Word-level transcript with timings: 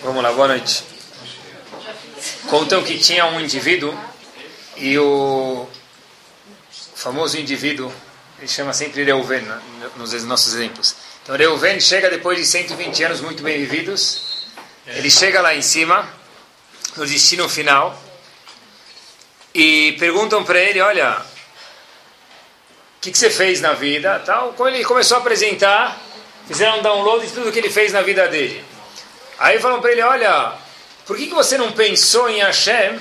Vamos 0.00 0.22
lá, 0.22 0.32
boa 0.32 0.48
noite. 0.48 0.82
Contam 2.48 2.82
que 2.82 2.98
tinha 2.98 3.26
um 3.26 3.40
indivíduo 3.40 3.96
e 4.76 4.98
o 4.98 5.68
famoso 6.94 7.38
indivíduo, 7.38 7.92
ele 8.38 8.48
chama 8.48 8.72
sempre 8.72 9.04
Reuven 9.04 9.46
nos 9.96 10.24
nossos 10.24 10.54
exemplos. 10.54 10.96
Então 11.22 11.36
Reuven 11.36 11.78
chega 11.78 12.10
depois 12.10 12.38
de 12.38 12.46
120 12.46 13.04
anos 13.04 13.20
muito 13.20 13.42
bem 13.42 13.58
vividos, 13.58 14.46
ele 14.86 15.10
chega 15.10 15.40
lá 15.40 15.54
em 15.54 15.62
cima, 15.62 16.08
no 16.96 17.06
destino 17.06 17.48
final, 17.48 17.96
e 19.54 19.92
perguntam 20.00 20.42
para 20.42 20.58
ele, 20.58 20.80
olha, 20.80 21.18
o 21.20 23.00
que, 23.00 23.12
que, 23.12 23.18
você 23.18 23.30
fez 23.30 23.60
na 23.60 23.74
vida? 23.74 24.20
Tal. 24.24 24.54
Quando 24.54 24.74
ele 24.74 24.84
começou 24.84 25.18
a 25.18 25.20
apresentar, 25.20 26.00
fizeram 26.48 26.78
um 26.78 26.82
download 26.82 27.26
de 27.26 27.32
tudo 27.32 27.52
que 27.52 27.58
ele 27.58 27.70
fez 27.70 27.92
na 27.92 28.00
vida 28.02 28.26
dele. 28.28 28.71
Aí 29.42 29.58
falam 29.58 29.80
para 29.80 29.90
ele, 29.90 30.02
olha, 30.02 30.52
por 31.04 31.16
que, 31.16 31.26
que 31.26 31.34
você 31.34 31.58
não 31.58 31.72
pensou 31.72 32.30
em 32.30 32.38
Hashem 32.38 32.96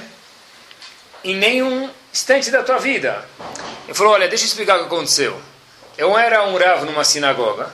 em 1.24 1.36
nenhum 1.36 1.88
instante 2.12 2.50
da 2.50 2.64
tua 2.64 2.80
vida? 2.80 3.24
Ele 3.86 3.94
falou, 3.94 4.14
olha, 4.14 4.28
deixa 4.28 4.46
eu 4.46 4.48
explicar 4.48 4.78
o 4.78 4.80
que 4.80 4.86
aconteceu. 4.86 5.40
Eu 5.96 6.18
era 6.18 6.44
um 6.48 6.58
Rav 6.58 6.84
numa 6.84 7.04
sinagoga, 7.04 7.72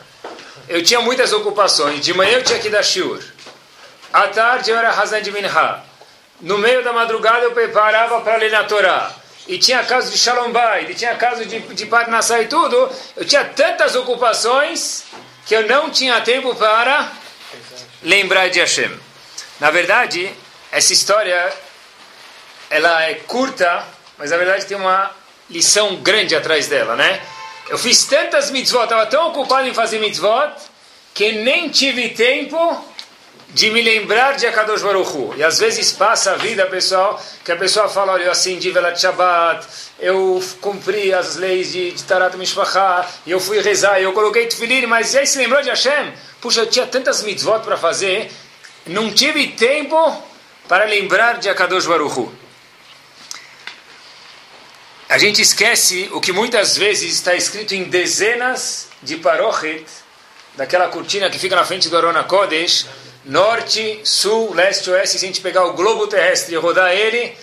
eu 0.67 0.83
tinha 0.83 0.99
muitas 0.99 1.31
ocupações, 1.31 2.03
de 2.03 2.13
manhã 2.13 2.39
eu 2.39 2.43
tinha 2.43 2.59
que 2.59 2.69
dar 2.69 2.83
shiur, 2.83 3.23
à 4.11 4.27
tarde 4.27 4.69
eu 4.69 4.77
era 4.77 4.89
Hazan 4.89 5.21
de 5.21 5.31
Minha, 5.31 5.81
no 6.41 6.57
meio 6.57 6.83
da 6.83 6.91
madrugada 6.91 7.45
eu 7.45 7.51
preparava 7.53 8.19
para 8.19 8.35
ler 8.35 8.51
na 8.51 8.65
Torá, 8.65 9.13
e 9.47 9.57
tinha 9.57 9.81
caso 9.85 10.11
de 10.11 10.17
Shalom 10.17 10.51
Bay, 10.51 10.87
e 10.89 10.93
tinha 10.93 11.15
caso 11.15 11.45
de, 11.45 11.57
de 11.59 11.85
Parnassá 11.85 12.41
e 12.41 12.47
tudo, 12.47 12.91
eu 13.15 13.23
tinha 13.23 13.45
tantas 13.45 13.95
ocupações 13.95 15.05
que 15.45 15.55
eu 15.55 15.65
não 15.67 15.89
tinha 15.89 16.19
tempo 16.19 16.53
para 16.53 17.09
lembrar 18.01 18.49
de 18.49 18.59
Hashem. 18.59 18.91
Na 19.59 19.71
verdade, 19.71 20.31
essa 20.71 20.93
história 20.93 21.53
ela 22.69 23.03
é 23.03 23.15
curta, 23.15 23.83
mas 24.17 24.31
na 24.31 24.37
verdade 24.37 24.65
tem 24.65 24.77
uma 24.77 25.11
lição 25.49 25.95
grande 25.97 26.35
atrás 26.35 26.67
dela, 26.67 26.95
né? 26.95 27.21
Eu 27.69 27.77
fiz 27.77 28.05
tantas 28.05 28.51
mitzvot, 28.51 28.83
estava 28.83 29.05
tão 29.05 29.29
ocupado 29.29 29.67
em 29.67 29.73
fazer 29.73 29.99
mitzvot, 29.99 30.53
que 31.13 31.31
nem 31.31 31.69
tive 31.69 32.09
tempo 32.09 32.85
de 33.57 33.71
me 33.71 33.81
lembrar 33.81 34.37
de 34.37 34.45
Akadosh 34.45 34.83
Baruch 34.83 35.09
Hu. 35.09 35.33
E 35.35 35.43
às 35.43 35.57
vezes 35.57 35.91
passa 35.91 36.33
a 36.33 36.35
vida, 36.35 36.67
pessoal, 36.67 37.19
que 37.43 37.51
a 37.51 37.55
pessoa 37.55 37.89
fala, 37.89 38.13
olha, 38.13 38.25
eu 38.25 38.31
acendi 38.31 38.69
Velat 38.69 38.95
Shabbat, 38.95 39.65
eu 39.99 40.39
cumpri 40.61 41.11
as 41.11 41.37
leis 41.37 41.71
de, 41.71 41.91
de 41.91 42.03
Tarat 42.03 42.37
Mishpachá, 42.37 43.03
eu 43.25 43.39
fui 43.39 43.59
rezar, 43.59 43.99
eu 43.99 44.13
coloquei 44.13 44.45
Tfilim, 44.45 44.85
mas 44.85 45.15
e 45.15 45.17
aí 45.17 45.25
se 45.25 45.39
lembrou 45.39 45.59
de 45.63 45.69
Hashem? 45.69 46.13
Puxa, 46.39 46.59
eu 46.59 46.69
tinha 46.69 46.85
tantas 46.85 47.23
mitzvot 47.23 47.61
para 47.61 47.75
fazer, 47.75 48.31
não 48.85 49.11
tive 49.11 49.47
tempo 49.47 49.97
para 50.67 50.85
lembrar 50.85 51.39
de 51.39 51.49
Akadosh 51.49 51.87
Baruch 51.87 52.19
Hu. 52.19 52.31
A 55.09 55.17
gente 55.17 55.41
esquece 55.41 56.09
o 56.11 56.21
que 56.21 56.31
muitas 56.31 56.77
vezes 56.77 57.11
está 57.11 57.33
escrito 57.33 57.73
em 57.73 57.85
dezenas 57.85 58.89
de 59.01 59.15
parochet, 59.15 59.83
daquela 60.55 60.89
cortina 60.89 61.27
que 61.27 61.39
fica 61.39 61.55
na 61.55 61.65
frente 61.65 61.89
do 61.89 61.97
Arona 61.97 62.23
Kodesh, 62.23 62.85
norte, 63.25 63.99
sul, 64.03 64.53
leste, 64.53 64.89
oeste, 64.89 65.17
se 65.19 65.25
a 65.25 65.27
gente 65.27 65.41
pegar 65.41 65.65
o 65.65 65.73
globo 65.73 66.07
terrestre 66.07 66.55
e 66.55 66.57
rodar 66.57 66.91
ele, 66.91 67.35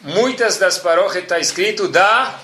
muitas 0.00 0.56
das 0.56 0.78
parochet 0.78 1.22
está 1.22 1.38
escrito 1.38 1.88
da 1.88 2.38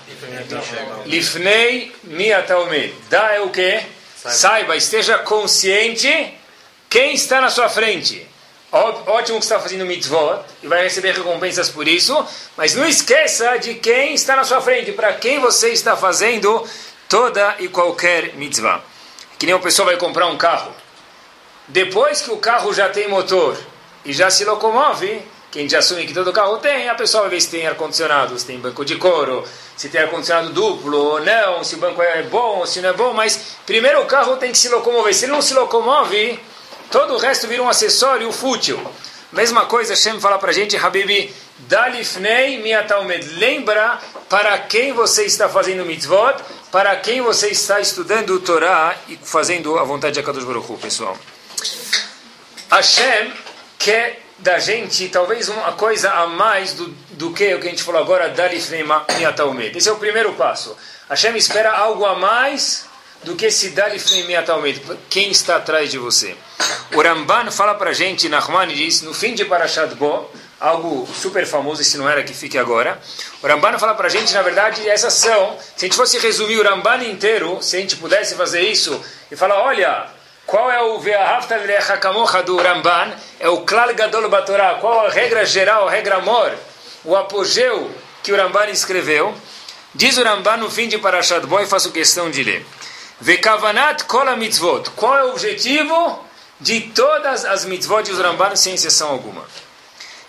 Lifnei 1.05 1.91
Miataomed. 2.03 2.93
Da 3.09 3.33
é 3.33 3.39
o 3.41 3.49
que? 3.49 3.81
Saiba, 4.15 4.75
esteja 4.75 5.17
consciente 5.19 6.33
quem 6.89 7.13
está 7.13 7.39
na 7.39 7.49
sua 7.49 7.69
frente. 7.69 8.27
Ótimo 8.71 9.39
que 9.39 9.45
está 9.45 9.59
fazendo 9.59 9.85
mitzvot 9.85 10.43
e 10.61 10.67
vai 10.67 10.83
receber 10.83 11.13
recompensas 11.13 11.69
por 11.69 11.87
isso, 11.87 12.25
mas 12.55 12.75
não 12.75 12.85
esqueça 12.85 13.57
de 13.57 13.75
quem 13.75 14.13
está 14.13 14.35
na 14.35 14.43
sua 14.43 14.61
frente, 14.61 14.91
para 14.91 15.13
quem 15.13 15.39
você 15.39 15.69
está 15.69 15.97
fazendo 15.97 16.67
toda 17.07 17.55
e 17.59 17.67
qualquer 17.67 18.35
mitzvah. 18.35 18.83
Que 19.39 19.45
nem 19.45 19.55
uma 19.55 19.61
pessoa 19.61 19.87
vai 19.87 19.97
comprar 19.97 20.27
um 20.27 20.37
carro. 20.37 20.71
Depois 21.69 22.21
que 22.21 22.31
o 22.31 22.37
carro 22.37 22.73
já 22.73 22.89
tem 22.89 23.07
motor 23.07 23.57
e 24.05 24.13
já 24.13 24.29
se 24.29 24.45
locomove, 24.45 25.21
quem 25.51 25.67
já 25.67 25.79
assume 25.79 26.05
que 26.05 26.13
todo 26.13 26.31
carro 26.31 26.57
tem, 26.57 26.89
a 26.89 26.95
pessoa 26.95 27.21
vai 27.21 27.31
ver 27.31 27.41
se 27.41 27.49
tem 27.49 27.65
ar-condicionado, 27.65 28.37
se 28.37 28.45
tem 28.45 28.59
banco 28.59 28.85
de 28.85 28.97
couro, 28.97 29.43
se 29.75 29.89
tem 29.89 30.01
ar-condicionado 30.01 30.51
duplo 30.51 30.97
ou 30.97 31.21
não, 31.21 31.63
se 31.63 31.75
o 31.75 31.77
banco 31.79 32.01
é 32.01 32.21
bom 32.23 32.59
ou 32.59 32.67
se 32.67 32.81
não 32.81 32.89
é 32.89 32.93
bom, 32.93 33.13
mas 33.13 33.57
primeiro 33.65 34.01
o 34.01 34.05
carro 34.05 34.37
tem 34.37 34.51
que 34.51 34.57
se 34.57 34.69
locomover. 34.69 35.13
Se 35.13 35.25
ele 35.25 35.31
não 35.31 35.41
se 35.41 35.53
locomove, 35.53 36.39
Todo 36.91 37.13
o 37.13 37.17
resto 37.17 37.47
vira 37.47 37.61
um 37.61 37.69
acessório 37.69 38.31
fútil. 38.31 38.79
Mesma 39.31 39.67
coisa, 39.67 39.93
Hashem 39.93 40.19
fala 40.19 40.39
para 40.39 40.49
a 40.49 40.53
gente, 40.53 40.75
Habibi, 40.75 41.31
Dalifnei 41.59 42.57
miatalmed. 42.63 43.35
Lembra 43.35 43.99
para 44.27 44.57
quem 44.57 44.91
você 44.91 45.25
está 45.25 45.47
fazendo 45.47 45.85
mitzvot, 45.85 46.35
para 46.71 46.95
quem 46.95 47.21
você 47.21 47.49
está 47.49 47.79
estudando 47.79 48.31
o 48.31 48.39
Torá 48.39 48.95
e 49.07 49.19
fazendo 49.21 49.77
a 49.77 49.83
vontade 49.83 50.15
de 50.15 50.19
Akadosh 50.19 50.43
Baruch 50.43 50.73
pessoal. 50.81 51.15
Hashem 52.71 53.33
quer 53.77 54.21
da 54.39 54.59
gente 54.59 55.09
talvez 55.09 55.49
uma 55.49 55.73
coisa 55.73 56.11
a 56.11 56.27
mais 56.27 56.73
do, 56.73 56.87
do 57.11 57.33
que 57.33 57.53
o 57.53 57.59
que 57.59 57.67
a 57.67 57.69
gente 57.69 57.83
falou 57.83 58.01
agora, 58.01 58.29
Dalifnei 58.29 58.85
miatalmed. 59.17 59.77
Esse 59.77 59.89
é 59.89 59.91
o 59.91 59.97
primeiro 59.97 60.33
passo. 60.33 60.75
Hashem 61.09 61.35
espera 61.35 61.71
algo 61.71 62.05
a 62.05 62.15
mais 62.15 62.85
do 63.23 63.35
que 63.35 63.51
se 63.51 63.69
Dalifnei 63.69 64.23
miatalmed. 64.23 64.81
Quem 65.09 65.29
está 65.29 65.57
atrás 65.57 65.91
de 65.91 65.97
você? 65.97 66.35
O 66.93 67.01
Ramban 67.01 67.51
fala 67.51 67.75
para 67.75 67.91
a 67.91 67.93
gente, 67.93 68.29
Nachman 68.29 68.67
diz, 68.67 69.01
no 69.01 69.13
fim 69.13 69.33
de 69.33 69.45
Parashat 69.45 69.93
Bo, 69.95 70.29
algo 70.59 71.07
super 71.13 71.45
famoso, 71.45 71.83
se 71.83 71.97
não 71.97 72.09
era 72.09 72.23
que 72.23 72.33
fique 72.33 72.57
agora. 72.57 72.99
O 73.41 73.47
Ramban 73.47 73.77
fala 73.77 73.93
para 73.93 74.07
a 74.07 74.09
gente, 74.09 74.33
na 74.33 74.41
verdade, 74.41 74.87
essas 74.87 75.13
são, 75.13 75.57
se 75.75 75.85
a 75.85 75.87
gente 75.87 75.95
fosse 75.95 76.17
resumir 76.19 76.57
o 76.57 76.63
Ramban 76.63 77.03
inteiro, 77.03 77.59
se 77.61 77.77
a 77.77 77.79
gente 77.79 77.95
pudesse 77.97 78.35
fazer 78.35 78.61
isso, 78.61 78.99
e 79.29 79.35
falar, 79.35 79.61
olha, 79.63 80.07
qual 80.49 80.71
é 80.71 80.81
o 80.81 80.99
Ve'ahavta 80.99 81.55
Hakamocha 81.55 82.43
do 82.43 82.57
Ramban? 82.57 83.13
É 83.39 83.47
o 83.47 83.61
Klal 83.61 83.93
Gadol 83.93 84.29
Batorá. 84.29 84.75
Qual 84.81 85.05
a 85.05 85.09
regra 85.09 85.45
geral, 85.45 85.87
a 85.87 85.91
regra 85.91 86.17
amor, 86.17 86.53
o 87.05 87.15
apogeu 87.15 87.89
que 88.23 88.31
o 88.31 88.35
Ramban 88.35 88.67
escreveu? 88.69 89.33
Diz 89.93 90.17
o 90.17 90.23
Ramban 90.23 90.57
no 90.57 90.69
fim 90.69 90.87
de 90.87 90.97
Parashat 90.97 91.45
e 91.45 91.65
faço 91.67 91.91
questão 91.91 92.29
de 92.31 92.43
ler. 92.43 92.65
Ve'kavanat 93.21 94.03
kol 94.05 94.25
mitzvot. 94.37 94.89
Qual 94.95 95.15
é 95.15 95.23
o 95.23 95.31
objetivo? 95.31 96.27
de 96.59 96.81
todas 96.81 97.45
as 97.45 97.63
mitzvot 97.65 98.03
de 98.03 98.11
Ramban, 98.11 98.55
sem 98.55 98.73
exceção 98.73 99.09
alguma. 99.09 99.45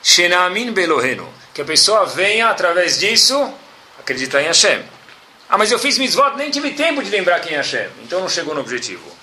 Shenamin 0.03 0.73
Belohenu, 0.73 1.29
que 1.53 1.63
a 1.63 1.65
pessoa 1.65 2.07
venha 2.07 2.49
através 2.49 2.99
disso 2.99 3.53
acreditar 3.99 4.41
em 4.41 4.47
Hashem. 4.47 4.85
Ah, 5.49 5.59
mas 5.59 5.73
eu 5.73 5.79
fiz 5.79 5.99
mitzvot, 5.99 6.37
nem 6.37 6.51
tive 6.51 6.71
tempo 6.71 7.03
de 7.03 7.11
lembrar 7.11 7.41
quem 7.41 7.55
é 7.55 7.57
Hashem, 7.57 7.89
então 8.05 8.21
não 8.21 8.29
chegou 8.29 8.55
no 8.55 8.61
objetivo. 8.61 9.20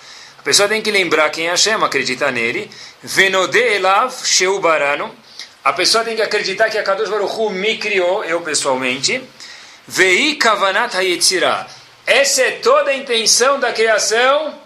Pessoa 0.47 0.69
tem 0.69 0.81
que 0.81 0.90
lembrar 0.90 1.30
quem 1.30 1.47
é 1.47 1.50
Hashem, 1.50 1.74
acreditar 1.84 2.31
nele. 2.31 2.72
Venode 3.03 3.59
Elav. 3.59 4.13
A 5.62 5.74
pessoa 5.74 6.06
tem 6.06 6.16
que 6.16 6.22
acreditar 6.22 6.69
que 6.69 6.78
a 6.78 6.84
Kadosh 6.84 7.09
Baruch 7.09 7.34
Hu 7.38 7.50
me 7.50 7.78
criou, 7.78 8.24
eu 8.24 8.40
pessoalmente. 8.40 9.22
Vei 9.86 10.36
Kavanat 10.36 10.96
Hayetzirah. 10.96 11.68
Essa 12.06 12.44
é 12.44 12.52
toda 12.52 12.91
a 12.91 12.96
intenção 12.96 13.59
da 13.59 13.74
criação 13.74 14.57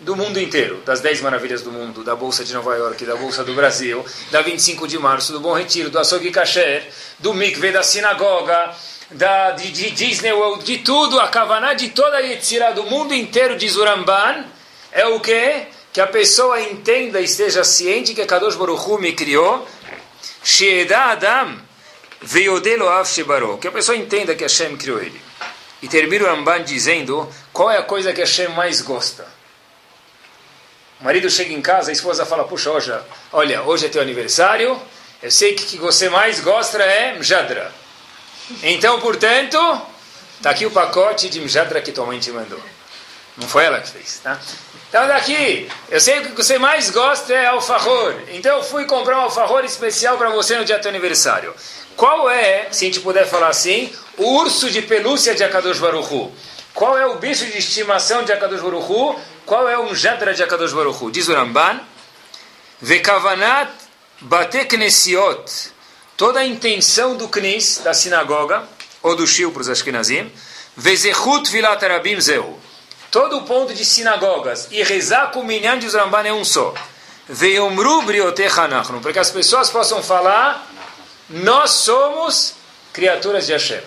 do 0.00 0.14
mundo 0.14 0.38
inteiro, 0.38 0.82
das 0.84 1.00
10 1.00 1.22
maravilhas 1.22 1.62
do 1.62 1.72
mundo, 1.72 2.04
da 2.04 2.14
Bolsa 2.14 2.44
de 2.44 2.52
Nova 2.52 2.76
York, 2.76 3.02
da 3.06 3.16
Bolsa 3.16 3.42
do 3.42 3.54
Brasil, 3.54 4.04
da 4.30 4.42
25 4.42 4.86
de 4.86 4.98
março, 4.98 5.32
do 5.32 5.40
Bom 5.40 5.54
Retiro, 5.54 5.88
do 5.88 5.98
Açougue 5.98 6.30
Kasher, 6.30 6.86
do 7.18 7.32
Mikve, 7.32 7.72
da 7.72 7.82
sinagoga, 7.82 8.74
da, 9.12 9.52
de, 9.52 9.70
de 9.70 9.92
Disney 9.92 10.32
World, 10.34 10.62
de 10.62 10.76
tudo, 10.80 11.18
a 11.18 11.28
Kavaná 11.28 11.72
de 11.72 11.88
toda 11.88 12.18
a 12.18 12.20
Yetzirah 12.20 12.72
do 12.72 12.82
mundo 12.82 13.14
inteiro 13.14 13.56
de 13.56 13.66
Zuramban, 13.66 14.44
é 14.92 15.06
o 15.06 15.20
que? 15.20 15.66
Que 15.92 16.00
a 16.00 16.06
pessoa 16.06 16.60
entenda 16.60 17.20
e 17.20 17.24
esteja 17.24 17.64
ciente 17.64 18.14
que 18.14 18.22
a 18.22 18.26
Kadosh 18.26 18.56
Baruch 18.56 18.88
Hu 18.88 18.98
me 18.98 19.12
criou, 19.12 19.66
Sheeda 20.42 20.98
Adam, 21.10 21.58
Veodelo 22.22 22.88
Av 22.88 23.08
que 23.60 23.68
a 23.68 23.72
pessoa 23.72 23.96
entenda 23.96 24.34
que 24.34 24.44
Hashem 24.44 24.76
criou 24.76 25.00
ele. 25.00 25.20
E 25.82 25.88
termina 25.88 26.24
o 26.24 26.28
Ramban 26.28 26.62
dizendo 26.62 27.28
qual 27.52 27.70
é 27.70 27.78
a 27.78 27.82
coisa 27.82 28.12
que 28.12 28.20
Hashem 28.20 28.48
mais 28.48 28.82
gosta. 28.82 29.26
O 31.00 31.04
marido 31.04 31.30
chega 31.30 31.54
em 31.54 31.62
casa, 31.62 31.90
a 31.90 31.92
esposa 31.92 32.26
fala, 32.26 32.44
puxa, 32.44 32.70
hoje, 32.70 32.92
olha, 33.32 33.62
hoje 33.62 33.86
é 33.86 33.88
teu 33.88 34.02
aniversário, 34.02 34.78
eu 35.22 35.30
sei 35.30 35.54
que 35.54 35.64
o 35.64 35.66
que 35.66 35.78
você 35.78 36.10
mais 36.10 36.40
gosta 36.40 36.82
é 36.82 37.14
mjadra. 37.14 37.72
Então, 38.62 39.00
portanto, 39.00 39.56
está 40.36 40.50
aqui 40.50 40.66
o 40.66 40.70
pacote 40.70 41.30
de 41.30 41.40
mjadra 41.40 41.80
que 41.80 41.92
tua 41.92 42.04
mãe 42.04 42.18
te 42.18 42.30
mandou. 42.30 42.60
Não 43.40 43.48
foi 43.48 43.64
ela 43.64 43.80
que 43.80 43.90
fez, 43.90 44.20
tá? 44.22 44.38
Então, 44.88 45.06
daqui, 45.06 45.68
eu 45.88 46.00
sei 46.00 46.20
que 46.20 46.28
o 46.28 46.34
que 46.34 46.42
você 46.42 46.58
mais 46.58 46.90
gosta 46.90 47.32
é 47.32 47.46
alfajor. 47.46 48.16
Então, 48.32 48.58
eu 48.58 48.62
fui 48.62 48.84
comprar 48.84 49.18
um 49.18 49.22
alfajor 49.22 49.64
especial 49.64 50.18
para 50.18 50.30
você 50.30 50.56
no 50.56 50.64
dia 50.64 50.78
do 50.78 50.82
teu 50.82 50.90
aniversário. 50.90 51.54
Qual 51.96 52.28
é, 52.28 52.68
se 52.70 52.84
a 52.84 52.88
gente 52.88 53.00
puder 53.00 53.26
falar 53.26 53.48
assim, 53.48 53.92
o 54.16 54.38
urso 54.38 54.70
de 54.70 54.82
pelúcia 54.82 55.34
de 55.34 55.44
Akadosh 55.44 55.78
Baruchu? 55.78 56.30
Qual 56.74 56.98
é 56.98 57.06
o 57.06 57.16
bicho 57.16 57.46
de 57.46 57.58
estimação 57.58 58.24
de 58.24 58.32
Akadosh 58.32 58.60
Baruchu? 58.60 59.16
Qual 59.50 59.68
é 59.68 59.76
o 59.76 59.90
Mjadra 59.90 60.32
de 60.32 60.44
Akadosh 60.44 60.72
Baruch 60.72 61.02
Hu? 61.02 61.10
Diz 61.10 61.26
o 61.26 61.34
Ramban, 61.34 61.80
Vekavanat 62.80 63.68
Bate 64.20 64.64
Knesiot, 64.64 65.72
toda 66.16 66.38
a 66.38 66.46
intenção 66.46 67.16
do 67.16 67.28
Knis, 67.28 67.80
da 67.82 67.92
sinagoga, 67.92 68.62
ou 69.02 69.16
do 69.16 69.26
Shil 69.26 69.50
para 69.50 69.62
os 69.62 69.68
Ashkenazim, 69.68 70.30
Vezechut 70.76 71.50
Vilat 71.50 71.82
Arabim 71.82 72.20
Zehu. 72.20 72.59
Todo 73.10 73.38
o 73.38 73.42
ponto 73.42 73.74
de 73.74 73.84
sinagogas 73.84 74.68
e 74.70 74.82
rezar 74.84 75.32
com 75.32 75.40
o 75.40 75.44
minyan 75.44 75.78
de 75.78 75.88
Zramban 75.88 76.22
é 76.22 76.32
um 76.32 76.44
só. 76.44 76.72
Para 79.02 79.12
que 79.12 79.18
as 79.18 79.30
pessoas 79.30 79.68
possam 79.68 80.00
falar, 80.02 80.66
nós 81.28 81.70
somos 81.70 82.54
criaturas 82.92 83.46
de 83.46 83.52
Hashem. 83.52 83.80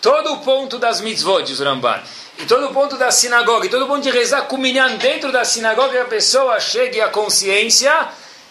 Todo 0.00 0.34
o 0.34 0.38
ponto 0.38 0.78
das 0.78 1.00
mitzvot 1.00 1.42
de 1.42 1.54
Zramban, 1.54 2.00
e 2.38 2.46
todo 2.46 2.66
o 2.68 2.72
ponto 2.72 2.96
da 2.96 3.10
sinagoga, 3.10 3.66
e 3.66 3.68
todo 3.68 3.84
o 3.84 3.88
ponto 3.88 4.02
de 4.02 4.10
rezar 4.10 4.42
com 4.42 4.56
o 4.56 4.98
dentro 4.98 5.30
da 5.30 5.44
sinagoga, 5.44 6.02
a 6.02 6.06
pessoa 6.06 6.58
chegue 6.58 7.00
à 7.00 7.08
consciência, 7.08 8.08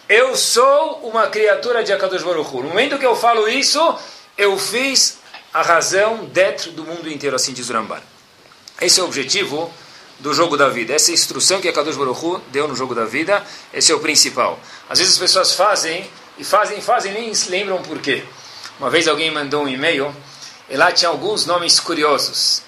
eu 0.08 0.36
sou 0.36 1.00
uma 1.02 1.28
criatura 1.28 1.82
de 1.82 1.92
Akadosh 1.92 2.22
Baruch 2.22 2.54
Hu. 2.54 2.62
No 2.62 2.68
momento 2.68 2.98
que 2.98 3.06
eu 3.06 3.16
falo 3.16 3.48
isso, 3.48 3.98
eu 4.36 4.56
fiz 4.58 5.18
a 5.52 5.62
razão 5.62 6.24
dentro 6.26 6.70
do 6.72 6.84
mundo 6.84 7.10
inteiro, 7.10 7.34
assim 7.34 7.52
diz 7.52 7.68
o 7.68 7.72
Ramban. 7.72 8.00
Esse 8.80 9.00
é 9.00 9.02
o 9.02 9.06
objetivo 9.06 9.72
do 10.20 10.32
jogo 10.32 10.56
da 10.56 10.68
vida. 10.68 10.94
Essa 10.94 11.12
instrução 11.12 11.60
que 11.60 11.68
a 11.68 11.72
Kadosh 11.72 11.96
Baruch 11.96 12.24
Hu 12.24 12.40
deu 12.48 12.68
no 12.68 12.76
jogo 12.76 12.94
da 12.94 13.04
vida, 13.04 13.44
esse 13.72 13.90
é 13.90 13.94
o 13.94 14.00
principal. 14.00 14.58
Às 14.88 14.98
vezes 14.98 15.14
as 15.14 15.18
pessoas 15.18 15.54
fazem, 15.54 16.08
e 16.38 16.44
fazem, 16.44 16.80
fazem, 16.80 17.12
nem 17.12 17.34
se 17.34 17.50
lembram 17.50 17.82
por 17.82 17.98
quê. 17.98 18.22
Uma 18.78 18.88
vez 18.88 19.08
alguém 19.08 19.30
mandou 19.30 19.64
um 19.64 19.68
e-mail, 19.68 20.14
e 20.68 20.76
lá 20.76 20.92
tinha 20.92 21.08
alguns 21.08 21.44
nomes 21.44 21.80
curiosos. 21.80 22.62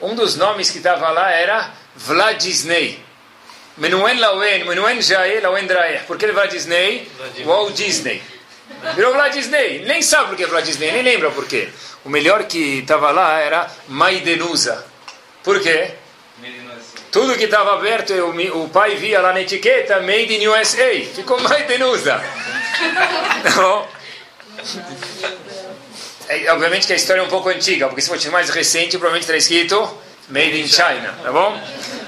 Um 0.00 0.14
dos 0.14 0.36
nomes 0.36 0.70
que 0.70 0.78
estava 0.78 1.10
lá 1.10 1.30
era 1.30 1.72
Vlad 1.96 2.40
Disney. 2.40 3.02
Menuen 3.76 4.18
Lauen, 4.18 4.64
Menuen 4.64 5.00
Jae, 5.00 5.40
Lauen 5.40 5.66
Draer. 5.66 6.04
Por 6.06 6.16
que 6.16 6.30
Vlad 6.32 6.50
Disney? 6.50 7.08
Walt 7.44 7.74
Disney. 7.74 8.22
Virou 8.94 9.12
Vlad 9.12 9.32
Disney. 9.32 9.84
Nem 9.84 10.00
sabe 10.02 10.28
por 10.28 10.36
que 10.36 10.46
Vlad 10.46 10.64
Disney, 10.64 10.92
nem 10.92 11.02
lembra 11.02 11.30
por 11.30 11.46
quê. 11.46 11.68
O 12.04 12.08
melhor 12.08 12.44
que 12.44 12.80
estava 12.80 13.10
lá 13.10 13.38
era 13.40 13.70
Maidenusa. 13.88 14.84
Por 15.42 15.60
quê? 15.60 15.94
Tudo 17.14 17.36
que 17.36 17.44
estava 17.44 17.74
aberto, 17.74 18.12
o, 18.12 18.64
o, 18.64 18.68
pai 18.68 18.96
via 18.96 19.20
lá 19.20 19.32
na 19.32 19.40
etiqueta 19.40 20.00
Made 20.00 20.34
in 20.34 20.48
USA. 20.48 21.00
Ficou 21.14 21.40
Maidenusa. 21.40 22.20
Não. 23.56 23.86
É, 26.26 26.50
obviamente 26.52 26.86
que 26.86 26.92
a 26.94 26.96
história 26.96 27.20
é 27.20 27.22
um 27.22 27.28
pouco 27.28 27.50
antiga, 27.50 27.86
porque 27.86 28.00
se 28.00 28.08
fosse 28.08 28.30
mais 28.30 28.48
recente, 28.48 28.92
provavelmente 28.92 29.24
estaria 29.24 29.38
escrito 29.38 29.98
Made 30.30 30.58
in 30.58 30.66
China, 30.66 31.14
tá 31.22 31.30
bom? 31.30 31.60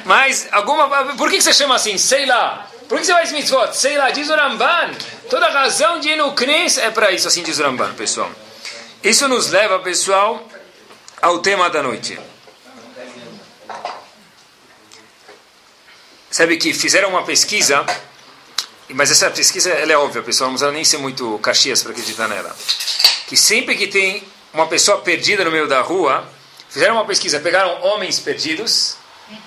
Mas, 0.06 0.48
alguma, 0.52 1.14
por 1.16 1.30
que 1.30 1.38
você 1.38 1.52
chama 1.52 1.74
assim? 1.74 1.98
Sei 1.98 2.24
lá. 2.24 2.66
Por 2.88 2.98
que 2.98 3.04
você 3.04 3.12
faz 3.12 3.30
mitzvot? 3.30 3.76
Sei 3.76 3.98
lá, 3.98 4.10
diz 4.10 4.30
o 4.30 4.34
Ramban. 4.34 4.92
Toda 5.28 5.50
razão 5.50 6.00
de 6.00 6.08
ir 6.08 6.16
no 6.16 6.32
Knis 6.32 6.78
é 6.78 6.90
para 6.90 7.10
isso, 7.12 7.28
assim 7.28 7.42
diz 7.42 7.58
o 7.58 7.62
Ramban, 7.62 7.92
pessoal. 7.92 8.30
Isso 9.04 9.28
nos 9.28 9.50
leva, 9.50 9.80
pessoal, 9.80 10.42
ao 11.20 11.40
tema 11.40 11.68
da 11.68 11.82
noite. 11.82 12.18
Sabe 16.36 16.58
que 16.58 16.74
fizeram 16.74 17.08
uma 17.08 17.22
pesquisa, 17.22 17.82
mas 18.90 19.10
essa 19.10 19.30
pesquisa 19.30 19.70
ela 19.70 19.90
é 19.90 19.96
óbvia, 19.96 20.22
pessoal, 20.22 20.50
não 20.50 20.54
precisa 20.54 20.70
nem 20.70 20.84
ser 20.84 20.98
muito 20.98 21.38
caxias 21.38 21.82
para 21.82 21.92
acreditar 21.92 22.28
nela. 22.28 22.54
Que 23.26 23.38
sempre 23.38 23.74
que 23.74 23.86
tem 23.86 24.22
uma 24.52 24.66
pessoa 24.66 24.98
perdida 24.98 25.46
no 25.46 25.50
meio 25.50 25.66
da 25.66 25.80
rua, 25.80 26.28
fizeram 26.68 26.96
uma 26.96 27.06
pesquisa, 27.06 27.40
pegaram 27.40 27.80
homens 27.80 28.20
perdidos 28.20 28.98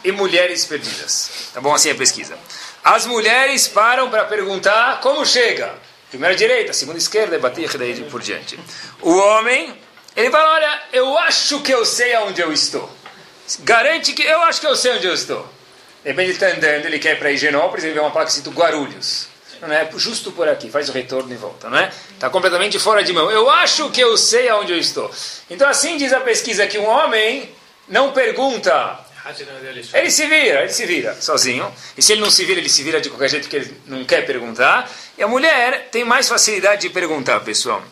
e 0.04 0.12
mulheres 0.12 0.66
perdidas. 0.66 1.52
Tá 1.54 1.62
bom 1.62 1.76
assim 1.76 1.92
a 1.92 1.96
pesquisa. 1.96 2.36
As 2.84 3.06
mulheres 3.06 3.68
param 3.68 4.10
para 4.10 4.26
perguntar 4.26 5.00
como 5.00 5.24
chega. 5.24 5.76
Primeira 6.10 6.36
direita, 6.36 6.74
segunda 6.74 6.98
esquerda, 6.98 7.36
e 7.36 7.40
bater 7.40 7.78
daí 7.78 8.04
por 8.06 8.20
diante. 8.20 8.60
O 9.00 9.16
homem, 9.16 9.78
ele 10.16 10.32
fala, 10.32 10.56
olha, 10.56 10.82
eu 10.92 11.20
acho 11.20 11.62
que 11.62 11.72
eu 11.72 11.86
sei 11.86 12.16
aonde 12.16 12.42
eu 12.42 12.52
estou. 12.52 12.92
Garante 13.60 14.12
que 14.14 14.24
eu 14.24 14.42
acho 14.42 14.60
que 14.60 14.66
eu 14.66 14.76
sei 14.76 14.94
onde 14.94 15.06
eu 15.06 15.14
estou. 15.14 15.59
De 16.04 16.10
repente 16.10 16.28
ele 16.28 16.34
está 16.34 16.48
andando, 16.48 16.86
ele 16.86 17.00
quer 17.00 17.14
ir 17.14 17.20
para 17.20 17.32
Higienópolis, 17.32 17.84
ele 17.84 17.94
vê 17.94 18.00
uma 18.00 18.12
placa 18.12 18.30
escrito 18.30 18.52
Guarulhos. 18.52 19.28
Não 19.62 19.74
é 19.74 19.90
justo 19.98 20.32
por 20.32 20.48
aqui, 20.48 20.70
faz 20.70 20.88
o 20.88 20.94
retorno 20.94 21.34
e 21.34 21.36
volta, 21.36 21.70
não 21.70 21.78
é? 21.78 21.92
Está 22.14 22.30
completamente 22.30 22.80
fora 22.80 23.04
de 23.04 23.12
mão. 23.12 23.30
Eu 23.30 23.50
acho 23.50 23.90
que 23.90 24.00
eu 24.00 24.16
sei 24.18 24.48
aonde 24.48 24.72
eu 24.72 24.78
estou. 24.78 25.12
Então 25.50 25.68
assim 25.68 25.98
diz 25.98 26.14
a 26.14 26.22
pesquisa 26.22 26.66
que 26.66 26.78
um 26.78 26.88
homem 26.88 27.50
não 27.88 28.14
pergunta 28.14 29.06
ele 29.94 30.12
se 30.12 30.28
vira, 30.28 30.62
ele 30.62 30.70
se 30.70 30.86
vira 30.86 31.16
sozinho. 31.22 31.72
E 31.98 32.02
se 32.02 32.14
ele 32.14 32.22
não 32.22 32.32
se 32.32 32.44
vira, 32.46 32.60
ele 32.60 32.70
se 32.70 32.84
vira 32.84 33.00
de 33.00 33.10
qualquer 33.10 33.30
jeito 33.30 33.50
que 33.50 33.56
ele 33.56 33.82
não 33.86 34.04
quer 34.06 34.26
perguntar. 34.26 34.90
E 35.18 35.24
a 35.24 35.28
mulher 35.28 35.90
tem 35.92 36.04
mais 36.04 36.28
facilidade 36.28 36.82
de 36.82 36.90
perguntar, 36.90 37.40
pessoal. 37.42 37.84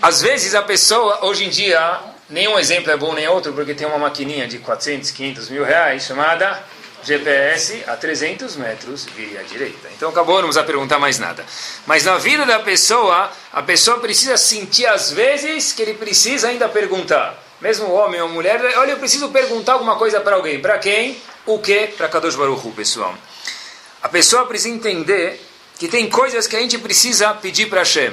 Às 0.00 0.20
vezes 0.20 0.54
a 0.54 0.62
pessoa, 0.62 1.24
hoje 1.24 1.44
em 1.44 1.48
dia, 1.48 2.00
nenhum 2.28 2.58
exemplo 2.58 2.90
é 2.90 2.96
bom 2.96 3.12
nem 3.14 3.28
outro, 3.28 3.52
porque 3.52 3.74
tem 3.74 3.86
uma 3.86 3.98
maquininha 3.98 4.46
de 4.46 4.58
400, 4.58 5.10
500 5.10 5.48
mil 5.50 5.64
reais 5.64 6.04
chamada 6.04 6.62
GPS 7.02 7.84
a 7.86 7.96
300 7.96 8.56
metros 8.56 9.04
via 9.14 9.44
direita. 9.44 9.88
Então 9.96 10.10
acabou, 10.10 10.42
não 10.42 10.50
vamos 10.50 10.66
perguntar 10.66 10.98
mais 10.98 11.18
nada. 11.18 11.44
Mas 11.86 12.04
na 12.04 12.18
vida 12.18 12.44
da 12.44 12.58
pessoa, 12.58 13.30
a 13.52 13.62
pessoa 13.62 13.98
precisa 14.00 14.36
sentir 14.36 14.86
às 14.86 15.10
vezes 15.10 15.72
que 15.72 15.82
ele 15.82 15.94
precisa 15.94 16.48
ainda 16.48 16.68
perguntar 16.68 17.46
mesmo 17.60 17.90
homem 17.92 18.20
ou 18.20 18.28
mulher, 18.28 18.60
olha, 18.76 18.92
eu 18.92 18.98
preciso 18.98 19.30
perguntar 19.30 19.74
alguma 19.74 19.96
coisa 19.96 20.20
para 20.20 20.36
alguém. 20.36 20.60
Para 20.60 20.78
quem? 20.78 21.20
O 21.44 21.58
que? 21.58 21.88
Para 21.88 22.08
Kadosh 22.08 22.36
Baruch 22.36 22.66
Hu, 22.66 22.72
pessoal. 22.72 23.14
A 24.02 24.08
pessoa 24.08 24.46
precisa 24.46 24.74
entender 24.74 25.40
que 25.78 25.88
tem 25.88 26.08
coisas 26.08 26.46
que 26.46 26.56
a 26.56 26.60
gente 26.60 26.78
precisa 26.78 27.32
pedir 27.34 27.66
para 27.66 27.80
Hashem. 27.80 28.12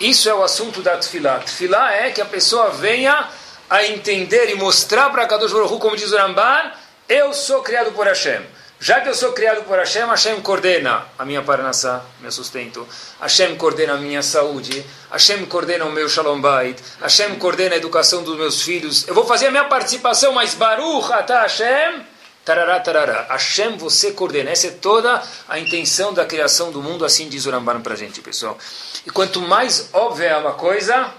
Isso 0.00 0.28
é 0.28 0.34
o 0.34 0.42
assunto 0.42 0.82
da 0.82 0.96
Tfilah. 0.96 1.38
Tfilah 1.40 1.94
é 1.94 2.10
que 2.10 2.20
a 2.20 2.24
pessoa 2.24 2.70
venha 2.70 3.28
a 3.74 3.84
entender 3.84 4.50
e 4.50 4.54
mostrar 4.54 5.10
para 5.10 5.26
Kadosh 5.26 5.52
Baruch 5.52 5.74
Hu, 5.74 5.78
como 5.80 5.96
diz 5.96 6.12
o 6.12 6.16
Ramban, 6.16 6.70
eu 7.08 7.34
sou 7.34 7.60
criado 7.60 7.90
por 7.90 8.06
Hashem. 8.06 8.40
Já 8.78 9.00
que 9.00 9.08
eu 9.08 9.14
sou 9.14 9.32
criado 9.32 9.64
por 9.64 9.76
Hashem, 9.76 10.06
Hashem 10.06 10.40
coordena 10.42 11.04
a 11.18 11.24
minha 11.24 11.42
parnassá, 11.42 12.04
meu 12.20 12.30
sustento. 12.30 12.86
Hashem 13.20 13.56
coordena 13.56 13.94
a 13.94 13.96
minha 13.96 14.22
saúde. 14.22 14.86
Hashem 15.10 15.44
coordena 15.46 15.86
o 15.86 15.90
meu 15.90 16.08
shalom 16.08 16.40
bait. 16.40 16.80
Hashem 17.00 17.34
coordena 17.36 17.74
a 17.74 17.78
educação 17.78 18.22
dos 18.22 18.36
meus 18.36 18.62
filhos. 18.62 19.08
Eu 19.08 19.14
vou 19.14 19.26
fazer 19.26 19.48
a 19.48 19.50
minha 19.50 19.64
participação, 19.64 20.32
mas 20.32 20.54
Baruch 20.54 21.12
atah 21.12 21.42
Hashem, 21.42 22.06
tarará, 22.44 22.78
tarará. 22.78 23.26
Hashem, 23.28 23.76
você 23.76 24.12
coordena. 24.12 24.50
Essa 24.50 24.68
é 24.68 24.70
toda 24.70 25.20
a 25.48 25.58
intenção 25.58 26.14
da 26.14 26.24
criação 26.24 26.70
do 26.70 26.80
mundo, 26.80 27.04
assim 27.04 27.28
diz 27.28 27.44
o 27.44 27.50
Ramban 27.50 27.80
para 27.80 27.94
a 27.94 27.96
gente, 27.96 28.20
pessoal. 28.20 28.56
E 29.04 29.10
quanto 29.10 29.40
mais 29.40 29.88
óbvia 29.92 30.26
é 30.28 30.36
uma 30.36 30.52
coisa, 30.52 31.12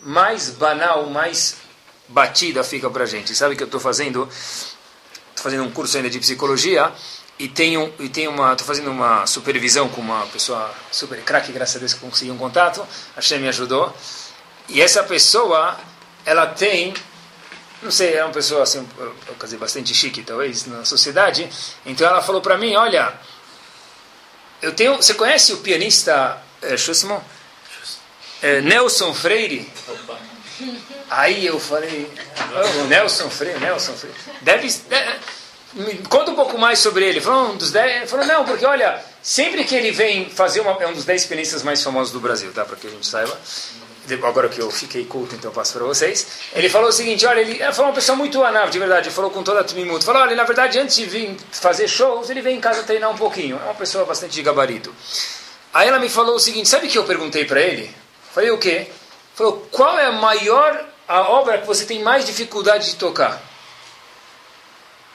mais 0.00 0.48
banal, 0.50 1.06
mais 1.06 1.65
batida 2.08 2.62
fica 2.62 2.88
para 2.90 3.04
a 3.04 3.06
gente. 3.06 3.34
Sabe 3.34 3.54
o 3.54 3.56
que 3.56 3.62
eu 3.62 3.66
estou 3.66 3.80
fazendo? 3.80 4.28
estou 5.30 5.42
fazendo 5.42 5.64
um 5.64 5.70
curso 5.70 5.96
ainda 5.96 6.08
de 6.08 6.18
psicologia 6.18 6.90
e 7.38 7.48
tenho 7.48 7.92
e 7.98 8.08
tenho 8.08 8.30
uma 8.30 8.52
estou 8.52 8.66
fazendo 8.66 8.90
uma 8.90 9.26
supervisão 9.26 9.88
com 9.88 10.00
uma 10.00 10.26
pessoa 10.26 10.74
super 10.90 11.20
craque 11.22 11.52
graças 11.52 11.76
a 11.76 11.78
Deus 11.78 11.92
que 11.92 12.00
consegui 12.00 12.30
um 12.30 12.38
contato. 12.38 12.80
A 13.14 13.16
Hashem 13.16 13.38
me 13.38 13.48
ajudou. 13.48 13.94
E 14.68 14.80
essa 14.80 15.02
pessoa 15.04 15.76
ela 16.24 16.46
tem 16.46 16.94
não 17.82 17.90
sei 17.90 18.14
é 18.14 18.24
uma 18.24 18.32
pessoa 18.32 18.62
assim 18.62 18.86
quer 19.38 19.44
dizer 19.44 19.58
bastante 19.58 19.94
chique 19.94 20.22
talvez 20.22 20.66
na 20.66 20.84
sociedade. 20.84 21.48
Então 21.84 22.06
ela 22.06 22.22
falou 22.22 22.40
para 22.40 22.56
mim 22.56 22.74
olha 22.74 23.12
eu 24.62 24.72
tenho 24.72 24.96
você 24.96 25.12
conhece 25.12 25.52
o 25.52 25.58
pianista 25.58 26.42
é, 26.62 26.74
é, 28.42 28.60
Nelson 28.62 29.12
Freire 29.12 29.70
Aí 31.10 31.46
eu 31.46 31.60
falei, 31.60 32.10
oh, 32.52 32.84
Nelson 32.84 33.30
Freire, 33.30 33.60
Nelson 33.60 33.92
Freire, 33.92 34.16
deve, 34.42 34.68
deve, 34.88 35.18
me 35.74 35.98
conta 36.08 36.30
um 36.30 36.34
pouco 36.34 36.58
mais 36.58 36.78
sobre 36.78 37.04
ele. 37.04 37.20
Falou, 37.20 37.52
um 37.52 37.56
dos 37.56 37.70
dez, 37.70 38.10
falou, 38.10 38.26
não, 38.26 38.44
porque 38.44 38.64
olha, 38.64 39.02
sempre 39.22 39.64
que 39.64 39.74
ele 39.74 39.90
vem 39.90 40.30
fazer 40.30 40.60
uma, 40.60 40.72
é 40.82 40.86
um 40.86 40.92
dos 40.92 41.04
dez 41.04 41.24
pianistas 41.26 41.62
mais 41.62 41.82
famosos 41.82 42.12
do 42.12 42.20
Brasil, 42.20 42.50
tá, 42.52 42.64
para 42.64 42.76
que 42.76 42.86
a 42.86 42.90
gente 42.90 43.06
saiba. 43.06 43.38
Agora 44.22 44.48
que 44.48 44.60
eu 44.60 44.70
fiquei 44.70 45.04
culto, 45.04 45.34
então 45.34 45.50
eu 45.50 45.54
passo 45.54 45.72
para 45.72 45.84
vocês. 45.84 46.26
Ele 46.54 46.68
falou 46.68 46.90
o 46.90 46.92
seguinte: 46.92 47.26
olha, 47.26 47.40
ele, 47.40 47.58
foi 47.72 47.84
uma 47.84 47.92
pessoa 47.92 48.14
muito 48.14 48.42
anável, 48.44 48.70
de 48.70 48.78
verdade. 48.78 49.08
Ele 49.08 49.14
falou 49.14 49.32
com 49.32 49.42
toda 49.42 49.60
a 49.60 49.64
timimuto. 49.64 50.04
Falou: 50.04 50.22
olha, 50.22 50.36
na 50.36 50.44
verdade, 50.44 50.78
antes 50.78 50.94
de 50.94 51.06
vir 51.06 51.36
fazer 51.50 51.88
shows, 51.88 52.30
ele 52.30 52.40
vem 52.40 52.56
em 52.56 52.60
casa 52.60 52.84
treinar 52.84 53.10
um 53.10 53.16
pouquinho. 53.16 53.58
É 53.60 53.64
uma 53.64 53.74
pessoa 53.74 54.04
bastante 54.04 54.32
de 54.34 54.42
gabarito. 54.44 54.94
Aí 55.74 55.88
ela 55.88 55.98
me 55.98 56.08
falou 56.08 56.36
o 56.36 56.38
seguinte: 56.38 56.68
sabe 56.68 56.86
o 56.86 56.88
que 56.88 56.96
eu 56.96 57.02
perguntei 57.02 57.44
para 57.46 57.60
ele? 57.60 57.92
Falei: 58.32 58.52
o 58.52 58.58
quê? 58.58 58.86
Falou: 59.36 59.68
qual 59.70 59.98
é 59.98 60.06
a 60.06 60.12
maior 60.12 60.82
a 61.06 61.20
obra 61.28 61.58
que 61.58 61.66
você 61.66 61.84
tem 61.84 62.02
mais 62.02 62.24
dificuldade 62.24 62.86
de 62.86 62.96
tocar? 62.96 63.40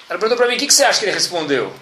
Ela 0.08 0.20
perguntou 0.20 0.38
para 0.38 0.48
mim, 0.48 0.56
o 0.56 0.60
que, 0.60 0.68
que 0.68 0.74
você 0.74 0.84
acha 0.84 1.00
que 1.00 1.06
ele 1.06 1.12
respondeu? 1.12 1.74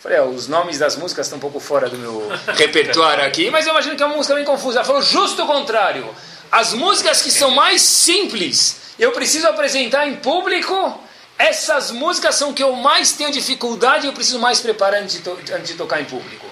Falei, 0.00 0.20
os 0.20 0.46
nomes 0.46 0.78
das 0.78 0.94
músicas 0.94 1.26
estão 1.26 1.38
um 1.38 1.40
pouco 1.40 1.58
fora 1.58 1.88
do 1.88 1.98
meu 1.98 2.30
repertório 2.54 3.24
aqui, 3.24 3.50
mas 3.50 3.66
eu 3.66 3.72
imagino 3.72 3.96
que 3.96 4.02
é 4.02 4.06
uma 4.06 4.14
música 4.14 4.34
bem 4.36 4.44
confusa. 4.44 4.78
Ela 4.78 4.86
falou 4.86 5.02
justo 5.02 5.42
o 5.42 5.46
contrário. 5.46 6.08
As 6.52 6.72
músicas 6.72 7.20
que 7.20 7.32
são 7.32 7.50
mais 7.50 7.82
simples, 7.82 8.94
eu 8.96 9.10
preciso 9.10 9.48
apresentar 9.48 10.06
em 10.06 10.16
público, 10.16 11.02
essas 11.36 11.90
músicas 11.90 12.36
são 12.36 12.54
que 12.54 12.62
eu 12.62 12.72
mais 12.74 13.12
tenho 13.12 13.32
dificuldade 13.32 14.06
e 14.06 14.08
eu 14.08 14.12
preciso 14.12 14.38
mais 14.38 14.60
preparar 14.60 15.02
antes 15.02 15.20
de, 15.20 15.30
antes 15.52 15.68
de 15.68 15.74
tocar 15.74 16.00
em 16.00 16.04
público. 16.04 16.46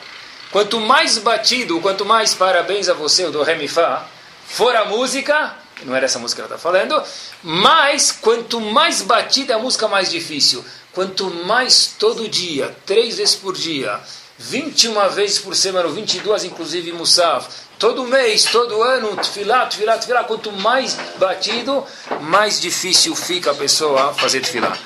Quanto 0.50 0.81
mais 0.81 1.19
batido, 1.19 1.81
quanto 1.81 2.05
mais 2.05 2.35
parabéns 2.35 2.88
a 2.88 2.95
você, 2.95 3.25
o 3.25 3.31
do 3.31 3.43
Remifá, 3.43 4.09
for 4.47 4.75
a 4.75 4.87
música, 4.87 5.57
não 5.85 5.95
era 5.95 6.07
essa 6.07 6.19
música 6.19 6.43
que 6.43 6.47
ela 6.47 6.57
está 6.57 6.71
falando, 6.71 7.03
mas 7.43 8.11
quanto 8.12 8.61
mais 8.61 9.03
batida 9.03 9.57
a 9.57 9.59
música, 9.59 9.87
mais 9.88 10.11
difícil. 10.11 10.65
Quanto 10.93 11.29
mais 11.45 11.95
todo 11.99 12.26
dia, 12.26 12.75
três 12.87 13.19
vezes 13.19 13.35
por 13.35 13.55
dia, 13.55 14.00
21 14.38 15.09
vezes 15.11 15.38
por 15.38 15.55
semana, 15.55 15.88
22 15.88 16.45
inclusive 16.45 16.93
Musaf, 16.93 17.49
todo 17.79 18.05
mês, 18.05 18.45
todo 18.45 18.83
ano, 18.83 19.15
tefilá, 19.17 19.67
tefilá, 19.67 19.99
tefilá, 19.99 20.25
quanto 20.25 20.50
mais 20.53 20.97
batido, 21.19 21.85
mais 22.23 22.61
difícil 22.61 23.15
fica 23.15 23.50
a 23.50 23.55
pessoa 23.55 24.15
fazer 24.15 24.41
tefilá. 24.41 24.76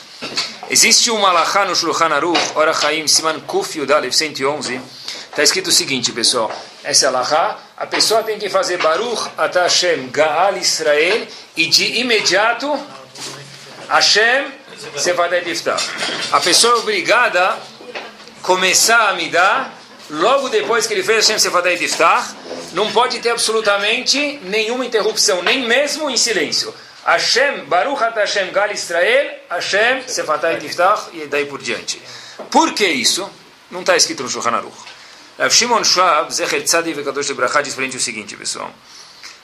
Existe 0.69 1.11
um 1.11 1.25
alahá 1.25 1.65
no 1.65 1.75
Shulchan 1.75 2.15
Aruch, 2.15 2.39
Ora 2.55 2.73
Chaim, 2.73 3.07
Siman 3.09 3.41
Kuf 3.41 3.77
Yudalev 3.79 4.13
111, 4.13 4.81
está 5.31 5.43
escrito 5.43 5.69
o 5.69 5.73
seguinte, 5.73 6.13
pessoal, 6.13 6.51
essa 6.83 7.09
alahá, 7.09 7.59
a 7.81 7.87
pessoa 7.87 8.23
tem 8.23 8.39
que 8.39 8.51
fazer 8.51 8.77
Baruch 8.77 9.31
Ata 9.39 9.63
Hashem 9.63 10.11
Gaal 10.11 10.59
Israel 10.59 11.27
e 11.57 11.67
de 11.67 12.01
imediato 12.01 12.71
Hashem 13.89 14.53
Sefadet 14.99 15.51
Iftah. 15.51 15.79
A 16.31 16.41
pessoa 16.41 16.75
é 16.75 16.77
obrigada 16.77 17.43
a 17.43 17.59
começar 18.43 19.09
a 19.09 19.15
me 19.15 19.31
dar 19.31 19.75
logo 20.11 20.51
depois 20.51 20.87
que 20.87 20.93
ele 20.93 21.03
fez 21.03 21.27
Hashem 21.27 21.39
Sefadet 21.39 21.83
Iftah, 21.83 22.23
não 22.75 22.93
pode 22.93 23.19
ter 23.21 23.31
absolutamente 23.31 24.39
nenhuma 24.43 24.85
interrupção, 24.85 25.43
nem 25.43 25.67
mesmo 25.67 26.11
em 26.11 26.19
silêncio. 26.19 26.75
Hashem, 27.07 27.65
Baruch 27.65 28.03
Hashem 28.15 28.51
Gal 28.53 28.73
Israel, 28.73 29.39
Hashem 29.49 30.03
Sefatai 30.07 30.59
Tiftach 30.59 31.09
e 31.15 31.27
daí 31.27 31.47
por 31.47 31.63
diante. 31.63 32.01
Por 32.51 32.75
que 32.75 32.87
isso? 32.87 33.29
Não 33.71 33.81
está 33.81 33.97
escrito 33.97 34.23
no 34.23 34.29
Shulchan 34.29 34.51
Aruch. 34.51 35.00
Rav 35.41 35.51
Shimon 35.51 35.83
Schwab, 35.83 36.31
Zecher 36.31 36.63
Tzadi 36.63 36.93
Vekadosh 36.93 37.29
de 37.29 37.33
Brachá, 37.33 37.63
diz 37.63 37.75
para 37.75 37.87
o 37.87 37.99
seguinte, 37.99 38.37
pessoal. 38.37 38.71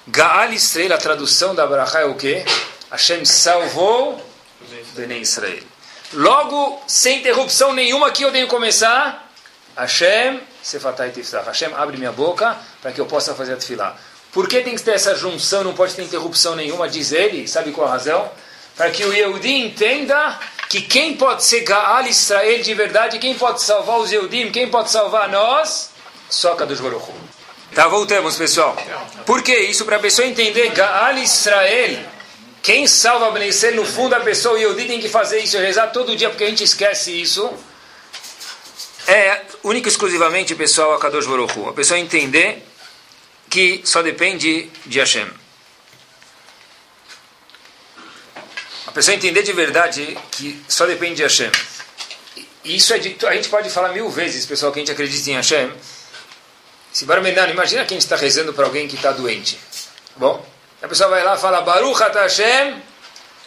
Gaal 0.07 0.53
Israel, 0.53 0.93
a 0.93 0.99
tradução 0.99 1.55
da 1.55 1.67
Brachá 1.67 2.01
é 2.01 2.05
o 2.05 2.15
quê? 2.15 2.45
Hashem 2.91 3.25
salvou 3.25 4.23
Benem 4.95 5.23
Israel. 5.23 5.63
Logo, 6.13 6.83
sem 6.87 7.21
interrupção 7.21 7.73
nenhuma, 7.73 8.09
aqui 8.09 8.25
eu 8.25 8.31
tenho 8.31 8.47
que 8.47 8.55
começar. 8.55 9.27
Hashem 9.75 10.39
Sefatai 10.63 11.13
Tiftach. 11.13 11.47
Hashem 11.47 11.73
abre 11.73 11.97
minha 11.97 12.13
boca 12.13 12.59
para 12.83 12.93
que 12.93 13.01
eu 13.01 13.07
possa 13.07 13.35
fazer 13.35 13.55
a 13.55 13.57
tefilá. 13.57 13.97
Por 14.33 14.47
que 14.47 14.61
tem 14.61 14.77
que 14.77 14.83
ter 14.83 14.97
essa 14.97 15.15
junção, 15.15 15.65
não 15.65 15.73
pode 15.73 15.95
ter 15.95 16.03
interrupção 16.03 16.55
nenhuma, 16.55 16.91
diz 16.91 17.11
ele, 17.11 17.49
sabe 17.49 17.73
qual 17.73 17.89
a 17.89 17.93
razão? 17.93 18.31
Para 18.77 18.91
que 18.91 19.03
o 19.03 19.15
Yehudi 19.15 19.51
entenda 19.51 20.39
que 20.69 20.81
quem 20.83 21.17
pode 21.17 21.45
ser 21.45 21.61
Gaal 21.61 22.07
Israel 22.07 22.63
de 22.63 22.75
verdade, 22.75 23.19
quem 23.19 23.35
pode 23.35 23.63
salvar 23.63 23.99
os 23.99 24.11
Yehudim, 24.11 24.51
quem 24.51 24.69
pode 24.69 24.91
salvar 24.91 25.29
nós, 25.29 25.91
só 26.29 26.55
Kadosh 26.55 26.81
Baruch 26.81 27.11
Tá, 27.75 27.89
voltamos, 27.89 28.37
pessoal. 28.37 28.75
Por 29.27 29.43
que 29.43 29.55
isso? 29.55 29.85
Para 29.85 29.97
a 29.97 30.01
pessoa 30.01 30.27
entender 30.27 30.71
Gaal 30.71 31.19
Israel, 31.19 31.99
quem 32.63 32.87
salva 32.87 33.31
Ben 33.33 33.49
Israel, 33.49 33.77
no 33.77 33.85
fundo 33.85 34.15
a 34.15 34.21
pessoa, 34.21 34.55
o 34.55 34.59
Yehudi 34.59 34.87
tem 34.87 35.01
que 35.01 35.09
fazer 35.09 35.41
isso, 35.41 35.59
rezar 35.59 35.89
todo 35.89 36.17
dia, 36.17 36.31
porque 36.31 36.45
a 36.45 36.49
gente 36.49 36.65
esquece 36.65 37.21
isso. 37.21 37.53
É 39.07 39.43
único 39.63 39.87
e 39.87 39.91
exclusivamente, 39.91 40.55
pessoal, 40.55 40.95
a 40.95 40.99
Kadosh 40.99 41.27
Baruch 41.27 41.53
A 41.69 41.73
pessoa 41.73 41.99
entender 42.01 42.67
que 43.49 43.83
só 43.85 44.03
depende 44.03 44.71
de 44.85 44.99
Hashem. 44.99 45.29
Pessoa 48.97 49.15
entender 49.15 49.43
de 49.43 49.53
verdade 49.53 50.17
que 50.33 50.65
só 50.67 50.87
depende 50.87 51.17
de 51.17 51.23
Hashem. 51.23 51.53
Isso 52.65 52.95
é 52.95 52.99
dito, 52.99 53.27
a 53.27 53.35
gente 53.35 53.51
pode 53.51 53.69
falar 53.69 53.91
mil 53.91 54.09
vezes, 54.09 54.47
pessoal, 54.47 54.73
que 54.73 54.79
a 54.79 54.81
gente 54.81 54.91
acredita 54.91 55.31
em 55.31 55.35
Hashem. 55.35 55.71
Se 56.91 57.05
Barmenano, 57.05 57.53
imagina 57.53 57.85
que 57.85 57.93
a 57.93 57.95
gente 57.95 58.05
está 58.05 58.17
rezando 58.17 58.55
para 58.55 58.65
alguém 58.65 58.89
que 58.89 58.97
está 58.97 59.13
doente. 59.13 59.57
Tá 59.57 60.15
bom? 60.17 60.47
A 60.81 60.89
pessoa 60.89 61.11
vai 61.11 61.23
lá 61.23 61.35
e 61.35 61.39
fala, 61.39 61.61
Baruch 61.61 62.01
Hashem, 62.01 62.83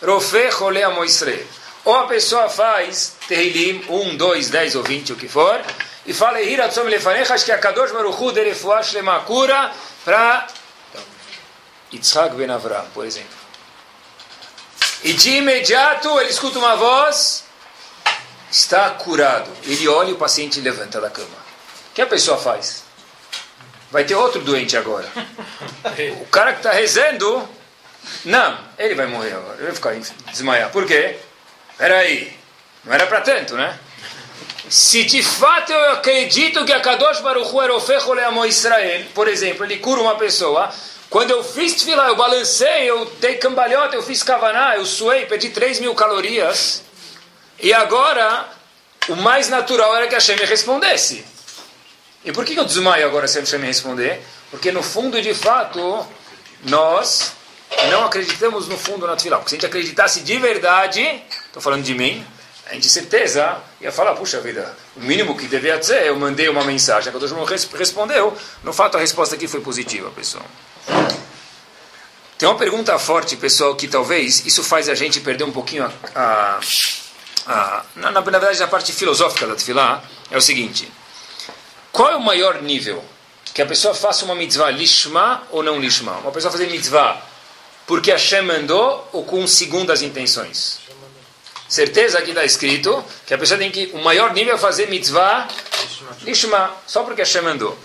Rofe 0.04 0.52
Chole 0.52 0.84
Amoisre. 0.84 1.44
Ou 1.84 1.96
a 1.96 2.06
pessoa 2.06 2.48
faz 2.48 3.16
Tehillim 3.28 3.84
1, 3.90 4.18
2, 4.18 4.50
10 4.52 4.76
ou 4.76 4.84
20, 4.84 5.14
o 5.14 5.16
que 5.16 5.28
for, 5.28 5.60
e 6.06 6.14
fala, 6.14 6.40
Hiratzom 6.44 6.84
Lefanecha, 6.84 7.36
que 7.40 7.52
a 7.52 7.58
Kadosh 7.58 7.92
Baruch 7.92 8.22
Hu 8.22 8.32
Derefuash 8.32 8.94
Lemakura, 8.94 9.74
para 10.06 10.46
Yitzhak 11.92 12.36
Ben 12.36 12.52
Avram, 12.52 12.86
por 12.94 13.04
exemplo. 13.04 13.49
E 15.04 15.14
de 15.14 15.32
imediato 15.38 16.20
ele 16.20 16.30
escuta 16.30 16.60
uma 16.60 16.76
voz, 16.76 17.46
está 18.52 18.90
curado. 18.92 19.50
Ele 19.64 19.88
olha 19.88 20.10
e 20.10 20.14
o 20.14 20.18
paciente 20.18 20.60
levanta 20.60 21.00
da 21.00 21.10
cama. 21.10 21.28
O 21.28 21.94
que 21.94 22.02
a 22.02 22.08
pessoa 22.08 22.38
faz? 22.38 22.84
Vai 23.92 24.04
ter 24.04 24.16
outro 24.16 24.42
doente 24.42 24.78
agora. 24.78 25.10
O 26.22 26.26
cara 26.28 26.54
que 26.54 26.60
está 26.60 26.72
rezando, 26.72 27.48
não, 28.26 28.60
ele 28.78 28.96
vai 28.96 29.08
morrer 29.08 29.34
agora. 29.34 29.56
Ele 29.56 29.66
vai 29.66 29.76
ficar 29.76 29.96
desmaiar. 30.32 30.70
Por 30.72 30.86
quê? 30.86 31.18
Peraí, 31.78 32.38
não 32.84 32.94
era 32.94 33.08
para 33.08 33.22
tanto, 33.22 33.56
né? 33.56 33.80
Se 34.70 35.04
de 35.04 35.24
fato 35.24 35.72
eu 35.72 35.94
acredito 35.94 36.64
que 36.64 36.72
a 36.72 36.80
Kadosh 36.80 37.22
Baruch 37.22 37.52
Hu 37.52 37.62
Erofecho 37.64 38.14
Leamo 38.14 38.46
Israel, 38.46 39.06
por 39.16 39.28
exemplo, 39.28 39.66
ele 39.66 39.78
cura 39.78 40.02
uma 40.02 40.16
pessoa, 40.16 40.72
quando 41.10 41.32
eu 41.32 41.44
fiz 41.44 41.74
tefilá, 41.74 42.08
eu 42.08 42.16
balancei, 42.16 42.90
eu 42.90 43.06
dei 43.20 43.36
cambalhota, 43.36 43.96
eu 43.96 44.04
fiz 44.04 44.22
kavaná, 44.22 44.76
eu 44.76 44.86
suei, 44.86 45.26
perdi 45.26 45.50
3 45.50 45.80
mil 45.80 45.96
calorias, 45.96 46.84
e 47.60 47.74
agora 47.74 48.48
o 49.08 49.16
mais 49.16 49.50
natural 49.50 49.96
era 49.96 50.08
que 50.08 50.14
Hashem 50.14 50.38
me 50.38 50.46
respondesse. 50.46 51.26
E 52.24 52.32
por 52.32 52.46
que 52.46 52.56
eu 52.56 52.66
desmaio 52.66 53.08
agora 53.08 53.28
se 53.28 53.40
Hashem 53.40 53.60
me 53.60 53.68
responder? 53.68 54.22
Porque 54.52 54.72
no 54.72 54.84
fundo, 54.84 55.20
de 55.22 55.34
fato, 55.34 56.06
nós 56.64 57.34
não 57.90 58.06
acreditamos 58.06 58.68
no 58.68 58.78
fundo 58.78 59.08
na 59.08 59.16
tefilá. 59.16 59.38
Porque 59.38 59.50
se 59.50 59.56
a 59.56 59.58
gente 59.58 59.66
acreditasse 59.66 60.20
de 60.22 60.38
verdade, 60.38 61.24
estou 61.48 61.62
falando 61.62 61.84
de 61.84 61.94
mim, 61.96 62.26
a 62.68 62.74
gente 62.74 62.88
certeza 62.88 63.58
ia 63.82 63.92
falar, 63.92 64.14
puxa 64.14 64.40
vida, 64.42 64.78
o 64.96 65.00
mínimo 65.00 65.36
que 65.36 65.48
devia 65.48 65.82
ser, 65.82 66.06
eu 66.06 66.16
mandei 66.16 66.48
uma 66.50 66.64
mensagem, 66.64 67.12
a 67.12 67.18
Deus 67.18 67.32
respondeu, 67.74 68.38
no 68.64 68.72
fato 68.72 68.98
a 68.98 69.00
resposta 69.00 69.34
aqui 69.34 69.48
foi 69.48 69.62
positiva, 69.62 70.12
pessoal. 70.12 70.46
Tem 72.38 72.48
uma 72.48 72.58
pergunta 72.58 72.98
forte, 72.98 73.36
pessoal, 73.36 73.76
que 73.76 73.88
talvez 73.88 74.46
isso 74.46 74.64
faz 74.64 74.88
a 74.88 74.96
gente 74.96 75.20
perder 75.20 75.44
um 75.44 75.52
pouquinho 75.52 75.84
a, 75.84 75.92
a, 76.16 76.60
a 77.48 77.86
na, 77.96 78.12
na, 78.12 78.22
verdade, 78.22 78.64
a 78.64 78.68
parte 78.68 78.94
filosófica 78.94 79.46
da 79.46 79.56
Tefilá, 79.56 80.02
é 80.32 80.38
o 80.38 80.42
seguinte, 80.42 80.90
qual 81.92 82.12
é 82.12 82.16
o 82.16 82.22
maior 82.22 82.62
nível? 82.62 83.04
Que 83.54 83.62
a 83.62 83.66
pessoa 83.66 83.94
faça 83.94 84.24
uma 84.24 84.36
mitzvah 84.36 84.70
lishma 84.70 85.44
ou 85.52 85.62
não 85.62 85.80
lishma? 85.80 86.14
Uma 86.20 86.32
pessoa 86.32 86.52
fazer 86.52 86.68
mitzvah 86.68 87.22
porque 87.86 88.12
Hashem 88.12 88.44
mandou 88.44 89.10
ou 89.12 89.26
com 89.26 89.46
segundas 89.48 90.02
intenções? 90.02 90.80
certeza 91.70 92.20
que 92.24 92.32
está 92.32 92.44
escrito 92.44 93.06
que 93.28 93.34
a 93.34 93.38
pessoa 93.38 93.58
tem 93.60 93.70
que, 93.70 93.92
o 93.94 94.00
maior 94.00 94.34
nível 94.34 94.56
é 94.56 94.58
fazer 94.58 94.90
mitzvah 94.90 95.48
lishma, 96.24 96.72
só 96.88 97.04
porque 97.04 97.22
Hashem 97.22 97.44
mandou. 97.44 97.78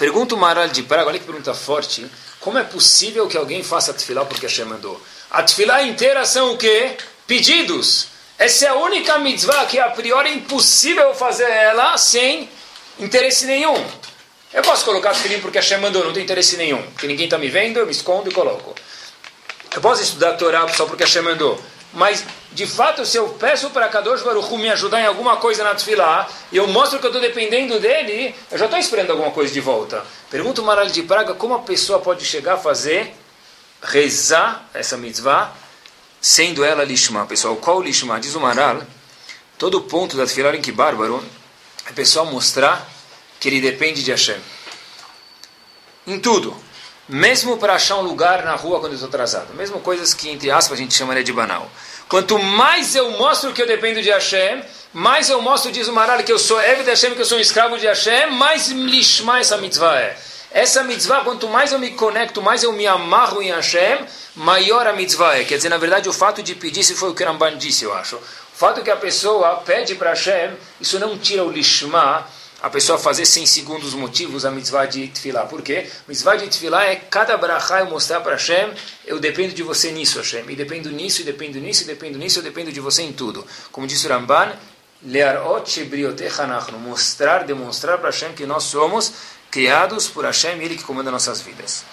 Pergunta 0.00 0.34
o 0.34 0.38
Maral 0.38 0.68
de 0.68 0.82
Praga, 0.82 1.08
olha 1.08 1.18
que 1.18 1.26
pergunta 1.26 1.52
forte, 1.52 2.06
como 2.40 2.56
é 2.56 2.64
possível 2.64 3.28
que 3.28 3.36
alguém 3.36 3.62
faça 3.62 3.92
tefilá 3.92 4.24
porque 4.24 4.46
Hashem 4.46 4.64
mandou? 4.64 4.98
A 5.30 5.42
tefilá 5.42 5.82
inteira 5.82 6.24
são 6.24 6.54
o 6.54 6.56
quê? 6.56 6.96
Pedidos. 7.26 8.06
Essa 8.38 8.64
é 8.64 8.68
a 8.68 8.76
única 8.76 9.18
mitzvah 9.18 9.66
que 9.66 9.78
a 9.78 9.90
priori 9.90 10.30
é 10.30 10.32
impossível 10.32 11.14
fazer 11.14 11.50
ela 11.50 11.98
sem 11.98 12.48
interesse 12.98 13.44
nenhum. 13.44 13.76
Eu 14.54 14.62
posso 14.62 14.86
colocar 14.86 15.12
tefilim 15.12 15.38
porque 15.38 15.58
Hashem 15.58 15.78
mandou, 15.78 16.02
não 16.02 16.14
tem 16.14 16.22
interesse 16.22 16.56
nenhum. 16.56 16.80
Porque 16.92 17.06
ninguém 17.06 17.26
está 17.26 17.36
me 17.36 17.50
vendo, 17.50 17.78
eu 17.78 17.84
me 17.84 17.92
escondo 17.92 18.30
e 18.30 18.32
coloco. 18.32 18.74
Eu 19.70 19.82
posso 19.82 20.02
estudar 20.02 20.30
a 20.30 20.32
Torá 20.32 20.66
só 20.68 20.86
porque 20.86 21.04
Hashem 21.04 21.20
mandou. 21.20 21.62
Mas, 21.92 22.24
de 22.52 22.66
fato, 22.66 23.06
se 23.06 23.16
eu 23.16 23.28
peço 23.28 23.70
para 23.70 23.88
Kadosh 23.88 24.22
Baruch 24.22 24.52
Hu 24.52 24.58
me 24.58 24.68
ajudar 24.70 25.00
em 25.00 25.06
alguma 25.06 25.36
coisa 25.36 25.62
na 25.62 25.74
Tfilah, 25.74 26.28
e 26.50 26.56
eu 26.56 26.66
mostro 26.66 26.98
que 26.98 27.06
eu 27.06 27.10
estou 27.10 27.22
dependendo 27.22 27.78
dele, 27.78 28.34
eu 28.50 28.58
já 28.58 28.64
estou 28.64 28.78
esperando 28.78 29.10
alguma 29.10 29.30
coisa 29.30 29.52
de 29.52 29.60
volta. 29.60 30.04
Pergunta 30.28 30.60
o 30.60 30.64
Maral 30.64 30.86
de 30.86 31.02
Praga 31.04 31.34
como 31.34 31.54
a 31.54 31.60
pessoa 31.60 32.00
pode 32.00 32.24
chegar 32.24 32.54
a 32.54 32.58
fazer, 32.58 33.14
rezar 33.80 34.68
essa 34.74 34.96
mitzvah, 34.96 35.52
sendo 36.20 36.64
ela 36.64 36.82
lishma. 36.82 37.24
Pessoal, 37.24 37.54
qual 37.56 37.80
lishma? 37.80 38.18
Diz 38.18 38.34
o 38.34 38.40
Maral, 38.40 38.82
todo 39.56 39.82
ponto 39.82 40.16
da 40.16 40.26
Tfilah 40.26 40.56
em 40.56 40.60
que 40.60 40.72
bárbaro, 40.72 41.24
é 41.86 41.92
pessoal 41.92 42.26
mostrar 42.26 42.84
que 43.38 43.48
ele 43.48 43.60
depende 43.60 44.02
de 44.02 44.10
Hashem. 44.10 44.40
Em 46.04 46.18
tudo 46.18 46.56
mesmo 47.10 47.58
para 47.58 47.74
achar 47.74 47.96
um 47.96 48.02
lugar 48.02 48.44
na 48.44 48.54
rua 48.54 48.78
quando 48.78 48.92
eu 48.92 48.94
estou 48.94 49.08
atrasado. 49.08 49.52
Mesmo 49.54 49.80
coisas 49.80 50.14
que, 50.14 50.30
entre 50.30 50.50
aspas, 50.50 50.78
a 50.78 50.82
gente 50.82 50.94
chamaria 50.94 51.24
de 51.24 51.32
banal. 51.32 51.68
Quanto 52.10 52.40
mais 52.40 52.96
eu 52.96 53.08
mostro 53.12 53.52
que 53.52 53.62
eu 53.62 53.68
dependo 53.68 54.02
de 54.02 54.10
Hashem, 54.10 54.64
mais 54.92 55.30
eu 55.30 55.40
mostro, 55.40 55.70
diz 55.70 55.86
o 55.86 55.92
Maral, 55.92 56.20
que 56.24 56.32
eu 56.32 56.40
sou 56.40 56.60
Eved 56.60 56.82
de 56.82 56.90
Hashem, 56.90 57.14
que 57.14 57.20
eu 57.20 57.24
sou 57.24 57.38
um 57.38 57.40
escravo 57.40 57.78
de 57.78 57.86
Hashem, 57.86 58.32
mais 58.32 58.66
lishma 58.66 59.38
essa 59.38 59.56
mitzvah 59.58 59.96
é. 59.96 60.18
Essa 60.50 60.82
mitzvah, 60.82 61.20
quanto 61.20 61.46
mais 61.46 61.70
eu 61.70 61.78
me 61.78 61.92
conecto, 61.92 62.42
mais 62.42 62.64
eu 62.64 62.72
me 62.72 62.84
amarro 62.84 63.40
em 63.40 63.52
Hashem, 63.52 64.00
maior 64.34 64.88
a 64.88 64.92
mitzvah 64.92 65.38
é. 65.38 65.44
Quer 65.44 65.58
dizer, 65.58 65.68
na 65.68 65.76
verdade, 65.76 66.08
o 66.08 66.12
fato 66.12 66.42
de 66.42 66.56
pedir, 66.56 66.82
se 66.82 66.96
foi 66.96 67.10
o 67.10 67.14
que 67.14 67.22
Ramban 67.22 67.56
disse, 67.56 67.84
eu 67.84 67.94
acho. 67.94 68.16
O 68.16 68.56
fato 68.56 68.82
que 68.82 68.90
a 68.90 68.96
pessoa 68.96 69.62
pede 69.64 69.94
para 69.94 70.10
Hashem, 70.10 70.50
isso 70.80 70.98
não 70.98 71.16
tira 71.16 71.44
o 71.44 71.52
lishma, 71.52 72.26
a 72.62 72.68
pessoa 72.68 72.98
fazer 72.98 73.24
sem 73.24 73.46
segundos 73.46 73.94
motivos 73.94 74.44
a 74.44 74.50
mitzvah 74.50 74.84
de 74.84 75.08
tefillah. 75.08 75.46
Por 75.46 75.62
quê? 75.62 75.88
Mitzvah 76.06 76.36
de 76.36 76.46
tefillah 76.48 76.84
é 76.84 76.96
cada 76.96 77.36
brachá 77.36 77.80
eu 77.80 77.86
mostrar 77.86 78.20
para 78.20 78.32
Hashem, 78.32 78.74
eu 79.06 79.18
dependo 79.18 79.54
de 79.54 79.62
você 79.62 79.90
nisso, 79.90 80.18
Hashem. 80.18 80.44
E 80.48 80.56
dependo 80.56 80.90
nisso, 80.90 81.22
e 81.22 81.24
dependo 81.24 81.58
nisso, 81.58 81.84
e 81.84 81.86
dependo 81.86 82.18
nisso, 82.18 82.40
eu 82.40 82.42
dependo 82.42 82.70
de 82.70 82.80
você 82.80 83.02
em 83.02 83.12
tudo. 83.12 83.46
Como 83.72 83.86
disse 83.86 84.06
o 84.06 84.10
Ramban, 84.10 84.52
mostrar, 86.78 87.44
demonstrar 87.44 87.96
para 87.98 88.10
Hashem 88.10 88.34
que 88.34 88.44
nós 88.44 88.64
somos 88.64 89.12
criados 89.50 90.08
por 90.08 90.26
Hashem, 90.26 90.60
Ele 90.62 90.76
que 90.76 90.84
comanda 90.84 91.10
nossas 91.10 91.40
vidas. 91.40 91.84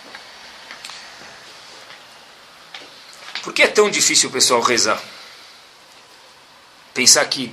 Por 3.41 3.53
que 3.53 3.63
é 3.63 3.67
tão 3.67 3.89
difícil 3.89 4.29
pessoal 4.29 4.59
rezar? 4.59 5.01
Pensar 6.93 7.23
que 7.25 7.49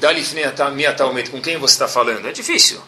com 1.30 1.40
quem 1.40 1.56
você 1.59 1.75
está 1.75 1.87
falando? 1.87 2.26
É 2.26 2.33
difícil. 2.33 2.83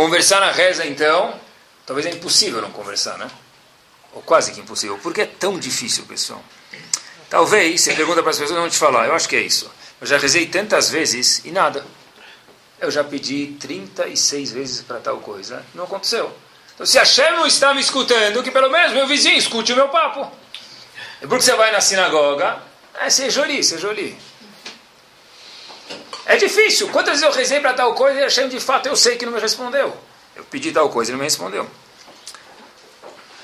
Conversar 0.00 0.40
na 0.40 0.50
reza, 0.50 0.86
então, 0.86 1.38
talvez 1.84 2.06
é 2.06 2.10
impossível 2.10 2.62
não 2.62 2.70
conversar, 2.70 3.18
né? 3.18 3.30
Ou 4.14 4.22
quase 4.22 4.50
que 4.50 4.58
impossível. 4.58 4.96
Por 4.96 5.12
que 5.12 5.20
é 5.20 5.26
tão 5.26 5.58
difícil, 5.58 6.06
pessoal? 6.06 6.42
Talvez, 7.28 7.82
você 7.82 7.92
pergunta 7.92 8.22
para 8.22 8.30
as 8.30 8.38
pessoas, 8.38 8.58
não 8.58 8.70
te 8.70 8.78
falar. 8.78 9.08
Eu 9.08 9.14
acho 9.14 9.28
que 9.28 9.36
é 9.36 9.42
isso. 9.42 9.70
Eu 10.00 10.06
já 10.06 10.16
rezei 10.16 10.46
tantas 10.46 10.88
vezes 10.88 11.42
e 11.44 11.50
nada. 11.50 11.84
Eu 12.80 12.90
já 12.90 13.04
pedi 13.04 13.58
36 13.60 14.50
vezes 14.52 14.80
para 14.80 15.00
tal 15.00 15.18
coisa. 15.18 15.62
Não 15.74 15.84
aconteceu. 15.84 16.34
Então, 16.72 16.86
se 16.86 16.98
a 16.98 17.04
Shem 17.04 17.32
não 17.32 17.46
está 17.46 17.74
me 17.74 17.82
escutando, 17.82 18.42
que 18.42 18.50
pelo 18.50 18.70
menos 18.70 18.94
meu 18.94 19.06
vizinho 19.06 19.36
escute 19.36 19.74
o 19.74 19.76
meu 19.76 19.90
papo. 19.90 20.32
E 21.20 21.26
porque 21.26 21.44
você 21.44 21.54
vai 21.54 21.72
na 21.72 21.80
sinagoga, 21.82 22.58
é 22.98 23.10
ser 23.10 23.28
joli, 23.28 23.62
ser 23.62 23.78
joli. 23.78 24.18
É 26.30 26.36
difícil. 26.36 26.88
Quantas 26.90 27.14
vezes 27.14 27.26
eu 27.26 27.32
rezei 27.32 27.58
para 27.58 27.72
tal 27.72 27.92
coisa 27.92 28.20
e 28.20 28.22
achei 28.22 28.46
de 28.46 28.60
fato 28.60 28.86
eu 28.86 28.94
sei 28.94 29.16
que 29.16 29.26
não 29.26 29.32
me 29.32 29.40
respondeu. 29.40 29.92
Eu 30.36 30.44
pedi 30.44 30.70
tal 30.70 30.88
coisa 30.88 31.10
e 31.10 31.12
não 31.12 31.18
me 31.18 31.24
respondeu. 31.24 31.68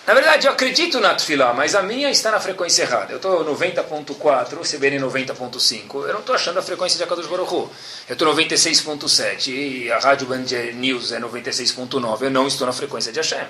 Na 0.06 0.14
verdade, 0.14 0.46
eu 0.46 0.52
acredito 0.52 1.00
na 1.00 1.12
Tfilá, 1.16 1.52
mas 1.52 1.74
a 1.74 1.82
minha 1.82 2.08
está 2.08 2.30
na 2.30 2.38
frequência 2.38 2.82
errada. 2.82 3.12
Eu 3.12 3.16
estou 3.16 3.44
90.4, 3.44 4.52
o 4.52 4.60
CBN 4.60 5.00
90.5. 5.00 6.06
Eu 6.06 6.12
não 6.12 6.20
estou 6.20 6.32
achando 6.32 6.60
a 6.60 6.62
frequência 6.62 6.96
de 6.96 7.02
Akadosh 7.02 7.26
Baruch 7.26 7.52
Hu. 7.52 7.68
Eu 8.08 8.12
estou 8.12 8.32
96.7 8.32 9.48
e 9.48 9.90
a 9.90 9.98
Rádio 9.98 10.28
Band 10.28 10.44
News 10.74 11.10
é 11.10 11.18
96.9. 11.18 12.22
Eu 12.22 12.30
não 12.30 12.46
estou 12.46 12.68
na 12.68 12.72
frequência 12.72 13.10
de 13.10 13.18
Hashem. 13.18 13.48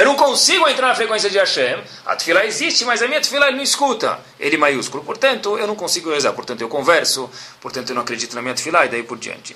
Eu 0.00 0.06
não 0.06 0.16
consigo 0.16 0.66
entrar 0.66 0.88
na 0.88 0.94
frequência 0.94 1.28
de 1.28 1.36
Hashem. 1.36 1.78
A 2.06 2.16
tefilá 2.16 2.46
existe, 2.46 2.86
mas 2.86 3.02
a 3.02 3.06
minha 3.06 3.20
tefilá 3.20 3.48
ele 3.48 3.58
não 3.58 3.62
escuta. 3.62 4.18
Ele 4.38 4.56
maiúsculo. 4.56 5.04
Portanto, 5.04 5.58
eu 5.58 5.66
não 5.66 5.76
consigo 5.76 6.10
rezar. 6.10 6.32
Portanto, 6.32 6.62
eu 6.62 6.70
converso. 6.70 7.30
Portanto, 7.60 7.90
eu 7.90 7.94
não 7.94 8.00
acredito 8.00 8.34
na 8.34 8.40
minha 8.40 8.54
tefilá 8.54 8.86
e 8.86 8.88
daí 8.88 9.02
por 9.02 9.18
diante. 9.18 9.54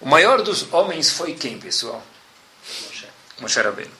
O 0.00 0.08
maior 0.08 0.42
dos 0.42 0.66
homens 0.72 1.12
foi 1.12 1.34
quem, 1.34 1.56
pessoal? 1.56 2.02
Moshe, 2.84 3.06
Moshe 3.38 3.60
Rabbeinu. 3.60 3.92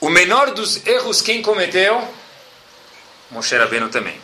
O 0.00 0.08
menor 0.08 0.50
dos 0.50 0.84
erros 0.84 1.22
quem 1.22 1.40
cometeu? 1.40 2.02
Moshe 3.30 3.56
Rabbeinu 3.56 3.90
também. 3.90 4.20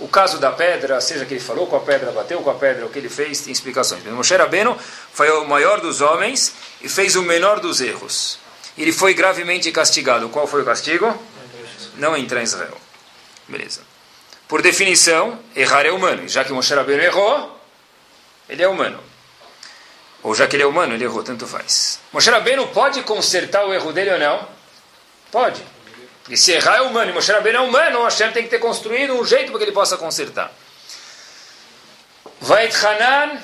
O 0.00 0.08
caso 0.08 0.38
da 0.38 0.52
pedra, 0.52 1.02
seja 1.02 1.26
que 1.26 1.34
ele 1.34 1.40
falou 1.40 1.66
com 1.66 1.76
a 1.76 1.80
pedra, 1.80 2.10
bateu 2.12 2.40
com 2.40 2.48
a 2.48 2.54
pedra, 2.54 2.86
o 2.86 2.88
que 2.88 2.98
ele 2.98 3.10
fez, 3.10 3.42
tem 3.42 3.52
explicações. 3.52 4.02
Mas 4.06 4.14
Moshe 4.14 4.34
Rabbeinu 4.34 4.74
foi 5.12 5.28
o 5.32 5.44
maior 5.44 5.82
dos 5.82 6.00
homens 6.00 6.54
e 6.80 6.88
fez 6.88 7.14
o 7.14 7.20
menor 7.20 7.60
dos 7.60 7.82
erros 7.82 8.42
ele 8.76 8.92
foi 8.92 9.14
gravemente 9.14 9.70
castigado. 9.70 10.28
Qual 10.28 10.46
foi 10.46 10.62
o 10.62 10.64
castigo? 10.64 11.16
Não 11.96 12.16
entrar 12.16 12.40
em 12.40 12.44
Israel. 12.44 12.76
Beleza. 13.46 13.82
Por 14.48 14.62
definição, 14.62 15.38
errar 15.54 15.86
é 15.86 15.92
humano. 15.92 16.28
Já 16.28 16.44
que 16.44 16.52
Moshe 16.52 16.74
Rabbeinu 16.74 17.02
errou, 17.02 17.60
ele 18.48 18.62
é 18.62 18.68
humano. 18.68 19.00
Ou 20.22 20.34
já 20.34 20.46
que 20.46 20.56
ele 20.56 20.62
é 20.62 20.66
humano, 20.66 20.94
ele 20.94 21.04
errou, 21.04 21.22
tanto 21.22 21.46
faz. 21.46 22.00
Moshe 22.12 22.30
Rabbeinu 22.30 22.66
pode 22.68 23.02
consertar 23.02 23.64
o 23.66 23.72
erro 23.72 23.92
dele 23.92 24.12
ou 24.12 24.18
não? 24.18 24.48
Pode. 25.30 25.62
Porque 26.22 26.36
se 26.36 26.52
errar 26.52 26.76
é 26.76 26.80
humano 26.80 27.10
e 27.10 27.14
Moshe 27.14 27.30
Rabbeinu 27.30 27.58
é 27.58 27.60
humano, 27.60 28.00
o 28.00 28.04
Hashem 28.04 28.32
tem 28.32 28.42
que 28.42 28.48
ter 28.48 28.58
construído 28.58 29.14
um 29.14 29.24
jeito 29.24 29.50
para 29.50 29.58
que 29.58 29.64
ele 29.64 29.72
possa 29.72 29.96
consertar. 29.96 30.52
Vait 32.40 32.74
Hanan 32.84 33.40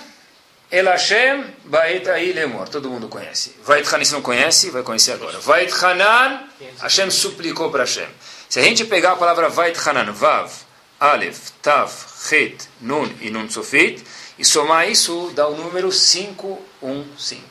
El 0.70 0.87
Hashem 0.87 1.44
Bait 1.64 2.06
Lemor. 2.33 2.68
Todo 2.68 2.88
mundo 2.88 3.09
conhece. 3.09 3.56
Vait 3.64 3.85
Hanan, 3.92 4.04
se 4.04 4.12
não 4.12 4.22
conhece, 4.22 4.70
vai 4.70 4.85
conhecer 4.85 5.12
agora. 5.12 5.40
Vait 5.40 5.72
Hanan, 5.83 6.44
Hashem 6.80 7.11
suplicou 7.11 7.70
para 7.70 7.83
Hashem. 7.83 8.09
Se 8.48 8.61
a 8.61 8.62
gente 8.62 8.85
pegar 8.85 9.12
a 9.12 9.16
palavra 9.16 9.48
Vait 9.48 9.76
Hanan, 9.85 10.12
Vav, 10.12 10.52
Aleph, 11.00 11.50
Tav, 11.61 11.92
Het, 12.30 12.68
Nun 12.80 13.12
e 13.20 13.30
Nun 13.30 13.50
Sofit, 13.50 14.04
e 14.38 14.44
somar 14.44 14.88
isso, 14.88 15.33
dá 15.35 15.48
o 15.48 15.56
número 15.56 15.90
515. 15.90 17.42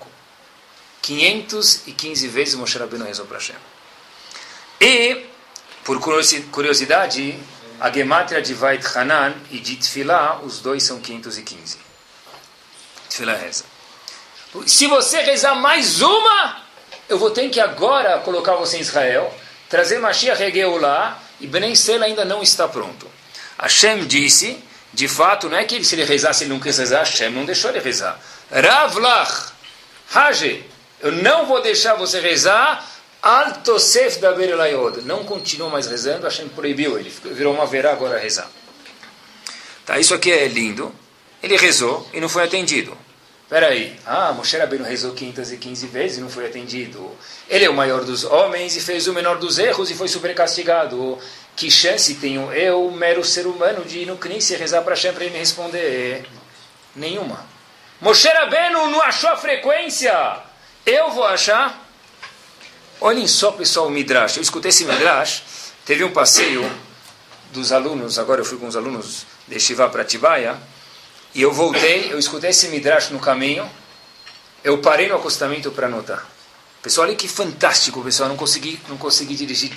515 1.02 2.28
vezes 2.28 2.56
Moshe 2.56 2.78
Rabbeinu 2.78 3.06
rezou 3.06 3.26
para 3.26 3.38
Hashem. 3.38 3.56
E, 4.80 5.26
por 5.84 6.00
curiosidade, 6.00 7.38
a 7.82 7.92
gematria 7.92 8.42
de 8.42 8.54
Vait 8.54 8.86
Hanan 8.96 9.34
e 9.52 9.60
de 9.60 9.76
Tfilah, 9.76 10.40
os 10.42 10.60
dois 10.60 10.84
são 10.84 11.02
515. 11.02 11.89
Tefilá 13.10 13.34
reza. 13.34 13.64
Se 14.66 14.88
você 14.88 15.22
rezar 15.22 15.56
mais 15.56 16.02
uma, 16.02 16.64
eu 17.08 17.18
vou 17.18 17.32
ter 17.32 17.50
que 17.50 17.60
agora 17.60 18.20
colocar 18.20 18.56
você 18.56 18.78
em 18.78 18.82
Israel, 18.82 19.34
trazer 19.70 20.00
Mashiach 20.00 20.42
lá 20.80 21.22
e 21.40 21.48
Ben 21.48 21.76
Sela 21.76 22.06
ainda 22.06 22.26
não 22.26 22.42
está 22.42 22.68
pronto. 22.68 23.08
Hashem 23.60 24.06
disse, 24.06 24.64
de 24.94 25.08
fato, 25.08 25.50
não 25.50 25.58
é 25.58 25.66
que 25.66 25.84
se 25.84 25.96
ele 25.96 26.04
rezasse, 26.04 26.44
ele 26.44 26.54
não 26.54 26.60
quis 26.60 26.78
rezar, 26.78 27.00
Hashem 27.00 27.30
não 27.30 27.46
deixou 27.46 27.70
ele 27.70 27.80
rezar. 27.80 28.20
Ravlach, 28.52 29.52
Haje, 30.14 30.66
eu 31.02 31.12
não 31.12 31.46
vou 31.46 31.62
deixar 31.62 31.96
você 31.96 32.20
rezar, 32.20 32.88
Altosef 33.22 34.20
da. 34.20 34.34
Não 35.04 35.24
continua 35.26 35.70
mais 35.70 35.88
rezando, 35.88 36.24
Hashem 36.24 36.48
proibiu, 36.50 36.98
ele 36.98 37.10
virou 37.10 37.54
uma 37.54 37.66
verá 37.66 37.92
agora 37.92 38.18
rezar. 38.18 38.50
Tá, 39.86 40.00
isso 40.00 40.14
aqui 40.14 40.32
é 40.32 40.48
lindo. 40.48 40.94
Ele 41.42 41.58
rezou 41.58 42.08
e 42.14 42.20
não 42.20 42.30
foi 42.30 42.44
atendido. 42.44 42.98
Peraí, 43.50 44.00
ah, 44.06 44.32
Moshe 44.32 44.56
Rabbeinu 44.56 44.86
rezou 44.86 45.14
515 45.14 45.88
vezes 45.88 46.18
e 46.20 46.22
não 46.22 46.30
foi 46.30 46.46
atendido. 46.46 47.12
Ele 47.50 47.66
é 47.66 47.70
o 47.70 47.74
maior 47.74 48.04
dos 48.04 48.24
homens 48.24 48.76
e 48.76 48.82
fez 48.82 49.08
o 49.08 49.14
menor 49.14 49.40
dos 49.40 49.58
erros 49.58 49.90
e 49.90 49.96
foi 49.96 50.08
super 50.08 50.36
castigado. 50.36 51.18
Que 51.56 51.72
chance 51.72 52.14
tenho 52.16 52.54
eu, 52.54 52.92
mero 52.92 53.24
ser 53.26 53.48
humano, 53.48 53.84
de 53.84 54.00
ir 54.00 54.06
no 54.06 54.18
Knis 54.18 54.52
e 54.52 54.56
rezar 54.56 54.84
para 54.84 54.94
Hashem 54.94 55.14
para 55.14 55.24
ele 55.24 55.34
me 55.34 55.40
responder? 55.40 56.26
Nenhuma. 56.96 57.44
Moshe 58.00 58.28
Rabbeinu 58.28 58.88
não 58.92 59.02
achou 59.02 59.32
a 59.32 59.36
frequência. 59.36 60.14
Eu 60.86 61.10
vou 61.10 61.26
achar? 61.26 61.90
Olhem 63.02 63.28
só, 63.28 63.52
pessoal, 63.52 63.88
o 63.88 63.90
Midrash. 63.90 64.38
Eu 64.38 64.44
escutei 64.44 64.70
esse 64.70 64.86
Midrash. 64.86 65.42
Teve 65.86 66.04
um 66.04 66.12
passeio 66.12 66.70
dos 67.52 67.72
alunos, 67.72 68.20
agora 68.20 68.42
eu 68.42 68.46
fui 68.46 68.60
com 68.60 68.68
os 68.68 68.76
alunos 68.76 69.26
de 69.48 69.60
Shiva 69.60 69.90
para 69.90 70.06
Tibaia. 70.06 70.56
E 71.34 71.42
eu 71.42 71.52
voltei, 71.52 72.12
eu 72.12 72.18
escutei 72.18 72.50
esse 72.50 72.68
midrash 72.70 73.10
no 73.12 73.20
caminho, 73.20 73.70
eu 74.64 74.80
parei 74.80 75.08
no 75.08 75.16
acostamento 75.16 75.72
para 75.72 75.88
anotar. 75.88 76.26
Pessoal, 76.82 77.08
olha 77.08 77.16
que 77.16 77.28
fantástico, 77.28 78.02
pessoal, 78.02 78.30
não 78.30 78.38
consegui, 78.38 78.80
não 78.88 78.98
consegui 78.98 79.36
dirigir. 79.36 79.72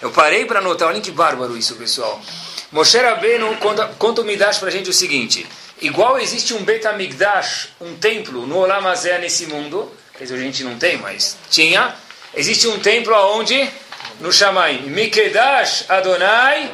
Eu 0.00 0.10
parei 0.10 0.44
para 0.44 0.60
anotar, 0.60 0.88
olha 0.88 1.00
que 1.00 1.10
bárbaro 1.10 1.56
isso, 1.56 1.74
pessoal. 1.74 2.20
Moshe 2.70 2.96
Rabbeinu 2.96 3.56
conta, 3.56 3.86
conta 3.98 4.20
o 4.20 4.24
Midrash 4.24 4.58
para 4.58 4.68
a 4.68 4.72
gente 4.72 4.88
o 4.88 4.92
seguinte, 4.92 5.46
igual 5.80 6.18
existe 6.18 6.54
um 6.54 6.62
Betamigdash, 6.64 7.70
um 7.80 7.94
templo 7.96 8.46
no 8.46 8.58
Olam 8.58 8.86
Hazé 8.86 9.18
nesse 9.18 9.46
mundo, 9.46 9.92
dizer, 10.18 10.34
a 10.34 10.38
gente 10.38 10.64
não 10.64 10.78
tem, 10.78 10.96
mas 10.96 11.36
tinha, 11.50 11.94
existe 12.34 12.66
um 12.66 12.78
templo 12.78 13.14
aonde? 13.14 13.68
No 14.20 14.32
Shamaim. 14.32 14.82
Mikedash 14.90 15.86
Adonai 15.88 16.70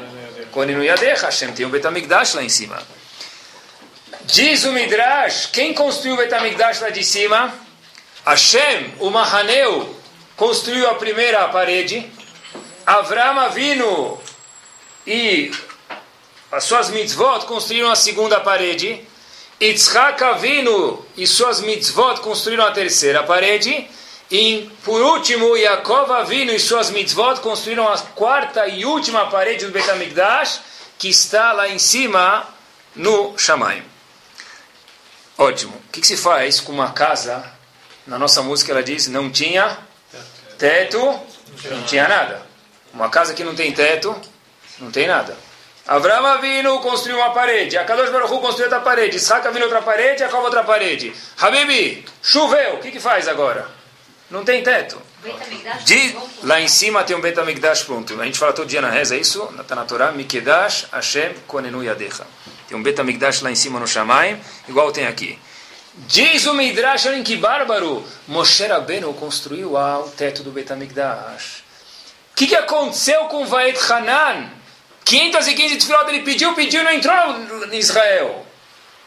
Koninu 0.50 0.82
Yadecha, 0.84 1.26
Hashem 1.26 1.52
tem 1.52 1.64
um 1.64 1.70
Betamigdash 1.70 2.34
lá 2.34 2.42
em 2.42 2.48
cima. 2.48 2.82
Diz 4.24 4.64
o 4.64 4.72
Midrash, 4.72 5.46
quem 5.46 5.72
construiu 5.72 6.14
o 6.14 6.16
Betamigdash 6.18 6.80
lá 6.80 6.90
de 6.90 7.02
cima? 7.02 7.52
Hashem, 8.24 8.94
o 9.00 9.10
Mahaneu, 9.10 9.96
construiu 10.36 10.88
a 10.88 10.94
primeira 10.94 11.48
parede. 11.48 12.10
Avram 12.86 13.40
Avinu 13.40 14.20
e 15.06 15.50
as 16.52 16.64
suas 16.64 16.90
mitzvot 16.90 17.46
construíram 17.46 17.90
a 17.90 17.96
segunda 17.96 18.40
parede. 18.40 19.06
Yitzhak 19.60 20.22
Avinu 20.22 21.04
e 21.16 21.26
suas 21.26 21.60
mitzvot 21.60 22.20
construíram 22.20 22.66
a 22.66 22.72
terceira 22.72 23.22
parede. 23.22 23.88
E, 24.30 24.70
por 24.84 25.00
último, 25.00 25.56
Yaakov 25.56 26.12
Avinu 26.12 26.52
e 26.52 26.60
suas 26.60 26.90
mitzvot 26.90 27.40
construíram 27.40 27.88
a 27.88 27.98
quarta 27.98 28.68
e 28.68 28.84
última 28.84 29.26
parede 29.26 29.66
do 29.66 29.72
Betamigdash, 29.72 30.60
que 30.98 31.08
está 31.08 31.52
lá 31.52 31.68
em 31.68 31.78
cima 31.78 32.46
no 32.94 33.36
Shamaim. 33.36 33.89
Ótimo. 35.40 35.74
O 35.88 35.90
que, 35.90 36.02
que, 36.02 36.06
se 36.06 36.18
faz 36.18 36.60
com 36.60 36.70
uma 36.70 36.92
casa? 36.92 37.42
Na 38.06 38.18
nossa 38.18 38.42
música 38.42 38.72
ela 38.72 38.82
diz: 38.82 39.08
não 39.08 39.30
tinha 39.30 39.74
teto, 40.58 40.98
não 41.64 41.82
tinha 41.84 42.06
nada. 42.06 42.42
Uma 42.92 43.08
casa 43.08 43.32
que 43.32 43.42
não 43.42 43.54
tem 43.54 43.72
teto, 43.72 44.14
não 44.78 44.90
tem 44.90 45.08
nada. 45.08 45.34
Avram 45.86 46.26
Avinu 46.26 46.78
construiu 46.80 47.16
uma 47.16 47.30
parede, 47.30 47.78
Akadosh 47.78 48.10
Baruch 48.10 48.30
Hu 48.30 48.40
construiu 48.40 48.66
outra 48.66 48.80
parede, 48.80 49.16
Isaac 49.16 49.46
Avinu 49.48 49.64
outra 49.64 49.80
parede, 49.80 50.20
Jacob 50.20 50.44
outra 50.44 50.62
parede. 50.62 51.10
Habibi, 51.40 52.04
choveu, 52.22 52.74
o 52.74 52.78
que, 52.78 52.90
que 52.90 53.00
faz 53.00 53.26
agora? 53.26 53.66
Não 54.30 54.44
tem 54.44 54.62
teto. 54.62 55.00
De, 55.86 56.16
lá 56.42 56.60
em 56.60 56.68
cima 56.68 57.02
tem 57.02 57.16
um 57.16 57.20
Betamigdash 57.20 57.84
pronto. 57.84 58.20
A 58.20 58.24
gente 58.26 58.38
fala 58.38 58.52
todo 58.52 58.68
dia 58.68 58.82
na 58.82 58.90
reza 58.90 59.16
isso, 59.16 59.42
está 59.58 59.74
na 59.74 59.86
Torá, 59.86 60.12
Mikedash 60.12 60.86
Hashem 60.92 61.32
Konenu 61.46 61.82
Yadecha. 61.82 62.26
Tem 62.70 62.78
um 62.78 62.82
Betamigdash 62.84 63.42
lá 63.42 63.50
em 63.50 63.56
cima 63.56 63.80
no 63.80 63.86
Shamaim, 63.88 64.40
igual 64.68 64.92
tem 64.92 65.04
aqui. 65.04 65.36
Diz 66.06 66.46
o 66.46 66.54
Midrash, 66.54 67.04
olhem 67.06 67.24
que 67.24 67.34
bárbaro, 67.36 68.06
Moshe 68.28 68.64
Rabbeinu 68.64 69.12
construiu 69.14 69.74
o 69.74 70.02
teto 70.16 70.44
do 70.44 70.52
Betamigdash. 70.52 71.64
O 72.32 72.36
que, 72.36 72.46
que 72.46 72.54
aconteceu 72.54 73.24
com 73.24 73.44
Vaed 73.44 73.76
Hanan? 73.90 74.50
515 75.04 75.76
tefilot 75.78 76.08
ele 76.10 76.22
pediu, 76.22 76.54
pediu 76.54 76.84
não 76.84 76.92
entrou 76.92 77.12
em 77.72 77.78
Israel. 77.78 78.46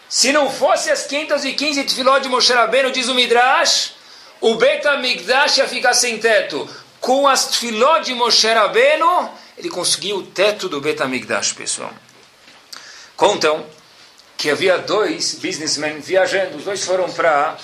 Se 0.10 0.34
não 0.34 0.52
fosse 0.52 0.91
as 0.91 1.08
515 1.08 1.86
tefilot 1.86 2.21
de 2.21 2.28
Moshe 2.28 2.52
Rabbeinu, 2.52 2.91
diz 2.91 3.08
o 3.08 3.15
Midrash, 3.15 3.93
o 4.41 4.56
Bet 4.56 4.86
HaMikdash 4.86 5.60
ia 5.60 5.69
ficar 5.69 5.93
sem 5.93 6.17
teto. 6.17 6.69
Com 6.99 7.30
as 7.30 7.47
tefilot 7.47 8.04
de 8.04 8.13
Moshe 8.13 8.45
Rabbeinu, 8.45 9.30
ele 9.58 9.69
conseguiu 9.69 10.17
o 10.17 10.23
teto 10.23 10.67
do 10.67 10.82
Bet 10.82 11.02
HaMikdash, 11.02 11.54
pessoal. 11.54 11.93
Contam 13.15 13.65
que 14.38 14.49
havia 14.49 14.78
dois 14.78 15.36
businessmen 15.36 15.99
viajando, 15.99 16.58
os 16.58 16.63
dois 16.63 16.84
foram 16.86 17.10
para 17.12 17.56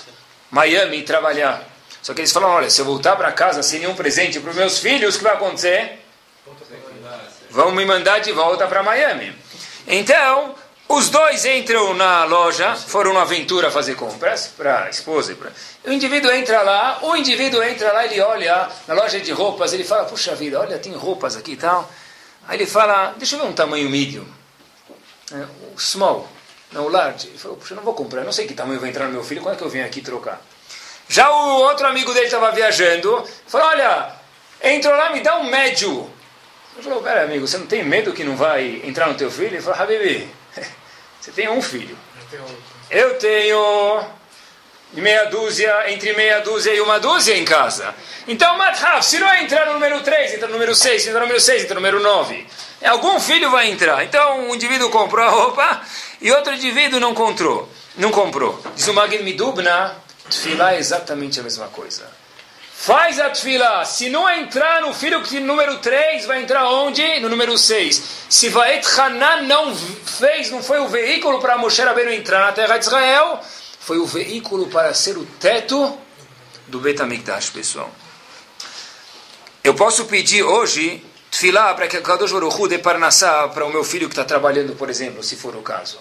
Miami 0.52 1.02
trabalhar. 1.02 1.68
Só 2.02 2.14
que 2.14 2.22
eles 2.22 2.32
falaram, 2.32 2.56
olha, 2.56 2.70
se 2.70 2.80
eu 2.80 2.86
voltar 2.86 3.16
para 3.16 3.32
casa 3.32 3.62
sem 3.62 3.80
nenhum 3.80 3.96
presente 3.96 4.40
para 4.40 4.52
os 4.52 4.56
meus 4.56 4.80
filhos, 4.80 5.16
o 5.16 5.18
que 5.18 5.24
vai 5.24 5.34
acontecer? 5.34 6.00
vão 7.50 7.72
me 7.72 7.86
mandar 7.86 8.20
de 8.20 8.32
volta 8.32 8.68
para 8.68 8.84
Miami. 8.84 9.36
Então, 9.88 10.56
os 10.88 11.10
dois 11.10 11.46
entram 11.46 11.94
na 11.94 12.24
loja, 12.24 12.76
foram 12.76 13.14
na 13.14 13.22
aventura 13.22 13.72
fazer 13.72 13.96
compras 13.96 14.48
para 14.56 14.86
a 14.86 14.90
esposa. 14.90 15.36
Pra... 15.36 15.52
O 15.86 15.92
indivíduo 15.92 16.32
entra 16.32 16.62
lá, 16.62 17.00
o 17.02 17.16
indivíduo 17.16 17.62
entra 17.64 17.92
lá, 17.92 18.06
ele 18.06 18.22
olha 18.22 18.70
na 18.88 18.94
loja 18.94 19.20
de 19.20 19.32
roupas, 19.32 19.74
ele 19.74 19.84
fala, 19.84 20.06
puxa 20.06 20.36
vida, 20.36 20.60
olha, 20.60 20.78
tem 20.78 20.94
roupas 20.94 21.36
aqui 21.36 21.54
e 21.54 21.58
tal. 21.58 21.90
Aí 22.48 22.58
ele 22.58 22.66
fala, 22.66 23.14
deixa 23.18 23.36
eu 23.36 23.42
ver 23.42 23.48
um 23.48 23.54
tamanho 23.54 23.90
medium. 23.90 24.26
É, 25.32 25.46
o 25.76 25.80
small, 25.80 26.28
não 26.72 26.86
o 26.86 26.89
large. 26.89 27.28
Ele 27.28 27.38
falou, 27.38 27.58
puxa, 27.58 27.74
eu 27.74 27.78
não 27.78 27.84
vou 27.84 27.94
comprar, 27.94 28.24
não 28.24 28.32
sei 28.32 28.48
que 28.48 28.54
tamanho 28.54 28.80
vai 28.80 28.89
entrar 28.89 29.06
no 29.06 29.12
meu 29.12 29.24
filho, 29.24 29.42
quando 29.42 29.56
é 29.56 29.58
que 29.58 29.63
eu 29.63 29.70
venho 29.70 29.86
aqui 29.86 30.02
trocar? 30.02 30.42
Já 31.08 31.30
o 31.30 31.62
outro 31.62 31.88
amigo 31.88 32.13
dele 32.13 32.28
estava 32.28 32.52
viajando, 32.52 33.28
falou, 33.48 33.68
olha, 33.68 34.13
entrou 34.63 34.96
lá, 34.96 35.12
me 35.12 35.22
dá 35.22 35.38
um 35.38 35.50
médio. 35.50 36.10
Ele 36.76 36.84
falou, 36.84 37.02
pera 37.02 37.24
amigo, 37.24 37.48
você 37.48 37.58
não 37.58 37.65
tem 37.65 37.84
medo 37.84 38.13
que 38.13 38.24
não 38.24 38.36
vai 38.36 38.82
entrar 38.84 39.08
no 39.08 39.15
teu 39.15 39.30
filho? 39.32 39.48
Ele 39.48 39.62
falou, 39.62 39.82
Habibi, 39.82 40.30
você 41.20 41.32
tem 41.32 41.50
um 41.50 41.62
filho. 41.62 41.98
Eu 42.89 43.18
tenho 43.18 44.04
meia 44.93 45.25
dúzia, 45.25 45.91
entre 45.91 46.13
meia 46.13 46.39
dúzia 46.39 46.73
e 46.73 46.82
uma 46.82 46.99
dúzia 46.99 47.38
em 47.38 47.45
casa. 47.45 47.93
Então, 48.28 48.58
Madhaf, 48.58 49.06
se 49.06 49.19
não 49.19 49.34
entrar 49.36 49.65
no 49.67 49.73
número 49.73 50.02
3, 50.02 50.34
entra 50.34 50.47
no 50.47 50.54
número 50.54 50.73
6, 50.75 51.02
se 51.02 51.10
entrar 51.10 51.21
no 51.21 51.25
número 51.28 51.41
6, 51.41 51.63
entra 51.63 51.75
no 51.75 51.82
número 51.82 51.99
9. 52.02 52.47
Algum 52.86 53.19
filho 53.19 53.52
vai 53.52 53.69
entrar. 53.69 54.04
Então, 54.04 54.49
um 54.49 54.56
indivíduo 54.56 54.89
comprou 54.89 55.25
a 55.25 55.30
roupa 55.30 55.82
e 56.21 56.32
outro 56.32 56.54
indivíduo 56.54 56.99
não 56.99 57.13
comprou. 57.13 57.69
Não 57.97 58.12
comprou. 58.12 58.62
Diz 58.75 58.88
o 58.88 58.93
Magid 58.93 59.23
Midubna, 59.23 59.95
Tfilah 60.30 60.75
é 60.75 60.80
exatamente 60.80 61.39
a 61.39 61.43
mesma 61.43 61.67
coisa. 61.67 62.19
Faz 62.82 63.19
a 63.19 63.30
tefila. 63.30 63.84
Se 63.84 64.10
não 64.10 64.30
entrar 64.30 64.82
no 64.82 64.93
filho 64.93 65.21
número 65.41 65.80
3, 65.80 66.25
vai 66.25 66.41
entrar 66.41 66.65
onde? 66.69 67.19
No 67.19 67.28
número 67.28 67.58
6. 67.58 68.25
Se 68.30 68.47
Vaet 68.47 68.88
Hanan 68.97 69.41
não 69.41 69.75
fez, 69.75 70.49
não 70.49 70.63
foi 70.63 70.80
o 70.80 70.88
veículo 70.88 71.39
para 71.39 71.58
Moshe 71.58 71.82
Rabbeinu 71.82 72.13
entrar 72.13 72.39
na 72.39 72.54
terra 72.54 72.78
de 72.78 72.86
Israel, 72.86 73.41
foi 73.89 73.97
o 73.97 74.06
veículo 74.06 74.67
para 74.67 74.93
ser 74.93 75.17
o 75.17 75.25
teto 75.39 75.97
do 76.67 76.80
Betamikdash, 76.80 77.49
pessoal. 77.49 77.89
Eu 79.63 79.73
posso 79.73 80.06
pedir 80.06 80.43
hoje 80.43 81.04
tefilá 81.32 81.73
para 81.73 81.88
que 81.88 81.97
a 81.97 82.02
Kadosh 82.02 82.32
Baruch 82.32 82.56
Hu 82.56 82.67
dê 82.67 82.78
parnassá 82.78 83.47
para 83.47 83.65
o 83.65 83.71
meu 83.71 83.84
filho 83.84 84.08
que 84.08 84.13
está 84.13 84.23
trabalhando, 84.23 84.75
por 84.75 84.91
exemplo, 84.91 85.23
se 85.23 85.36
for 85.36 85.56
o 85.56 85.63
caso. 85.63 85.97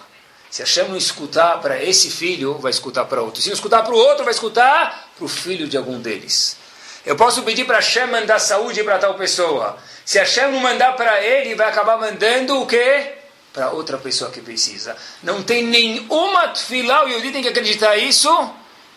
Se 0.51 0.61
Hashem 0.61 0.87
não 0.87 0.95
escutar 0.95 1.59
para 1.61 1.83
esse 1.83 2.11
filho, 2.11 2.59
vai 2.59 2.69
escutar 2.69 3.05
para 3.05 3.23
outro. 3.23 3.41
Se 3.41 3.47
não 3.47 3.55
escutar 3.55 3.81
para 3.81 3.95
o 3.95 3.97
outro, 3.97 4.23
vai 4.23 4.35
escutar 4.35 5.09
para 5.17 5.25
o 5.25 5.27
filho 5.27 5.67
de 5.67 5.75
algum 5.75 5.99
deles. 5.99 6.57
Eu 7.03 7.15
posso 7.15 7.41
pedir 7.41 7.65
para 7.65 7.77
Hashem 7.77 8.05
mandar 8.05 8.37
saúde 8.37 8.83
para 8.83 8.99
tal 8.99 9.15
pessoa. 9.15 9.79
Se 10.05 10.19
Hashem 10.19 10.51
não 10.51 10.59
mandar 10.59 10.95
para 10.95 11.23
ele, 11.23 11.55
vai 11.55 11.67
acabar 11.67 11.97
mandando 11.97 12.61
o 12.61 12.67
quê? 12.67 13.15
Para 13.53 13.71
outra 13.71 13.97
pessoa 13.97 14.29
que 14.29 14.41
precisa. 14.41 14.95
Não 15.23 15.41
tem 15.41 15.63
nenhuma 15.63 16.49
tefilá, 16.49 17.05
o 17.05 17.09
Yudi 17.09 17.31
tem 17.31 17.41
que 17.41 17.49
acreditar 17.49 17.97
isso, 17.97 18.29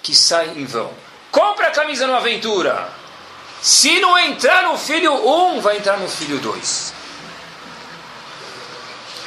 que 0.02 0.14
sai 0.14 0.50
em 0.56 0.64
vão. 0.64 0.92
Compra 1.30 1.68
a 1.68 1.70
camisa 1.70 2.06
no 2.06 2.14
Aventura. 2.14 2.88
Se 3.62 3.98
não 4.00 4.18
entrar 4.18 4.64
no 4.64 4.76
filho 4.76 5.12
1, 5.12 5.56
um, 5.56 5.60
vai 5.60 5.78
entrar 5.78 5.96
no 5.96 6.08
filho 6.08 6.38
2. 6.38 6.92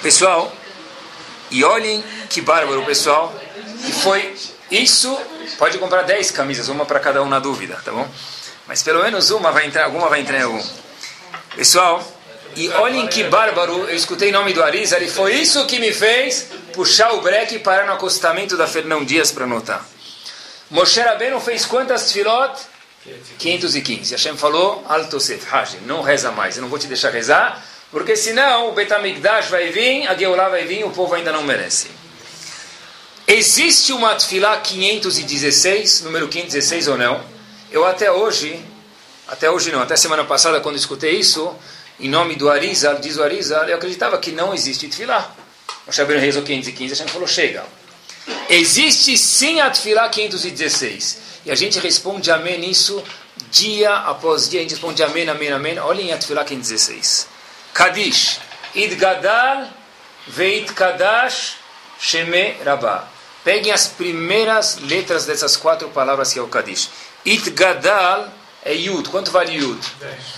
Pessoal, 0.01 0.53
e 1.49 1.63
olhem 1.63 2.03
que 2.29 2.41
bárbaro, 2.41 2.83
pessoal. 2.85 3.33
E 3.87 3.91
foi 3.91 4.35
isso. 4.69 5.17
Pode 5.57 5.77
comprar 5.77 6.03
10 6.03 6.31
camisas, 6.31 6.67
uma 6.67 6.85
para 6.85 6.99
cada 6.99 7.23
um 7.23 7.29
na 7.29 7.39
dúvida, 7.39 7.79
tá 7.83 7.91
bom? 7.91 8.07
Mas 8.67 8.83
pelo 8.83 9.01
menos 9.01 9.29
uma 9.29 9.51
vai 9.51 9.65
entrar, 9.65 9.85
alguma 9.85 10.09
vai 10.09 10.19
entrar 10.19 10.39
em 10.39 10.43
algum. 10.43 10.63
Pessoal, 11.55 12.03
e 12.55 12.69
olhem 12.69 13.07
que 13.07 13.23
bárbaro, 13.25 13.89
eu 13.89 13.95
escutei 13.95 14.29
o 14.29 14.33
nome 14.33 14.53
do 14.53 14.63
Arisa, 14.63 14.95
ele 14.95 15.09
foi 15.09 15.33
isso 15.33 15.65
que 15.65 15.79
me 15.79 15.91
fez 15.91 16.47
puxar 16.73 17.13
o 17.13 17.21
breque 17.21 17.55
e 17.55 17.59
parar 17.59 17.85
no 17.85 17.93
acostamento 17.93 18.55
da 18.55 18.67
Fernão 18.67 19.03
Dias 19.03 19.31
para 19.31 19.43
anotar. 19.43 19.85
Moshe 20.69 20.99
Rabbeinu 20.99 21.39
fez 21.39 21.65
quantas 21.65 22.07
tefilot? 22.07 22.53
515. 23.37 24.13
Hashem 24.13 24.35
falou, 24.35 24.83
Alto 24.87 25.19
Sef, 25.19 25.45
Hajim, 25.53 25.79
não 25.85 26.01
reza 26.01 26.31
mais, 26.31 26.55
eu 26.55 26.61
não 26.61 26.69
vou 26.69 26.79
te 26.79 26.87
deixar 26.87 27.11
rezar, 27.11 27.63
porque 27.91 28.15
senão 28.15 28.69
o 28.69 28.71
Betamigdash 28.71 29.47
vai 29.47 29.69
vir, 29.69 30.07
a 30.07 30.15
Geulah 30.15 30.49
vai 30.49 30.65
vir, 30.65 30.83
o 30.83 30.91
povo 30.91 31.13
ainda 31.13 31.31
não 31.31 31.43
merece. 31.43 31.89
Existe 33.27 33.91
uma 33.91 34.15
tefilá 34.15 34.57
516, 34.57 36.01
número 36.01 36.27
516 36.27 36.87
ou 36.87 36.97
não? 36.97 37.23
Eu 37.71 37.85
até 37.85 38.11
hoje, 38.11 38.63
até 39.27 39.49
hoje 39.49 39.71
não, 39.71 39.81
até 39.81 39.95
semana 39.95 40.23
passada, 40.23 40.59
quando 40.61 40.75
escutei 40.75 41.19
isso, 41.19 41.55
em 41.99 42.09
nome 42.09 42.35
do 42.35 42.49
Arizal, 42.49 42.99
diz 42.99 43.17
o 43.17 43.23
Arizal, 43.23 43.65
eu 43.65 43.75
acreditava 43.75 44.17
que 44.17 44.31
não 44.31 44.53
existe 44.53 44.87
Tfilá. 44.87 45.33
O 45.87 45.91
Shabir 45.91 46.19
rezou 46.19 46.43
515, 46.43 46.93
a 46.93 46.95
gente 46.95 47.11
falou, 47.11 47.27
chega. 47.27 47.63
Existe 48.49 49.17
sim 49.17 49.59
a 49.59 49.69
Tfilá 49.69 50.09
516. 50.09 51.17
E 51.45 51.51
a 51.51 51.55
gente 51.55 51.79
responde 51.79 52.31
amém 52.31 52.59
nisso 52.59 53.03
dia 53.51 53.93
após 53.93 54.49
dia, 54.49 54.59
a 54.59 54.63
gente 54.63 54.71
responde 54.71 55.03
amém, 55.03 55.29
amém, 55.29 55.51
amém. 55.51 55.79
Olhem 55.79 56.11
a 56.11 56.17
Tfilá 56.17 56.43
516. 56.43 57.27
Kadish, 57.73 58.39
Id 58.73 58.95
Gadal, 58.95 59.67
Veit 60.27 60.73
Kadash, 60.73 61.57
Sheme 61.99 62.55
Rabah. 62.63 63.07
Peguem 63.43 63.71
as 63.71 63.87
primeiras 63.87 64.79
letras 64.79 65.25
dessas 65.25 65.55
quatro 65.55 65.87
palavras 65.89 66.33
que 66.33 66.39
é 66.39 66.41
o 66.41 66.47
Kadish. 66.47 66.89
Itgadal 67.23 68.27
é 68.63 68.73
Yud. 68.73 69.09
Quanto 69.09 69.29
vale 69.31 69.53
Yud? 69.53 69.79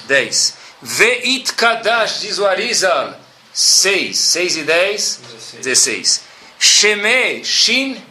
10. 0.08 0.54
Veit 0.82 1.54
Kadash, 1.54 2.22
diz 2.22 2.38
o 2.38 2.46
Arizal, 2.46 3.16
6. 3.54 4.18
6 4.18 4.58
e 4.58 4.64
10? 4.64 5.20
16. 5.62 6.22
Sheme, 6.60 7.44
Shin, 7.44 8.02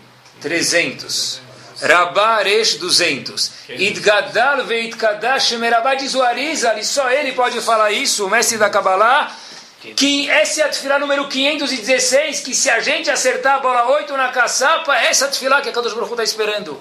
300. 0.41 1.41
Rabá, 1.83 2.43
Resh, 2.43 2.75
200. 2.77 3.53
Idgadal, 3.69 4.65
Veit 4.65 4.97
Kadash, 4.97 5.49
Sheme 5.49 5.69
Rabá, 5.69 5.95
diz 5.95 6.15
o 6.15 6.23
Arizal, 6.23 6.79
e 6.79 6.85
só 6.85 7.11
ele 7.11 7.33
pode 7.33 7.61
falar 7.61 7.93
isso, 7.93 8.27
o 8.27 8.31
mestre 8.31 8.59
da 8.59 8.71
Kabbalah, 8.71 9.37
que 9.95 10.29
essa 10.29 10.63
é 10.63 10.65
a 10.65 10.69
tefilá 10.69 10.99
número 10.99 11.29
516, 11.29 12.41
que 12.41 12.55
se 12.55 12.69
a 12.71 12.81
gente 12.81 13.11
acertar 13.11 13.57
a 13.57 13.59
bola 13.61 13.89
8 13.91 14.17
na 14.17 14.29
caçapa, 14.29 14.97
essa 14.97 15.27
é 15.27 15.29
a 15.29 15.31
tefilá 15.31 15.61
que 15.61 15.69
a 15.69 15.73
Kadosh 15.73 15.93
Baruch 15.93 16.13
está 16.13 16.25
esperando. 16.25 16.81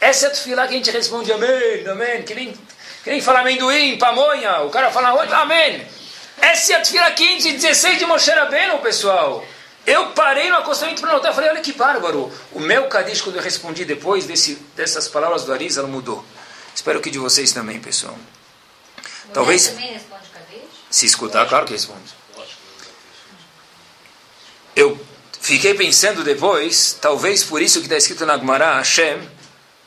Essa 0.00 0.26
é 0.26 0.28
a 0.28 0.32
tefilá 0.32 0.66
que 0.66 0.74
a 0.74 0.76
gente 0.76 0.90
responde 0.90 1.30
amém, 1.32 1.86
amém, 1.86 2.22
que 2.22 2.34
nem, 2.34 2.54
que 3.02 3.10
nem 3.10 3.20
fala 3.20 3.40
amendoim, 3.40 3.98
pamonha, 3.98 4.62
o 4.62 4.70
cara 4.70 4.90
fala 4.90 5.10
amém. 5.42 5.86
Essa 6.40 6.72
é 6.72 6.76
a 6.76 6.80
tefilá 6.80 7.10
516 7.10 7.98
de 7.98 8.06
Moshe 8.06 8.30
Rabbeinu, 8.30 8.78
pessoal. 8.78 9.44
Eu 9.86 10.08
parei 10.08 10.48
no 10.50 10.56
acostamento 10.56 11.00
para 11.00 11.12
notar, 11.12 11.34
falei, 11.34 11.50
olha 11.50 11.60
que 11.60 11.72
bárbaro. 11.72 12.32
O 12.52 12.60
meu 12.60 12.88
Kadish, 12.88 13.22
quando 13.22 13.36
eu 13.36 13.42
respondi 13.42 13.84
depois 13.84 14.26
desse, 14.26 14.54
dessas 14.76 15.08
palavras 15.08 15.44
do 15.44 15.52
Arizal, 15.52 15.86
mudou. 15.86 16.24
Espero 16.74 17.00
que 17.00 17.10
de 17.10 17.18
vocês 17.18 17.52
também, 17.52 17.80
pessoal. 17.80 18.16
Talvez... 19.32 19.68
Também 19.68 19.92
responde 19.92 20.28
Kadish? 20.32 20.68
Se 20.90 21.06
escutar, 21.06 21.48
claro 21.48 21.66
que 21.66 21.72
responde. 21.72 22.20
Eu 24.76 24.98
fiquei 25.40 25.74
pensando 25.74 26.22
depois, 26.22 26.96
talvez 27.00 27.42
por 27.42 27.60
isso 27.60 27.80
que 27.80 27.86
está 27.86 27.96
escrito 27.96 28.24
na 28.24 28.38
Gemara, 28.38 28.76
Hashem, 28.76 29.20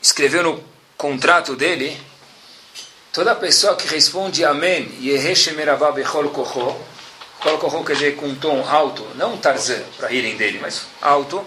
escreveu 0.01 0.43
no 0.43 0.63
contrato 0.97 1.55
dele, 1.55 1.99
toda 3.13 3.35
pessoa 3.35 3.75
que 3.75 3.87
responde 3.87 4.43
Amém, 4.43 4.91
coloca 7.39 7.67
o 7.67 7.75
Hokage 7.79 8.13
com 8.13 8.25
um 8.25 8.35
tom 8.35 8.67
alto, 8.67 9.07
não 9.15 9.37
Tarzan, 9.37 9.83
para 9.97 10.07
rirem 10.07 10.35
dele, 10.35 10.59
mas 10.59 10.87
alto, 11.01 11.45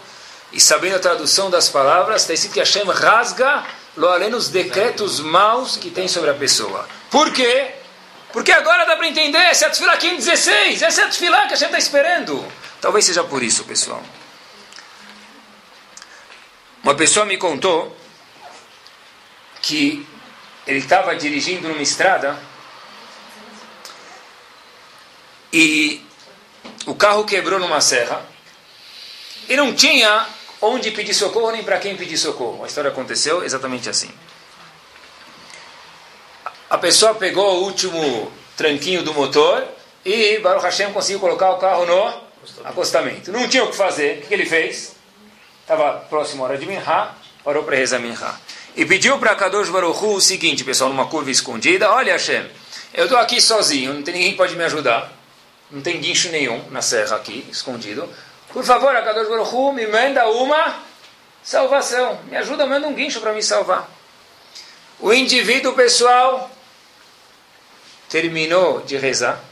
e 0.52 0.60
sabendo 0.60 0.96
a 0.96 1.00
tradução 1.00 1.50
das 1.50 1.68
palavras, 1.68 2.22
está 2.22 2.32
escrito 2.32 2.54
que 2.54 2.60
Hashem 2.60 2.84
rasga 2.84 3.64
lo 3.96 4.08
os 4.36 4.48
decretos 4.48 5.18
maus 5.20 5.76
que 5.76 5.90
tem 5.90 6.06
sobre 6.06 6.30
a 6.30 6.34
pessoa. 6.34 6.88
Por 7.10 7.32
quê? 7.32 7.72
Porque 8.32 8.52
agora 8.52 8.84
dá 8.84 8.96
para 8.96 9.08
entender, 9.08 9.38
essa 9.38 9.64
é 9.64 9.68
a 9.68 9.70
Tfilá 9.70 9.96
516, 9.96 10.82
essa 10.82 11.00
é 11.00 11.04
a 11.04 11.08
Tfilá 11.08 11.46
que 11.46 11.54
a 11.54 11.56
gente 11.56 11.66
está 11.66 11.78
esperando. 11.78 12.46
Talvez 12.80 13.06
seja 13.06 13.24
por 13.24 13.42
isso, 13.42 13.64
pessoal. 13.64 14.02
Uma 16.84 16.94
pessoa 16.94 17.26
me 17.26 17.36
contou 17.36 17.96
que 19.62 20.06
ele 20.66 20.78
estava 20.78 21.14
dirigindo 21.14 21.68
numa 21.68 21.82
estrada 21.82 22.36
e 25.52 26.04
o 26.86 26.94
carro 26.94 27.24
quebrou 27.24 27.58
numa 27.58 27.80
serra 27.80 28.24
e 29.48 29.56
não 29.56 29.74
tinha 29.74 30.26
onde 30.60 30.90
pedir 30.90 31.14
socorro 31.14 31.52
nem 31.52 31.62
para 31.62 31.78
quem 31.78 31.96
pedir 31.96 32.18
socorro. 32.18 32.64
A 32.64 32.66
história 32.66 32.90
aconteceu 32.90 33.44
exatamente 33.44 33.88
assim. 33.88 34.10
A 36.68 36.78
pessoa 36.78 37.14
pegou 37.14 37.58
o 37.58 37.64
último 37.64 38.32
tranquinho 38.56 39.02
do 39.04 39.14
motor 39.14 39.66
e 40.04 40.38
Baruch 40.38 40.64
Hashem 40.64 40.92
conseguiu 40.92 41.20
colocar 41.20 41.50
o 41.50 41.58
carro 41.58 41.86
no 41.86 42.22
acostamento. 42.64 43.30
Não 43.30 43.48
tinha 43.48 43.64
o 43.64 43.70
que 43.70 43.76
fazer. 43.76 44.18
O 44.24 44.26
que 44.26 44.34
ele 44.34 44.46
fez? 44.46 44.96
Estava 45.62 46.00
próximo 46.08 46.42
à 46.42 46.48
hora 46.48 46.58
de 46.58 46.66
Minha, 46.66 47.14
parou 47.44 47.62
para 47.64 47.76
rezar 47.76 47.98
Minha. 47.98 48.16
E 48.76 48.84
pediu 48.84 49.18
para 49.18 49.34
Kadosh 49.34 49.70
Baruch 49.70 49.98
Hu 50.04 50.16
o 50.16 50.20
seguinte, 50.20 50.62
pessoal, 50.62 50.90
numa 50.90 51.06
curva 51.06 51.30
escondida: 51.30 51.90
Olha, 51.90 52.12
Hashem, 52.12 52.46
eu 52.92 53.04
estou 53.04 53.18
aqui 53.18 53.40
sozinho, 53.40 53.94
não 53.94 54.02
tem 54.02 54.12
ninguém 54.12 54.32
que 54.32 54.36
pode 54.36 54.54
me 54.54 54.64
ajudar. 54.64 55.10
Não 55.70 55.80
tem 55.80 55.98
guincho 55.98 56.28
nenhum 56.28 56.62
na 56.70 56.82
serra 56.82 57.16
aqui, 57.16 57.46
escondido. 57.50 58.06
Por 58.52 58.62
favor, 58.64 58.92
Kadosh 58.92 59.28
Baruch 59.28 59.54
Hu, 59.54 59.72
me 59.72 59.86
manda 59.86 60.28
uma 60.28 60.76
salvação. 61.42 62.20
Me 62.28 62.36
ajuda, 62.36 62.66
manda 62.66 62.86
um 62.86 62.94
guincho 62.94 63.18
para 63.20 63.32
me 63.32 63.42
salvar. 63.42 63.88
O 65.00 65.12
indivíduo 65.12 65.72
pessoal 65.72 66.50
terminou 68.10 68.82
de 68.82 68.98
rezar. 68.98 69.42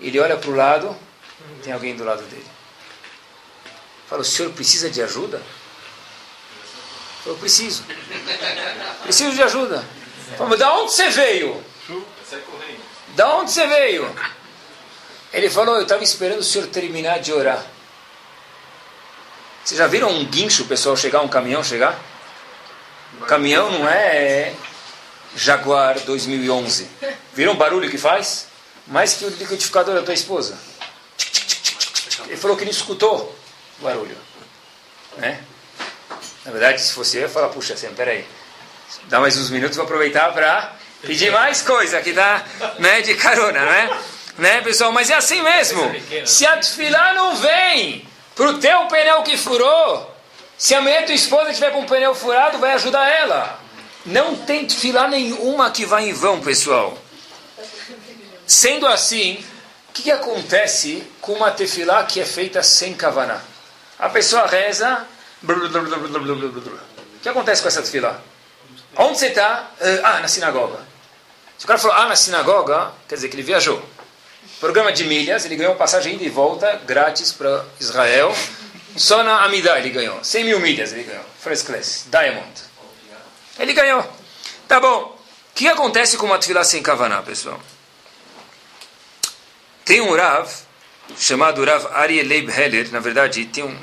Ele 0.00 0.18
olha 0.20 0.36
para 0.36 0.50
o 0.50 0.54
lado, 0.54 0.96
tem 1.62 1.72
alguém 1.72 1.96
do 1.96 2.04
lado 2.04 2.22
dele. 2.22 2.46
Fala, 4.08 4.22
o 4.22 4.24
senhor 4.24 4.52
precisa 4.52 4.88
de 4.88 5.02
ajuda? 5.02 5.42
Eu 7.26 7.36
preciso. 7.36 7.84
Preciso 9.02 9.34
de 9.34 9.42
ajuda. 9.42 9.84
Fala, 10.36 10.56
da 10.56 10.74
onde 10.74 10.92
você 10.92 11.08
veio? 11.10 11.64
Da 13.14 13.36
onde 13.36 13.50
você 13.50 13.66
veio? 13.66 14.14
Ele 15.32 15.48
falou, 15.48 15.76
eu 15.76 15.82
estava 15.82 16.04
esperando 16.04 16.40
o 16.40 16.44
senhor 16.44 16.66
terminar 16.68 17.18
de 17.20 17.32
orar. 17.32 17.64
Vocês 19.64 19.78
já 19.78 19.86
viram 19.86 20.10
um 20.10 20.24
guincho, 20.24 20.66
pessoal 20.66 20.96
chegar, 20.96 21.22
um 21.22 21.28
caminhão 21.28 21.64
chegar? 21.64 21.98
O 23.20 23.24
caminhão 23.24 23.70
não 23.70 23.88
é 23.88 24.52
Jaguar 25.34 25.98
2011. 26.00 26.88
Viram 27.32 27.52
o 27.52 27.56
barulho 27.56 27.90
que 27.90 27.98
faz? 27.98 28.48
Mais 28.86 29.14
que 29.14 29.24
o 29.24 29.30
liquidificador 29.30 29.94
da 29.94 30.02
tua 30.02 30.14
esposa. 30.14 30.58
Ele 32.26 32.36
falou 32.36 32.56
que 32.56 32.64
não 32.64 32.70
escutou 32.70 33.34
o 33.80 33.84
barulho. 33.84 34.16
Né? 35.16 35.42
Na 36.44 36.52
verdade, 36.52 36.80
se 36.80 36.92
fosse 36.92 37.16
eu, 37.16 37.22
eu 37.22 37.28
ia 37.28 37.32
falar, 37.32 37.48
puxa, 37.48 37.74
assim, 37.74 37.88
peraí. 37.94 38.24
Dá 39.04 39.20
mais 39.20 39.36
uns 39.36 39.50
minutos, 39.50 39.76
vou 39.76 39.84
aproveitar 39.84 40.32
para 40.32 40.72
pedir 41.02 41.30
mais 41.32 41.62
coisa 41.62 42.00
que 42.00 42.12
dá 42.12 42.44
né, 42.78 43.00
de 43.00 43.14
carona, 43.14 43.64
né? 43.64 43.98
né, 44.38 44.60
pessoal? 44.60 44.92
Mas 44.92 45.10
é 45.10 45.14
assim 45.14 45.42
mesmo. 45.42 45.82
Se 46.26 46.46
a 46.46 46.56
tefilá 46.56 47.14
não 47.14 47.36
vem 47.36 48.06
para 48.34 48.48
o 48.48 48.58
teu 48.58 48.86
pneu 48.86 49.22
que 49.22 49.36
furou, 49.36 50.14
se 50.56 50.74
amanhã 50.74 51.02
tua 51.02 51.14
esposa 51.14 51.52
tiver 51.52 51.70
com 51.70 51.82
o 51.82 51.86
pneu 51.86 52.14
furado, 52.14 52.58
vai 52.58 52.72
ajudar 52.72 53.08
ela. 53.08 53.60
Não 54.04 54.36
tem 54.36 54.66
tefilá 54.66 55.08
nenhuma 55.08 55.70
que 55.70 55.86
vai 55.86 56.08
em 56.08 56.12
vão, 56.12 56.40
pessoal. 56.40 56.98
Sendo 58.46 58.86
assim, 58.86 59.42
o 59.88 59.92
que, 59.92 60.02
que, 60.04 60.10
acontece 60.10 61.02
com 61.20 61.32
uma 61.32 61.50
tefilá 61.50 62.04
que 62.04 62.20
é 62.20 62.24
feita 62.26 62.62
sem 62.62 62.92
kavaná? 62.94 63.40
A 63.98 64.08
pessoa 64.08 64.46
reza. 64.46 65.06
O 65.46 67.20
que 67.22 67.28
acontece 67.28 67.62
com 67.62 67.68
essa 67.68 67.82
tefilá? 67.82 68.20
Onde 68.96 69.18
você 69.18 69.26
está? 69.26 69.70
Ah, 70.02 70.20
na 70.20 70.28
sinagoga. 70.28 70.80
Se 71.58 71.64
o 71.64 71.68
cara 71.68 71.78
falou, 71.78 71.96
ah, 71.96 72.08
na 72.08 72.16
sinagoga, 72.16 72.92
quer 73.08 73.16
dizer 73.16 73.28
que 73.28 73.36
ele 73.36 73.42
viajou. 73.42 73.82
Programa 74.60 74.92
de 74.92 75.04
milhas, 75.04 75.44
ele 75.44 75.56
ganhou 75.56 75.74
passagem 75.74 76.14
ida 76.14 76.24
e 76.24 76.30
volta 76.30 76.80
grátis 76.86 77.32
para 77.32 77.64
Israel. 77.78 78.34
Só 78.96 79.22
na 79.22 79.44
Amidá 79.44 79.78
ele 79.78 79.90
ganhou. 79.90 80.22
100 80.22 80.44
mil 80.44 80.60
milhas 80.60 80.92
ele 80.92 81.02
ganhou. 81.02 81.24
First 81.40 81.66
class, 81.66 82.06
Diamond. 82.10 82.52
Ele 83.58 83.72
ganhou. 83.72 84.04
Tá 84.68 84.80
bom. 84.80 85.18
O 85.50 85.54
que 85.54 85.68
acontece 85.68 86.16
com 86.16 86.26
uma 86.26 86.38
tefilá 86.38 86.64
sem 86.64 86.82
kavaná, 86.82 87.22
pessoal? 87.22 87.60
Tem 89.84 90.00
um 90.00 90.16
Rav, 90.16 90.50
chamado 91.18 91.64
Rav 91.64 91.86
Ari 91.92 92.22
Leib 92.22 92.48
Heller, 92.48 92.90
na 92.90 93.00
verdade, 93.00 93.44
tem, 93.46 93.62
um, 93.62 93.76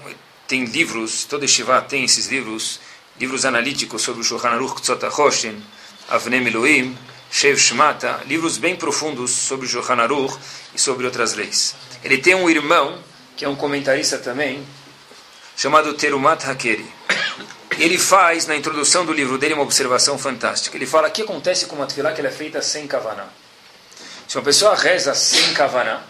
tem 0.52 0.66
livros, 0.66 1.24
todo 1.24 1.48
Shiva 1.48 1.82
tem 1.82 2.04
esses 2.04 2.28
livros, 2.28 2.82
livros 3.18 3.46
analíticos 3.46 4.02
sobre 4.02 4.20
o 4.20 4.24
Shulchan 4.24 4.50
Aruch 4.50 4.82
Tzot 4.82 5.06
HaChoshen, 5.06 5.64
Avnem 6.10 6.46
Elohim, 6.46 6.98
Shev 7.32 7.58
Shmata, 7.58 8.20
livros 8.26 8.58
bem 8.58 8.76
profundos 8.76 9.32
sobre 9.32 9.66
o 9.66 9.70
Shulchan 9.70 10.02
Aruch 10.02 10.38
e 10.76 10.78
sobre 10.78 11.06
outras 11.06 11.36
leis. 11.36 11.74
Ele 12.04 12.18
tem 12.18 12.36
um 12.36 12.50
irmão, 12.50 13.02
que 13.38 13.46
é 13.46 13.48
um 13.48 13.56
comentarista 13.56 14.18
também, 14.18 14.62
chamado 15.56 15.94
Terumat 15.94 16.44
Hakeri. 16.44 16.86
Ele 17.80 17.98
faz, 17.98 18.46
na 18.46 18.54
introdução 18.54 19.06
do 19.06 19.14
livro 19.14 19.38
dele, 19.38 19.54
uma 19.54 19.64
observação 19.64 20.18
fantástica. 20.18 20.76
Ele 20.76 20.86
fala 20.86 21.08
o 21.08 21.12
que 21.12 21.22
acontece 21.22 21.66
com 21.66 21.78
uma 21.78 21.88
tefilá 21.88 22.12
que 22.12 22.20
ela 22.20 22.28
é 22.28 22.34
feita 22.34 22.62
sem 22.62 22.86
kavaná. 22.88 23.28
Se 24.28 24.38
uma 24.38 24.44
pessoa 24.44 24.76
reza 24.76 25.16
sem 25.16 25.54
kavaná, 25.54 26.04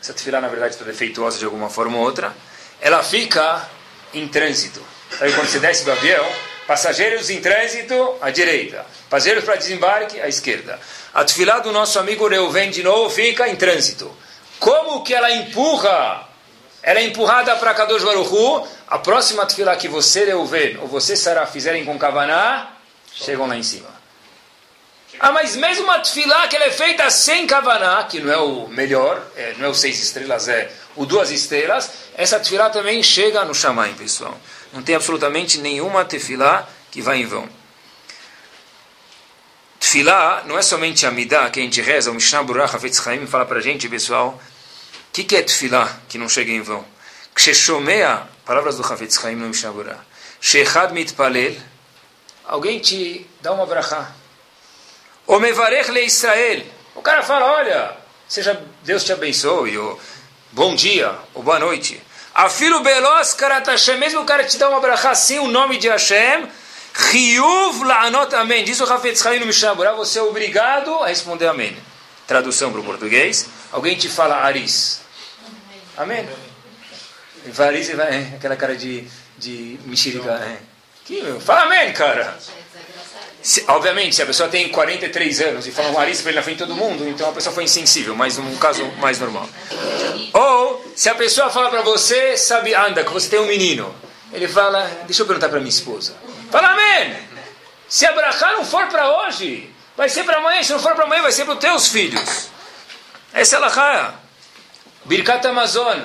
essa 0.00 0.14
tefilá 0.14 0.40
na 0.40 0.48
verdade 0.48 0.72
está 0.72 0.86
defeituosa 0.86 1.38
de 1.38 1.44
alguma 1.44 1.68
forma 1.68 1.98
ou 1.98 2.02
outra, 2.02 2.34
ela 2.80 3.02
fica 3.02 3.68
em 4.12 4.26
trânsito. 4.28 4.82
Sabe 5.18 5.32
quando 5.32 5.48
você 5.48 5.58
desce 5.58 5.84
do 5.84 5.92
avião, 5.92 6.26
passageiros 6.66 7.30
em 7.30 7.40
trânsito 7.40 8.16
à 8.20 8.30
direita, 8.30 8.84
passageiros 9.08 9.44
para 9.44 9.56
desembarque 9.56 10.20
à 10.20 10.28
esquerda. 10.28 10.78
A 11.14 11.24
tefilá 11.24 11.60
do 11.60 11.72
nosso 11.72 11.98
amigo 11.98 12.28
Reuven 12.28 12.70
de 12.70 12.82
novo 12.82 13.10
fica 13.10 13.48
em 13.48 13.56
trânsito. 13.56 14.14
Como 14.58 15.02
que 15.02 15.14
ela 15.14 15.30
empurra? 15.30 16.28
Ela 16.82 17.00
é 17.00 17.04
empurrada 17.04 17.56
para 17.56 17.74
Kadosh 17.74 18.04
Baruchu. 18.04 18.66
A 18.86 18.98
próxima 18.98 19.46
tefilá 19.46 19.76
que 19.76 19.88
você 19.88 20.24
Reuven 20.24 20.78
ou 20.78 20.86
você 20.86 21.16
Sarah 21.16 21.46
fizerem 21.46 21.84
com 21.84 21.98
kavaná, 21.98 22.72
chegam 23.12 23.46
lá 23.46 23.56
em 23.56 23.62
cima. 23.62 23.88
Ah, 25.18 25.32
mas 25.32 25.56
mesmo 25.56 25.84
uma 25.84 25.98
tefilá 26.00 26.46
que 26.46 26.56
ela 26.56 26.66
é 26.66 26.70
feita 26.70 27.08
sem 27.10 27.46
kavaná, 27.46 28.04
que 28.04 28.20
não 28.20 28.32
é 28.32 28.36
o 28.36 28.68
melhor, 28.68 29.20
é, 29.36 29.54
não 29.58 29.66
é 29.66 29.68
o 29.68 29.74
seis 29.74 30.00
estrelas, 30.00 30.48
é 30.48 30.70
o 30.94 31.06
duas 31.06 31.30
estrelas, 31.30 31.90
essa 32.14 32.38
tefilá 32.38 32.70
também 32.70 33.02
chega 33.02 33.44
no 33.44 33.54
Shamayim, 33.54 33.94
pessoal. 33.94 34.38
Não 34.72 34.82
tem 34.82 34.94
absolutamente 34.94 35.58
nenhuma 35.58 36.04
tefilá 36.04 36.68
que 36.90 37.00
vai 37.00 37.18
em 37.18 37.26
vão. 37.26 37.48
Tefilá 39.80 40.44
não 40.46 40.58
é 40.58 40.62
somente 40.62 41.06
a 41.06 41.10
midá 41.10 41.48
que 41.50 41.58
a 41.58 41.62
gente 41.62 41.80
reza, 41.80 42.10
o 42.10 42.14
Mishnah 42.14 42.42
Burach 42.42 42.76
Hafetz 42.76 43.02
Chaim 43.02 43.26
fala 43.26 43.48
a 43.50 43.60
gente, 43.60 43.88
pessoal, 43.88 44.38
o 45.08 45.12
que, 45.12 45.24
que 45.24 45.36
é 45.36 45.42
tefilá 45.42 46.00
que 46.08 46.18
não 46.18 46.28
chega 46.28 46.52
em 46.52 46.60
vão? 46.60 46.84
Ksheshomea, 47.34 48.28
palavras 48.44 48.76
do 48.76 48.82
Hafetz 48.82 49.18
Chaim 49.20 49.36
no 49.36 49.48
Mishnah 49.48 49.72
Burach, 49.72 50.00
Shechad 50.40 50.92
mitpalel, 50.92 51.56
alguém 52.44 52.78
te 52.78 53.26
dá 53.40 53.52
uma 53.52 53.64
brachá, 53.64 54.12
o 55.28 55.38
mevarech 55.38 55.90
le 55.90 56.04
Israel. 56.04 56.64
O 56.94 57.02
cara 57.02 57.22
fala, 57.22 57.52
olha, 57.52 57.96
seja 58.26 58.60
Deus 58.82 59.04
te 59.04 59.12
abençoe, 59.12 59.76
ou 59.76 60.00
bom 60.52 60.74
dia, 60.74 61.14
ou 61.34 61.42
boa 61.42 61.58
noite. 61.58 62.02
Afilo 62.34 62.82
belos 62.82 63.34
karat 63.34 63.66
Hashem, 63.66 63.98
mesmo 63.98 64.22
o 64.22 64.24
cara 64.24 64.44
te 64.44 64.56
dá 64.56 64.68
uma 64.70 64.80
brachá 64.80 65.14
sem 65.14 65.38
o 65.38 65.46
nome 65.46 65.76
de 65.76 65.88
Hashem, 65.88 66.48
Chiyuv 66.94 67.84
la'anot 67.84 68.34
amém. 68.34 68.64
Diz 68.64 68.80
o 68.80 68.86
Rafetz 68.86 69.22
Chaim 69.22 69.38
no 69.38 69.52
você 69.96 70.18
é 70.18 70.22
obrigado 70.22 70.94
a 71.02 71.08
responder 71.08 71.46
amém. 71.46 71.76
Tradução 72.26 72.72
para 72.72 72.80
o 72.80 72.84
português. 72.84 73.46
Alguém 73.70 73.96
te 73.96 74.08
fala 74.08 74.36
aris. 74.36 75.02
Amém. 75.96 76.28
Aris, 77.58 77.90
aquela 78.34 78.56
cara 78.56 78.74
de, 78.74 79.06
de 79.36 79.78
mexerica. 79.84 80.58
Que, 81.04 81.22
fala 81.40 81.62
amém, 81.62 81.92
cara. 81.92 82.36
Se, 83.42 83.64
obviamente, 83.68 84.16
se 84.16 84.22
a 84.22 84.26
pessoa 84.26 84.48
tem 84.48 84.68
43 84.68 85.40
anos 85.40 85.66
e 85.66 85.70
fala 85.70 85.90
um 85.90 85.98
aris 85.98 86.20
para 86.20 86.30
ele 86.30 86.36
na 86.36 86.42
frente 86.42 86.58
de 86.58 86.64
todo 86.64 86.74
mundo, 86.74 87.08
então 87.08 87.28
a 87.28 87.32
pessoa 87.32 87.54
foi 87.54 87.64
insensível, 87.64 88.14
mas 88.14 88.36
um 88.36 88.56
caso 88.56 88.84
mais 88.98 89.18
normal. 89.20 89.48
Ou, 90.32 90.92
se 90.96 91.08
a 91.08 91.14
pessoa 91.14 91.48
fala 91.48 91.70
para 91.70 91.82
você, 91.82 92.36
sabe, 92.36 92.74
anda, 92.74 93.04
que 93.04 93.12
você 93.12 93.28
tem 93.28 93.38
um 93.38 93.46
menino. 93.46 93.94
Ele 94.32 94.48
fala, 94.48 94.84
deixa 95.06 95.22
eu 95.22 95.26
perguntar 95.26 95.48
para 95.48 95.58
minha 95.58 95.70
esposa. 95.70 96.14
Fala 96.50 96.72
amém. 96.72 97.16
Se 97.88 98.04
a 98.04 98.12
não 98.52 98.64
for 98.64 98.86
para 98.88 99.24
hoje, 99.24 99.70
vai 99.96 100.08
ser 100.08 100.24
para 100.24 100.38
amanhã. 100.38 100.62
Se 100.62 100.72
não 100.72 100.78
for 100.78 100.94
para 100.94 101.04
amanhã, 101.04 101.22
vai 101.22 101.32
ser 101.32 101.44
para 101.44 101.54
os 101.54 101.60
teus 101.60 101.88
filhos. 101.88 102.48
Essa 103.32 103.56
é 103.56 103.58
a 103.58 103.60
lachá. 103.60 104.14
Birkat 105.04 105.46
Amazon. 105.46 106.00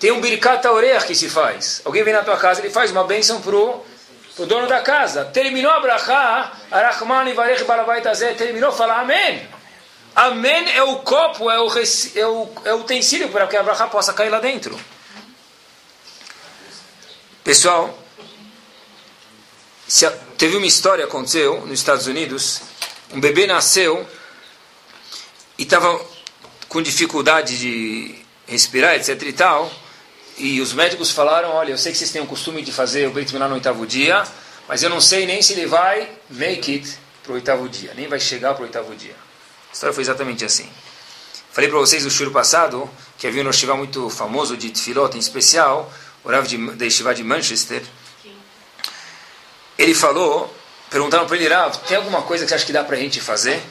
Tem 0.00 0.10
um 0.10 0.20
Birkat 0.20 0.66
Oreach 0.66 1.06
que 1.06 1.14
se 1.14 1.28
faz. 1.28 1.80
Alguém 1.84 2.02
vem 2.02 2.12
na 2.12 2.22
tua 2.22 2.36
casa, 2.36 2.60
ele 2.60 2.70
faz 2.70 2.90
uma 2.90 3.04
bênção 3.04 3.40
o 3.54 3.86
dono 4.38 4.66
da 4.66 4.80
casa. 4.80 5.24
Terminou 5.26 5.70
a 5.70 5.80
brachá, 5.80 6.52
Arachman 6.70 7.28
Ivarech 7.30 7.64
Balabait 7.64 8.04
terminou, 8.36 8.72
fala 8.72 9.00
Amém. 9.00 9.48
Amém 10.14 10.72
é 10.76 10.82
o 10.82 10.96
copo, 10.96 11.50
é 11.50 11.58
o, 11.58 11.68
é 11.68 12.26
o, 12.26 12.48
é 12.64 12.74
o 12.74 12.80
utensílio 12.80 13.28
para 13.30 13.46
que 13.48 13.56
a 13.56 13.62
brachá 13.62 13.88
possa 13.88 14.12
cair 14.12 14.30
lá 14.30 14.38
dentro. 14.38 14.78
Pessoal, 17.42 17.98
se, 19.86 20.08
teve 20.38 20.56
uma 20.56 20.66
história 20.66 21.04
aconteceu 21.04 21.60
nos 21.66 21.78
Estados 21.78 22.06
Unidos. 22.06 22.62
Um 23.12 23.20
bebê 23.20 23.46
nasceu 23.46 24.08
e 25.58 25.62
estava 25.64 26.00
com 26.68 26.80
dificuldade 26.80 27.58
de 27.58 28.24
respirar, 28.46 28.94
etc 28.94 29.20
e 29.22 29.32
tal. 29.32 29.70
E 30.36 30.60
os 30.60 30.72
médicos 30.72 31.10
falaram, 31.10 31.50
olha, 31.50 31.70
eu 31.70 31.78
sei 31.78 31.92
que 31.92 31.98
vocês 31.98 32.10
têm 32.10 32.20
o 32.20 32.26
costume 32.26 32.62
de 32.62 32.72
fazer 32.72 33.06
o 33.06 33.12
Beit 33.12 33.32
Milá 33.32 33.48
no 33.48 33.54
oitavo 33.54 33.86
dia, 33.86 34.24
mas 34.66 34.82
eu 34.82 34.90
não 34.90 35.00
sei 35.00 35.26
nem 35.26 35.40
se 35.40 35.52
ele 35.52 35.66
vai 35.66 36.10
make 36.28 36.72
it 36.72 36.98
para 37.22 37.32
o 37.32 37.34
oitavo 37.36 37.68
dia, 37.68 37.92
nem 37.94 38.08
vai 38.08 38.18
chegar 38.18 38.54
para 38.54 38.62
o 38.62 38.64
oitavo 38.64 38.94
dia. 38.96 39.14
A 39.70 39.72
história 39.72 39.94
foi 39.94 40.02
exatamente 40.02 40.44
assim. 40.44 40.68
Falei 41.52 41.70
para 41.70 41.78
vocês 41.78 42.04
no 42.04 42.10
shur 42.10 42.32
passado 42.32 42.90
que 43.16 43.28
havia 43.28 43.44
um 43.44 43.46
Yeshiva 43.46 43.76
muito 43.76 44.10
famoso 44.10 44.56
de 44.56 44.70
Tfilot, 44.70 45.16
em 45.16 45.20
especial, 45.20 45.92
o 46.24 46.28
Rav 46.28 46.46
de, 46.48 46.56
da 46.72 46.84
Yeshiva 46.84 47.14
de 47.14 47.22
Manchester. 47.22 47.80
Ele 49.78 49.94
falou, 49.94 50.52
perguntaram 50.90 51.26
para 51.26 51.36
ele, 51.36 51.48
Rav, 51.48 51.76
tem 51.86 51.96
alguma 51.96 52.22
coisa 52.22 52.44
que 52.44 52.48
você 52.48 52.56
acha 52.56 52.66
que 52.66 52.72
dá 52.72 52.82
para 52.82 52.96
a 52.96 52.98
gente 52.98 53.20
fazer? 53.20 53.62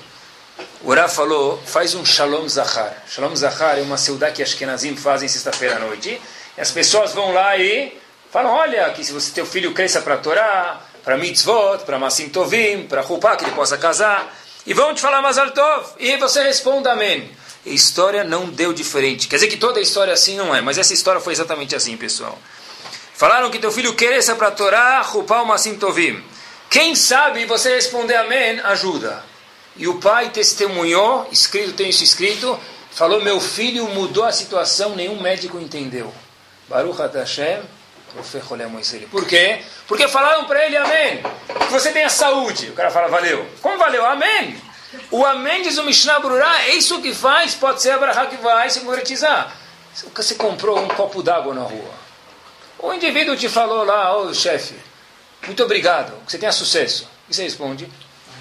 O 0.82 0.94
Rav 0.94 1.14
falou, 1.14 1.62
faz 1.66 1.94
um 1.94 2.06
Shalom 2.06 2.48
Zahar. 2.48 3.04
Shalom 3.08 3.36
Zahar 3.36 3.78
é 3.78 3.82
uma 3.82 3.98
saudade 3.98 4.36
que 4.36 4.44
Ashkenazim 4.44 4.96
fazem 4.96 5.28
sexta-feira 5.28 5.76
à 5.76 5.80
noite. 5.80 6.22
E 6.58 6.62
as 6.62 6.72
pessoas 6.72 7.14
vão 7.14 7.34
lá 7.34 7.58
e 7.58 7.98
falam, 8.32 8.52
olha, 8.52 8.90
que 8.92 9.04
se 9.04 9.12
você 9.12 9.32
teu 9.32 9.46
filho 9.46 9.74
cresça 9.74 10.02
para 10.02 10.18
Torá, 10.18 10.82
para 11.04 11.18
mitzvot, 11.18 11.84
para 11.86 12.00
Masim 12.00 12.30
Tovim, 12.30 12.88
para 12.88 13.02
Rupá, 13.02 13.36
que 13.36 13.44
ele 13.44 13.52
possa 13.52 13.78
casar, 13.78 14.34
e 14.66 14.74
vão 14.74 14.94
te 14.94 15.02
falar 15.02 15.22
Mazal 15.22 15.52
Tov, 15.52 15.90
e 16.00 16.16
você 16.18 16.42
responda 16.44 16.94
Amém. 16.94 17.30
A 17.66 17.70
história 17.70 18.24
não 18.24 18.50
deu 18.50 18.74
diferente. 18.74 19.28
Quer 19.28 19.36
dizer 19.36 19.48
que 19.48 19.58
toda 19.58 19.80
a 19.80 19.84
história 19.84 20.14
assim 20.14 20.36
não 20.36 20.54
é, 20.54 20.62
mas 20.62 20.78
essa 20.78 20.94
história 20.94 21.22
foi 21.22 21.34
exatamente 21.34 21.76
assim, 21.76 21.96
pessoal. 21.98 22.38
Falaram 23.14 23.52
que 23.52 23.60
teu 23.60 23.72
filho 23.72 23.94
cresça 23.94 24.36
para 24.36 24.52
Torá, 24.52 25.02
Rupá, 25.02 25.44
Masim 25.44 25.76
Tovim. 25.76 26.24
Quem 26.70 26.96
sabe 26.96 27.46
você 27.46 27.76
responder 27.76 28.16
Amém, 28.16 28.60
ajuda. 28.62 29.24
E 29.76 29.88
o 29.88 30.00
pai 30.00 30.30
testemunhou, 30.30 31.28
escrito, 31.32 31.74
tem 31.74 31.90
isso 31.90 32.04
escrito, 32.04 32.60
falou, 32.92 33.22
meu 33.22 33.40
filho 33.40 33.88
mudou 33.90 34.24
a 34.24 34.32
situação, 34.32 34.96
nenhum 34.96 35.22
médico 35.22 35.60
entendeu. 35.60 36.14
Baruch 36.74 36.98
Hashem, 37.16 37.62
por 39.12 39.28
quê? 39.28 39.62
Porque 39.88 40.08
falaram 40.08 40.46
para 40.46 40.66
ele 40.66 40.76
amém. 40.76 41.24
Que 41.48 41.72
você 41.72 41.92
tenha 41.92 42.10
saúde. 42.10 42.70
O 42.70 42.74
cara 42.74 42.92
fala, 42.92 43.08
valeu. 43.08 43.48
Como 43.62 43.78
valeu? 43.78 44.06
Amém. 44.06 44.60
O 45.10 45.26
amém 45.26 45.64
diz 45.64 45.78
o 45.78 45.84
Mishnah 45.84 46.20
Brurá, 46.20 46.64
é 46.64 46.76
isso 46.76 47.02
que 47.02 47.14
faz, 47.14 47.56
pode 47.56 47.82
ser 47.82 47.92
a 47.92 47.98
Brahá 47.98 48.28
que 48.28 48.38
vai 48.38 48.70
se 48.70 48.82
concretizar. 48.82 49.56
Você 50.16 50.36
comprou 50.36 50.80
um 50.80 50.88
copo 50.88 51.24
d'água 51.24 51.54
na 51.54 51.62
rua. 51.62 51.92
O 52.78 52.94
indivíduo 52.94 53.36
te 53.36 53.50
falou 53.50 53.84
lá, 53.84 54.16
ô 54.16 54.28
oh, 54.28 54.34
chefe, 54.34 54.76
muito 55.48 55.64
obrigado, 55.64 56.14
que 56.26 56.32
você 56.32 56.38
tenha 56.38 56.52
sucesso. 56.52 57.08
E 57.28 57.34
você 57.34 57.44
responde, 57.44 57.90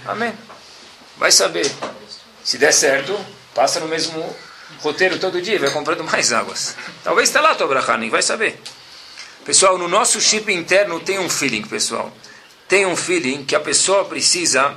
amém. 0.06 0.34
Vai 1.16 1.32
saber. 1.32 1.70
Se 2.44 2.58
der 2.58 2.72
certo, 2.72 3.18
passa 3.54 3.80
no 3.80 3.88
mesmo 3.88 4.36
roteiro 4.80 5.18
todo 5.18 5.40
dia, 5.40 5.58
vai 5.58 5.70
comprando 5.70 6.04
mais 6.04 6.32
águas. 6.32 6.76
Talvez 7.04 7.28
está 7.28 7.40
lá 7.40 7.52
a 7.52 7.54
tua 7.54 7.66
brachá, 7.66 7.96
nem 7.96 8.10
vai 8.10 8.22
saber. 8.22 8.60
Pessoal, 9.44 9.76
no 9.76 9.88
nosso 9.88 10.20
chip 10.20 10.52
interno 10.52 11.00
tem 11.00 11.18
um 11.18 11.28
feeling, 11.28 11.62
pessoal. 11.62 12.12
Tem 12.68 12.86
um 12.86 12.96
feeling 12.96 13.44
que 13.44 13.54
a 13.54 13.60
pessoa 13.60 14.04
precisa 14.04 14.76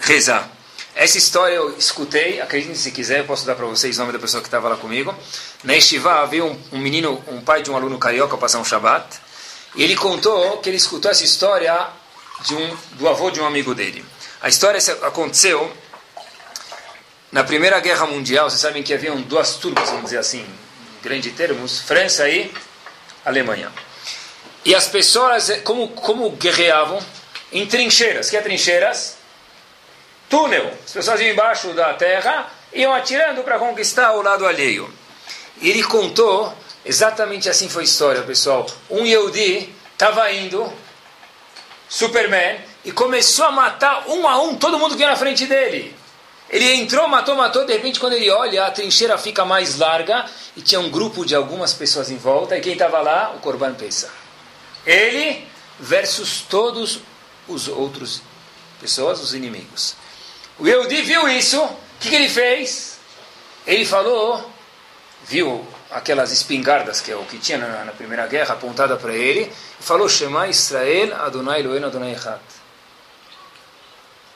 rezar. 0.00 0.50
Essa 0.94 1.18
história 1.18 1.54
eu 1.54 1.76
escutei, 1.76 2.40
acreditem 2.40 2.76
se 2.76 2.90
quiser, 2.92 3.18
eu 3.18 3.24
posso 3.24 3.44
dar 3.44 3.56
para 3.56 3.66
vocês 3.66 3.96
o 3.96 4.00
nome 4.00 4.12
da 4.12 4.18
pessoa 4.18 4.40
que 4.40 4.46
estava 4.46 4.68
lá 4.68 4.76
comigo. 4.76 5.14
Na 5.64 5.76
Estivá 5.76 6.22
havia 6.22 6.44
um, 6.44 6.58
um, 6.72 6.78
menino, 6.78 7.22
um 7.26 7.40
pai 7.40 7.62
de 7.62 7.70
um 7.70 7.76
aluno 7.76 7.98
carioca 7.98 8.36
passar 8.36 8.60
um 8.60 8.64
Shabat, 8.64 9.18
e 9.74 9.82
ele 9.82 9.96
contou 9.96 10.58
que 10.58 10.70
ele 10.70 10.76
escutou 10.76 11.10
essa 11.10 11.24
história 11.24 11.88
de 12.44 12.54
um, 12.54 12.76
do 12.92 13.08
avô 13.08 13.30
de 13.30 13.40
um 13.40 13.46
amigo 13.46 13.74
dele. 13.74 14.04
A 14.40 14.48
história 14.48 14.78
aconteceu 15.02 15.72
na 17.34 17.42
Primeira 17.42 17.80
Guerra 17.80 18.06
Mundial, 18.06 18.48
vocês 18.48 18.60
sabem 18.60 18.80
que 18.80 18.94
haviam 18.94 19.20
duas 19.22 19.56
turmas, 19.56 19.88
vamos 19.88 20.04
dizer 20.04 20.18
assim, 20.18 20.42
em 20.42 21.02
grande 21.02 21.32
termos, 21.32 21.80
França 21.80 22.28
e 22.28 22.48
Alemanha. 23.24 23.72
E 24.64 24.72
as 24.72 24.86
pessoas, 24.86 25.50
como, 25.64 25.88
como 25.88 26.30
guerreavam? 26.30 27.04
Em 27.50 27.66
trincheiras. 27.66 28.30
que 28.30 28.36
é 28.36 28.40
trincheiras? 28.40 29.16
Túnel. 30.30 30.72
As 30.86 30.92
pessoas 30.92 31.20
iam 31.20 31.32
embaixo 31.32 31.72
da 31.72 31.94
terra, 31.94 32.48
iam 32.72 32.94
atirando 32.94 33.42
para 33.42 33.58
conquistar 33.58 34.12
o 34.12 34.22
lado 34.22 34.46
alheio. 34.46 34.88
E 35.60 35.68
ele 35.68 35.82
contou, 35.82 36.56
exatamente 36.84 37.48
assim 37.48 37.68
foi 37.68 37.82
a 37.82 37.84
história, 37.84 38.22
pessoal. 38.22 38.64
Um 38.88 39.04
Yehudi 39.04 39.74
estava 39.92 40.30
indo, 40.30 40.72
Superman, 41.88 42.60
e 42.84 42.92
começou 42.92 43.46
a 43.46 43.50
matar 43.50 44.04
um 44.06 44.28
a 44.28 44.40
um 44.40 44.54
todo 44.54 44.78
mundo 44.78 44.92
que 44.92 44.98
vinha 44.98 45.10
na 45.10 45.16
frente 45.16 45.46
dele. 45.46 46.03
Ele 46.50 46.74
entrou, 46.74 47.08
matou, 47.08 47.34
matou, 47.34 47.64
de 47.64 47.72
repente 47.72 47.98
quando 47.98 48.12
ele 48.12 48.30
olha, 48.30 48.66
a 48.66 48.70
trincheira 48.70 49.16
fica 49.18 49.44
mais 49.44 49.78
larga 49.78 50.24
e 50.56 50.62
tinha 50.62 50.80
um 50.80 50.90
grupo 50.90 51.24
de 51.24 51.34
algumas 51.34 51.72
pessoas 51.72 52.10
em 52.10 52.16
volta, 52.16 52.56
e 52.56 52.60
quem 52.60 52.74
estava 52.74 53.00
lá? 53.00 53.32
O 53.36 53.40
Corban 53.40 53.74
Pesa. 53.74 54.10
Ele 54.86 55.46
versus 55.80 56.42
todos 56.42 57.00
os 57.48 57.68
outros 57.68 58.22
pessoas, 58.80 59.20
os 59.20 59.34
inimigos. 59.34 59.96
O 60.58 60.66
Yehudi 60.66 61.02
viu 61.02 61.28
isso, 61.28 61.60
o 61.62 61.76
que, 61.98 62.10
que 62.10 62.14
ele 62.14 62.28
fez? 62.28 62.98
Ele 63.66 63.84
falou, 63.84 64.50
viu 65.24 65.66
aquelas 65.90 66.32
espingardas 66.32 67.00
que 67.00 67.10
é 67.10 67.16
o 67.16 67.24
que 67.24 67.38
tinha 67.38 67.58
na, 67.58 67.84
na 67.84 67.92
primeira 67.92 68.26
guerra 68.26 68.54
apontada 68.54 68.96
para 68.96 69.14
ele, 69.14 69.50
e 69.80 69.82
falou: 69.82 70.08
Shema 70.08 70.48
Israel 70.48 71.14
Adonai 71.16 71.60
Eloheinu 71.60 71.86
Adonai 71.86 72.12
Echad. 72.12 72.40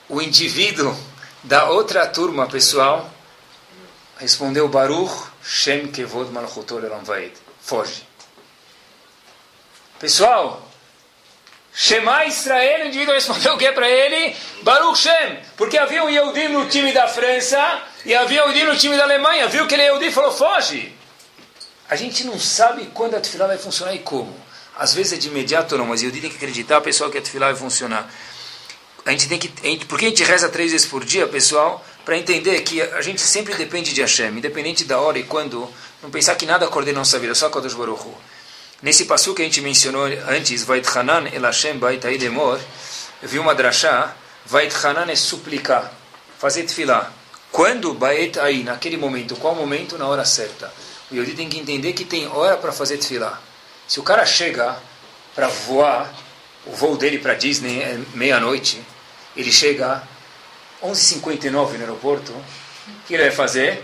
O 0.07 0.21
indivíduo 0.21 0.97
da 1.43 1.69
outra 1.69 2.05
turma, 2.07 2.47
pessoal, 2.47 3.09
respondeu 4.17 4.67
Baruch 4.67 5.29
Shem 5.43 5.87
Kevod 5.87 6.31
Malchutor 6.31 6.83
Elam 6.83 7.03
Vaed. 7.03 7.33
Foge. 7.61 8.03
Pessoal, 9.99 10.65
Shema 11.73 12.25
Israel, 12.25 12.85
o 12.85 12.87
indivíduo 12.87 13.13
respondeu 13.13 13.53
o 13.53 13.57
que 13.57 13.71
para 13.71 13.89
ele? 13.89 14.35
Baruch 14.63 14.97
Shem. 14.97 15.39
Porque 15.55 15.77
havia 15.77 16.03
um 16.03 16.09
Yehudim 16.09 16.49
no 16.49 16.67
time 16.67 16.91
da 16.91 17.07
França 17.07 17.81
e 18.05 18.13
havia 18.13 18.45
um 18.45 18.51
Yehudim 18.51 18.65
no 18.65 18.77
time 18.77 18.97
da 18.97 19.03
Alemanha. 19.03 19.47
Viu 19.47 19.65
que 19.67 19.75
ele 19.75 19.83
é 19.83 19.85
Yehudim 19.85 20.07
e 20.07 20.11
falou, 20.11 20.31
foge. 20.31 20.93
A 21.89 21.95
gente 21.95 22.23
não 22.23 22.39
sabe 22.39 22.87
quando 22.93 23.15
a 23.15 23.19
tefilá 23.19 23.47
vai 23.47 23.57
funcionar 23.57 23.93
e 23.95 23.99
como. 23.99 24.35
Às 24.77 24.93
vezes 24.93 25.13
é 25.13 25.17
de 25.17 25.27
imediato 25.27 25.77
não, 25.77 25.85
mas 25.85 26.01
Yehudi 26.01 26.21
tem 26.21 26.29
que 26.29 26.37
acreditar 26.37 26.77
a 26.77 26.81
pessoa 26.81 27.11
que 27.11 27.17
a 27.17 27.21
tefilá 27.21 27.47
vai 27.47 27.55
funcionar 27.55 28.09
a 29.05 29.11
gente 29.11 29.27
tem 29.27 29.39
que, 29.39 29.51
a 29.63 29.65
gente, 29.67 29.85
porque 29.85 30.05
a 30.05 30.09
gente 30.09 30.23
reza 30.23 30.49
três 30.49 30.71
vezes 30.71 30.87
por 30.87 31.03
dia, 31.03 31.27
pessoal, 31.27 31.83
para 32.05 32.17
entender 32.17 32.61
que 32.61 32.81
a 32.81 33.01
gente 33.01 33.21
sempre 33.21 33.53
depende 33.55 33.93
de 33.93 34.01
Hashem, 34.01 34.37
independente 34.37 34.83
da 34.83 34.99
hora 34.99 35.19
e 35.19 35.23
quando, 35.23 35.69
não 36.01 36.09
pensar 36.09 36.35
que 36.35 36.45
nada 36.45 36.67
coordena 36.67 36.99
nossa 36.99 37.19
vida, 37.19 37.35
só 37.35 37.49
Kadosh 37.49 37.73
Baruch 37.73 38.01
Hu. 38.01 38.17
Nesse 38.81 39.05
passo 39.05 39.33
que 39.33 39.41
a 39.41 39.45
gente 39.45 39.61
mencionou 39.61 40.05
antes, 40.27 40.63
Vait 40.63 40.87
Hanan 40.95 41.27
el 41.33 41.41
Hashem 41.41 41.77
Bait 41.77 42.03
Aidemor, 42.05 42.59
eu 43.21 43.27
vi 43.27 43.37
uma 43.37 43.53
drachá, 43.53 44.15
Vait 44.45 44.73
Hanan 44.83 45.11
é 45.11 45.15
suplicar, 45.15 45.91
fazer 46.37 46.63
tefilá. 46.63 47.11
Quando 47.51 47.93
Bait 47.93 48.37
aí, 48.39 48.63
naquele 48.63 48.95
momento, 48.95 49.35
qual 49.35 49.53
momento? 49.53 49.97
Na 49.97 50.07
hora 50.07 50.23
certa. 50.23 50.73
O 51.11 51.15
Yodi 51.15 51.33
tem 51.33 51.49
que 51.49 51.59
entender 51.59 51.93
que 51.93 52.05
tem 52.05 52.27
hora 52.27 52.57
para 52.57 52.71
fazer 52.71 52.97
tefilá. 52.97 53.41
Se 53.87 53.99
o 53.99 54.03
cara 54.03 54.25
chega 54.25 54.77
para 55.35 55.47
voar, 55.47 56.13
o 56.65 56.71
voo 56.71 56.95
dele 56.95 57.19
para 57.19 57.33
Disney 57.33 57.81
é 57.81 57.99
meia-noite, 58.13 58.81
ele 59.35 59.51
chega 59.51 60.03
11h59 60.83 61.51
no 61.51 61.79
aeroporto, 61.79 62.31
o 62.31 62.43
que 63.07 63.13
ele 63.13 63.23
vai 63.23 63.31
fazer? 63.31 63.83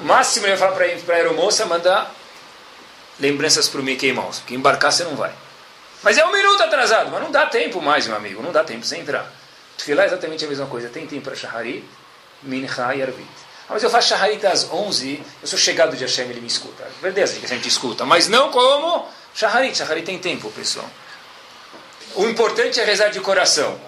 O 0.00 0.04
máximo 0.04 0.46
ele 0.46 0.56
vai 0.56 0.68
falar 0.68 0.96
para 1.04 1.14
a 1.14 1.16
aeromoça, 1.16 1.66
mandar 1.66 2.14
lembranças 3.18 3.68
para 3.68 3.80
o 3.80 3.84
Mickey 3.84 4.12
Mouse, 4.12 4.40
porque 4.40 4.54
embarcar 4.54 4.92
você 4.92 5.04
não 5.04 5.16
vai. 5.16 5.32
Mas 6.02 6.16
é 6.16 6.24
um 6.24 6.32
minuto 6.32 6.62
atrasado, 6.62 7.10
mas 7.10 7.22
não 7.22 7.30
dá 7.30 7.46
tempo 7.46 7.82
mais, 7.82 8.06
meu 8.06 8.16
amigo, 8.16 8.42
não 8.42 8.52
dá 8.52 8.62
tempo 8.62 8.86
sem 8.86 9.00
entrar. 9.00 9.30
Tufilá 9.76 10.04
é 10.04 10.06
exatamente 10.06 10.44
a 10.44 10.48
mesma 10.48 10.66
coisa, 10.66 10.88
tem 10.88 11.06
tempo 11.06 11.22
para 11.22 11.34
Shaharit, 11.34 11.84
Minha 12.42 12.68
e 12.94 13.02
Arvit. 13.02 13.28
Ah, 13.68 13.74
mas 13.74 13.82
eu 13.82 13.90
faço 13.90 14.08
Shaharit 14.08 14.44
às 14.46 14.70
11, 14.70 15.22
eu 15.42 15.48
sou 15.48 15.58
chegado 15.58 15.96
de 15.96 16.04
Hashem, 16.04 16.28
ele 16.28 16.40
me 16.40 16.46
escuta. 16.46 16.88
Verdade 17.02 17.40
a 17.42 17.46
gente 17.46 17.68
escuta, 17.68 18.04
mas 18.04 18.28
não 18.28 18.50
como 18.50 19.06
Shaharit. 19.34 19.76
Shaharit 19.76 20.06
tem 20.06 20.18
tempo, 20.18 20.50
pessoal. 20.52 20.88
O 22.14 22.26
importante 22.26 22.80
é 22.80 22.84
rezar 22.84 23.08
de 23.08 23.20
coração. 23.20 23.78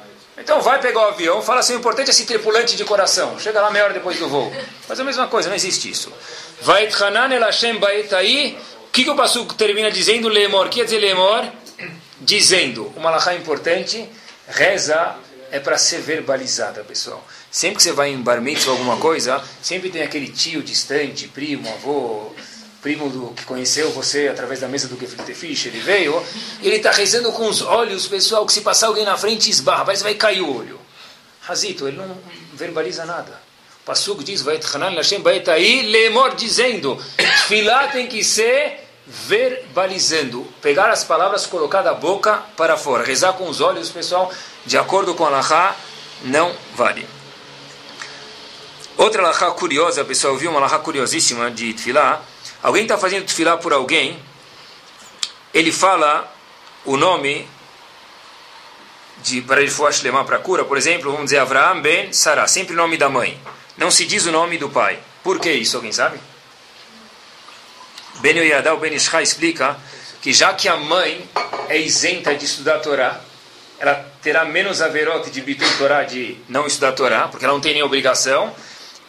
Então 0.40 0.60
vai 0.62 0.80
pegar 0.80 1.00
o 1.00 1.08
avião, 1.10 1.42
fala 1.42 1.60
assim, 1.60 1.74
o 1.74 1.78
importante 1.78 2.08
é 2.08 2.10
esse 2.10 2.24
tripulante 2.24 2.74
de 2.74 2.84
coração. 2.84 3.38
Chega 3.38 3.60
lá 3.60 3.70
meia 3.70 3.84
hora 3.84 3.94
depois 3.94 4.18
do 4.18 4.26
voo. 4.26 4.50
Faz 4.86 4.98
a 4.98 5.04
mesma 5.04 5.28
coisa, 5.28 5.48
não 5.48 5.56
existe 5.56 5.90
isso. 5.90 6.10
Vai 6.62 6.86
el 6.86 7.44
Hashem 7.44 7.78
aí. 8.16 8.58
O 8.88 8.90
que, 8.90 9.04
que 9.04 9.10
o 9.10 9.14
Passuco 9.14 9.54
termina 9.54 9.90
dizendo? 9.90 10.28
Lemor. 10.28 10.66
O 10.66 10.68
que 10.70 10.80
quer 10.80 10.84
dizer 10.84 10.98
lemor? 10.98 11.44
Dizendo. 12.20 12.92
Uma 12.96 13.10
lahá 13.10 13.34
importante. 13.34 14.08
Reza 14.48 15.14
é 15.52 15.60
para 15.60 15.76
ser 15.76 16.00
verbalizada, 16.00 16.82
pessoal. 16.84 17.24
Sempre 17.50 17.76
que 17.76 17.82
você 17.82 17.92
vai 17.92 18.10
em 18.10 18.20
bar 18.20 18.40
mitzvah 18.40 18.72
alguma 18.72 18.96
coisa, 18.96 19.42
sempre 19.62 19.90
tem 19.90 20.02
aquele 20.02 20.28
tio 20.28 20.62
distante, 20.62 21.28
primo, 21.28 21.68
avô, 21.68 22.32
primo 22.82 23.08
do, 23.10 23.34
que 23.34 23.44
conheceu 23.44 23.90
você 23.90 24.28
através 24.28 24.60
da 24.60 24.68
mesa 24.68 24.88
do 24.88 24.98
Gefilte 24.98 25.68
ele 25.68 25.80
veio, 25.80 26.22
ele 26.62 26.76
está 26.76 26.90
rezando 26.90 27.30
com 27.32 27.46
os 27.46 27.60
olhos, 27.62 28.06
pessoal, 28.06 28.46
que 28.46 28.52
se 28.52 28.62
passar 28.62 28.88
alguém 28.88 29.04
na 29.04 29.16
frente 29.16 29.50
esbarra, 29.50 29.84
parece 29.84 30.02
que 30.02 30.08
vai 30.08 30.14
cair 30.14 30.40
o 30.40 30.56
olho. 30.56 30.80
Razito, 31.42 31.86
ele 31.86 31.96
não 31.96 32.16
verbaliza 32.54 33.04
nada. 33.04 33.40
O 33.82 33.84
Passuco 33.84 34.22
diz, 34.22 34.42
vai 34.42 34.58
Hashem 34.96 35.22
aí, 35.48 35.82
lemor 35.82 36.34
dizendo, 36.34 36.96
Tfilá 37.16 37.88
tem 37.88 38.06
que 38.06 38.22
ser 38.22 38.86
verbalizando, 39.06 40.46
pegar 40.62 40.90
as 40.90 41.02
palavras, 41.02 41.46
colocar 41.46 41.82
da 41.82 41.94
boca 41.94 42.42
para 42.56 42.76
fora, 42.76 43.04
rezar 43.04 43.32
com 43.32 43.48
os 43.48 43.60
olhos, 43.60 43.88
pessoal, 43.90 44.32
de 44.64 44.78
acordo 44.78 45.14
com 45.14 45.24
a 45.26 45.30
Lahá, 45.30 45.74
não 46.22 46.54
vale. 46.76 47.06
Outra 48.96 49.22
Lahá 49.22 49.50
curiosa, 49.50 50.04
pessoal, 50.04 50.36
viu 50.36 50.50
uma 50.50 50.60
Lahá 50.60 50.78
curiosíssima 50.78 51.50
de 51.50 51.72
Tfilá, 51.72 52.22
Alguém 52.62 52.82
está 52.82 52.98
fazendo 52.98 53.24
tefilá 53.24 53.56
por 53.56 53.72
alguém, 53.72 54.18
ele 55.52 55.72
fala 55.72 56.30
o 56.84 56.96
nome 56.96 57.48
de 59.22 59.42
para 59.42 59.66
for 59.68 59.92
lemar 60.02 60.24
para 60.24 60.38
cura, 60.38 60.64
por 60.64 60.76
exemplo, 60.76 61.10
vamos 61.10 61.26
dizer 61.26 61.38
Avraham 61.38 61.80
ben 61.80 62.12
Sarah, 62.12 62.46
sempre 62.46 62.74
o 62.74 62.76
nome 62.76 62.96
da 62.96 63.08
mãe. 63.08 63.40
Não 63.76 63.90
se 63.90 64.04
diz 64.06 64.26
o 64.26 64.32
nome 64.32 64.58
do 64.58 64.68
pai. 64.68 64.98
Por 65.22 65.38
que 65.38 65.50
isso? 65.50 65.76
Alguém 65.76 65.92
sabe? 65.92 66.18
Ben 68.20 68.36
Yoyadá, 68.36 68.76
Ben 68.76 68.94
Ishá 68.94 69.22
explica 69.22 69.78
que 70.20 70.32
já 70.32 70.52
que 70.52 70.68
a 70.68 70.76
mãe 70.76 71.28
é 71.68 71.78
isenta 71.78 72.34
de 72.34 72.44
estudar 72.44 72.76
a 72.76 72.78
Torá, 72.80 73.20
ela 73.78 73.94
terá 74.22 74.44
menos 74.44 74.82
averote 74.82 75.30
de 75.30 75.40
bitul 75.40 75.68
Torá, 75.78 76.02
de 76.02 76.36
não 76.48 76.66
estudar 76.66 76.90
a 76.90 76.92
Torá, 76.92 77.28
porque 77.28 77.44
ela 77.44 77.54
não 77.54 77.60
tem 77.60 77.72
nem 77.72 77.82
obrigação. 77.82 78.54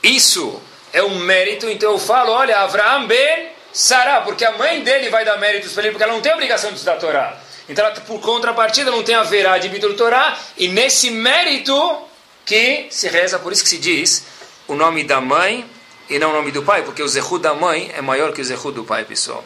Isso 0.01 0.61
é 0.93 1.01
um 1.03 1.19
mérito, 1.19 1.69
então 1.69 1.91
eu 1.91 1.99
falo, 1.99 2.31
olha, 2.31 2.59
Avraham 2.59 3.07
ben 3.07 3.49
Sará, 3.73 4.21
porque 4.21 4.43
a 4.43 4.51
mãe 4.57 4.83
dele 4.83 5.09
vai 5.09 5.23
dar 5.23 5.37
méritos 5.37 5.73
para 5.73 5.83
ele, 5.83 5.91
porque 5.91 6.03
ela 6.03 6.13
não 6.13 6.21
tem 6.21 6.33
obrigação 6.33 6.69
de 6.69 6.75
estudar 6.75 6.95
a 6.95 6.97
Torá. 6.97 7.37
Então, 7.69 7.85
ela, 7.85 7.95
por 8.01 8.19
contrapartida, 8.19 8.91
não 8.91 9.01
tem 9.01 9.15
a 9.15 9.23
verá 9.23 9.57
de 9.57 9.69
Bidur 9.69 9.95
Torá, 9.95 10.37
e 10.57 10.67
nesse 10.67 11.09
mérito 11.09 12.07
que 12.45 12.87
se 12.89 13.07
reza, 13.07 13.39
por 13.39 13.53
isso 13.53 13.63
que 13.63 13.69
se 13.69 13.77
diz 13.77 14.25
o 14.67 14.75
nome 14.75 15.03
da 15.03 15.21
mãe 15.21 15.65
e 16.09 16.19
não 16.19 16.31
o 16.31 16.33
nome 16.33 16.51
do 16.51 16.63
pai, 16.63 16.81
porque 16.83 17.01
o 17.01 17.07
Zehu 17.07 17.39
da 17.39 17.53
mãe 17.53 17.89
é 17.95 18.01
maior 18.01 18.33
que 18.33 18.41
o 18.41 18.43
Zehu 18.43 18.71
do 18.71 18.83
pai, 18.83 19.05
pessoal. 19.05 19.43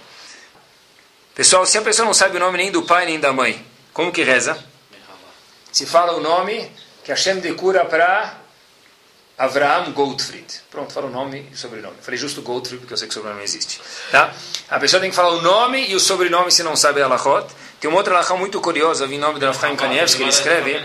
Pessoal, 1.36 1.66
se 1.66 1.78
a 1.78 1.82
pessoa 1.82 2.06
não 2.06 2.14
sabe 2.14 2.38
o 2.38 2.40
nome 2.40 2.58
nem 2.58 2.72
do 2.72 2.82
pai 2.84 3.06
nem 3.06 3.20
da 3.20 3.32
mãe, 3.32 3.64
como 3.94 4.12
que 4.12 4.24
reza? 4.24 4.58
Se 5.72 5.86
fala 5.86 6.14
o 6.14 6.22
nome 6.22 6.72
que 7.04 7.12
Hashem 7.12 7.40
decura 7.40 7.86
para 7.86 8.38
Avraham 9.38 9.92
Goldfried. 9.92 10.46
Pronto, 10.72 10.94
fala 10.94 11.08
o 11.08 11.10
nome 11.10 11.48
e 11.52 11.54
o 11.54 11.58
sobrenome. 11.58 11.96
Falei 12.02 12.18
justo 12.18 12.42
Goldfried 12.42 12.80
porque 12.80 12.94
eu 12.94 12.98
sei 12.98 13.08
que 13.08 13.12
o 13.12 13.16
sobrenome 13.16 13.44
existe. 13.44 13.82
Tá? 14.10 14.34
A 14.70 14.80
pessoa 14.80 15.02
tem 15.02 15.10
que 15.10 15.16
falar 15.16 15.30
o 15.30 15.42
nome 15.42 15.90
e 15.90 15.96
o 15.96 16.00
sobrenome 16.00 16.52
se 16.52 16.64
não 16.64 16.76
sabe 16.76 17.02
a 17.02 17.08
Lachot. 17.08 17.48
Tem 17.80 17.90
uma 17.90 17.98
outra 17.98 18.14
Lachot 18.14 18.40
muito 18.40 18.62
curiosa, 18.62 19.06
em 19.06 19.20
nome 19.20 19.38
do 19.40 19.46
Rafael 19.46 19.76
Kanievski, 19.76 20.22
ele 20.22 20.30
escreve. 20.30 20.76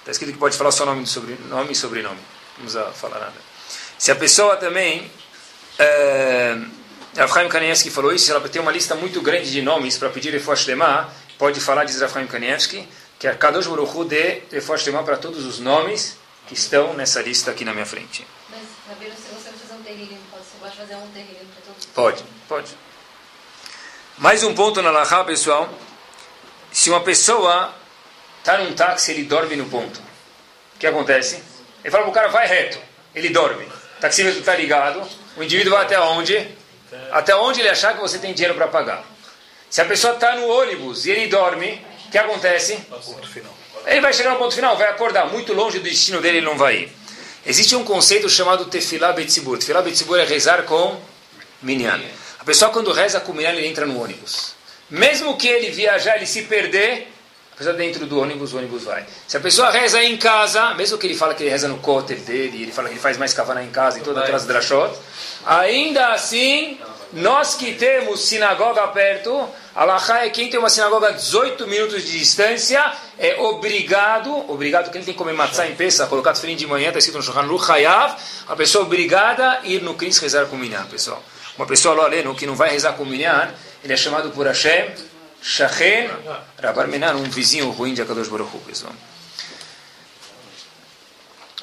Está 0.00 0.10
escrito 0.12 0.32
que 0.32 0.38
pode 0.38 0.56
falar 0.56 0.70
só 0.70 0.86
nome, 0.86 1.06
sobrenome 1.06 1.72
e 1.72 1.74
sobrenome. 1.74 2.20
Precisa 2.56 2.84
falar 2.92 3.18
nada. 3.18 3.34
Se 3.98 4.12
a 4.12 4.16
pessoa 4.16 4.56
também. 4.56 5.10
É, 5.76 6.56
Rafael 7.16 7.48
Kanievski 7.48 7.90
falou 7.90 8.12
isso, 8.12 8.30
ela 8.30 8.40
tem 8.48 8.60
uma 8.60 8.70
lista 8.70 8.94
muito 8.94 9.20
grande 9.20 9.50
de 9.50 9.62
nomes 9.62 9.96
para 9.98 10.08
pedir 10.08 10.32
Refuah 10.32 10.56
Lema, 10.66 11.08
pode 11.38 11.60
falar, 11.60 11.84
diz 11.84 12.00
Rafael 12.00 12.26
Kanievski, 12.26 12.88
que 13.18 13.26
é 13.26 13.34
Kadosh 13.34 13.66
Hu 13.66 14.04
de 14.04 14.42
Refuah 14.50 14.78
Lema 14.86 15.02
para 15.02 15.16
todos 15.16 15.44
os 15.44 15.58
nomes 15.58 16.16
que 16.46 16.54
estão 16.54 16.94
nessa 16.94 17.22
lista 17.22 17.50
aqui 17.50 17.64
na 17.64 17.72
minha 17.72 17.86
frente. 17.86 18.26
Mas, 18.50 18.62
Rabino, 18.88 19.14
se 19.14 19.34
você 19.34 19.50
fazer 19.50 19.74
um 19.74 19.82
terrível, 19.82 20.18
você 20.32 20.58
pode 20.60 20.76
fazer 20.76 20.94
um 20.96 21.08
terrível 21.08 21.46
para 21.54 21.64
todos? 21.66 21.86
Pode, 21.86 22.24
pode. 22.48 22.76
Mais 24.18 24.42
um 24.42 24.54
ponto 24.54 24.80
na 24.82 24.90
Lahá, 24.90 25.24
pessoal. 25.24 25.68
Se 26.70 26.90
uma 26.90 27.00
pessoa 27.00 27.74
está 28.38 28.58
num 28.58 28.74
táxi 28.74 29.12
ele 29.12 29.24
dorme 29.24 29.56
no 29.56 29.66
ponto, 29.66 29.98
o 29.98 30.78
que 30.78 30.86
acontece? 30.86 31.42
Ele 31.82 31.90
fala 31.90 32.04
para 32.04 32.10
o 32.10 32.14
cara, 32.14 32.28
vai 32.28 32.46
reto. 32.46 32.78
Ele 33.14 33.28
dorme. 33.30 33.64
O 33.64 34.00
taxímetro 34.00 34.40
está 34.40 34.54
ligado. 34.54 35.06
O 35.36 35.42
indivíduo 35.42 35.72
vai 35.72 35.84
até 35.84 35.98
onde? 36.00 36.48
Até 37.10 37.34
onde 37.34 37.60
ele 37.60 37.68
achar 37.68 37.94
que 37.94 38.00
você 38.00 38.18
tem 38.18 38.32
dinheiro 38.32 38.54
para 38.54 38.68
pagar. 38.68 39.04
Se 39.70 39.80
a 39.80 39.84
pessoa 39.84 40.14
está 40.14 40.36
no 40.36 40.48
ônibus 40.48 41.06
e 41.06 41.10
ele 41.10 41.26
dorme, 41.26 41.84
o 42.06 42.10
que 42.10 42.18
acontece? 42.18 42.76
Ponto 42.76 43.28
final. 43.28 43.52
Ele 43.86 44.00
vai 44.00 44.12
chegar 44.12 44.30
no 44.32 44.38
ponto 44.38 44.54
final, 44.54 44.76
vai 44.76 44.88
acordar. 44.88 45.26
Muito 45.30 45.52
longe 45.52 45.78
do 45.78 45.84
destino 45.84 46.20
dele, 46.20 46.38
ele 46.38 46.46
não 46.46 46.56
vai 46.56 46.76
ir. 46.76 46.92
Existe 47.46 47.76
um 47.76 47.84
conceito 47.84 48.28
chamado 48.28 48.64
Tefilá 48.66 49.12
Betzibur. 49.12 49.58
Tefilá 49.58 49.82
Betzibur 49.82 50.18
é 50.18 50.24
rezar 50.24 50.62
com 50.62 50.98
Minyan. 51.62 52.00
A 52.38 52.44
pessoa, 52.44 52.70
quando 52.70 52.90
reza 52.92 53.20
com 53.20 53.32
Minyan, 53.32 53.52
ele 53.52 53.66
entra 53.66 53.84
no 53.84 54.02
ônibus. 54.02 54.54
Mesmo 54.88 55.36
que 55.36 55.48
ele 55.48 55.70
viajar, 55.70 56.16
ele 56.16 56.26
se 56.26 56.42
perder, 56.42 57.08
a 57.52 57.56
pessoa 57.56 57.74
dentro 57.74 58.06
do 58.06 58.18
ônibus, 58.18 58.52
o 58.52 58.58
ônibus 58.58 58.84
vai. 58.84 59.04
Se 59.28 59.36
a 59.36 59.40
pessoa 59.40 59.70
reza 59.70 60.02
em 60.02 60.16
casa, 60.16 60.74
mesmo 60.74 60.98
que 60.98 61.06
ele 61.06 61.14
fala 61.14 61.34
que 61.34 61.42
ele 61.42 61.50
reza 61.50 61.68
no 61.68 61.78
cóter 61.78 62.16
dele, 62.18 62.62
ele 62.62 62.72
fala 62.72 62.88
que 62.88 62.94
ele 62.94 63.00
faz 63.00 63.16
mais 63.16 63.32
kavaná 63.32 63.62
em 63.62 63.70
casa 63.70 63.98
e 63.98 64.02
todas 64.02 64.22
aquelas 64.22 64.46
drashot, 64.46 64.94
ainda 65.44 66.08
assim, 66.14 66.78
nós 67.14 67.54
que 67.54 67.74
temos 67.74 68.20
sinagoga 68.20 68.86
perto, 68.88 69.48
Alahá 69.74 70.24
é 70.24 70.30
quem 70.30 70.50
tem 70.50 70.58
uma 70.58 70.68
sinagoga 70.68 71.08
a 71.08 71.10
18 71.12 71.66
minutos 71.66 72.04
de 72.04 72.18
distância, 72.18 72.92
é 73.18 73.36
obrigado, 73.40 74.50
obrigado 74.50 74.90
que 74.90 74.98
ele 74.98 75.04
tem 75.04 75.14
que 75.14 75.18
comer 75.18 75.32
matzah 75.32 75.66
em 75.66 75.74
peça, 75.74 76.06
colocar 76.06 76.32
tefilim 76.32 76.56
de 76.56 76.66
manhã, 76.66 76.88
está 76.88 76.98
escrito 76.98 77.16
no 77.16 77.22
Shulchan 77.22 77.40
Aruch 77.40 77.70
Hayav, 77.70 78.16
a 78.48 78.56
pessoa 78.56 78.84
obrigada 78.84 79.60
a 79.60 79.66
ir 79.66 79.82
no 79.82 79.94
Cris 79.94 80.18
rezar 80.18 80.46
com 80.46 80.56
Minyan, 80.56 80.86
pessoal. 80.86 81.22
Uma 81.56 81.66
pessoa 81.66 81.94
loleno 81.94 82.34
que 82.34 82.46
não 82.46 82.54
vai 82.54 82.70
rezar 82.70 82.92
com 82.94 83.04
Minyan, 83.04 83.50
ele 83.82 83.92
é 83.92 83.96
chamado 83.96 84.30
por 84.30 84.46
Hashem, 84.46 84.90
Shachen, 85.40 86.10
Rabar 86.60 86.88
Menan, 86.88 87.16
um 87.16 87.24
vizinho 87.24 87.70
ruim 87.70 87.94
de 87.94 88.02
Akadosh 88.02 88.28
Baruch 88.28 88.50
pessoal. 88.66 88.92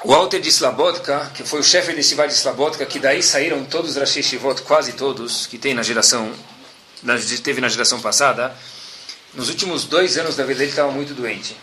O 0.03 0.15
Alter 0.15 0.41
de 0.41 0.49
Slabodka, 0.49 1.31
que 1.35 1.43
foi 1.43 1.59
o 1.59 1.63
chefe 1.63 1.93
desse 1.93 2.15
vale 2.15 2.29
de 2.29 2.35
Slabodka, 2.35 2.83
que 2.87 2.97
daí 2.97 3.21
saíram 3.21 3.63
todos 3.63 3.91
os 3.91 3.97
Rashi 3.97 4.23
Shivot, 4.23 4.63
quase 4.63 4.93
todos, 4.93 5.45
que 5.45 5.59
tem 5.59 5.75
na 5.75 5.83
geração, 5.83 6.33
teve 7.43 7.61
na 7.61 7.69
geração 7.69 8.01
passada, 8.01 8.51
nos 9.35 9.47
últimos 9.47 9.85
dois 9.85 10.17
anos 10.17 10.35
da 10.35 10.43
vida 10.43 10.57
dele 10.57 10.71
estava 10.71 10.91
muito 10.91 11.13
doente. 11.13 11.55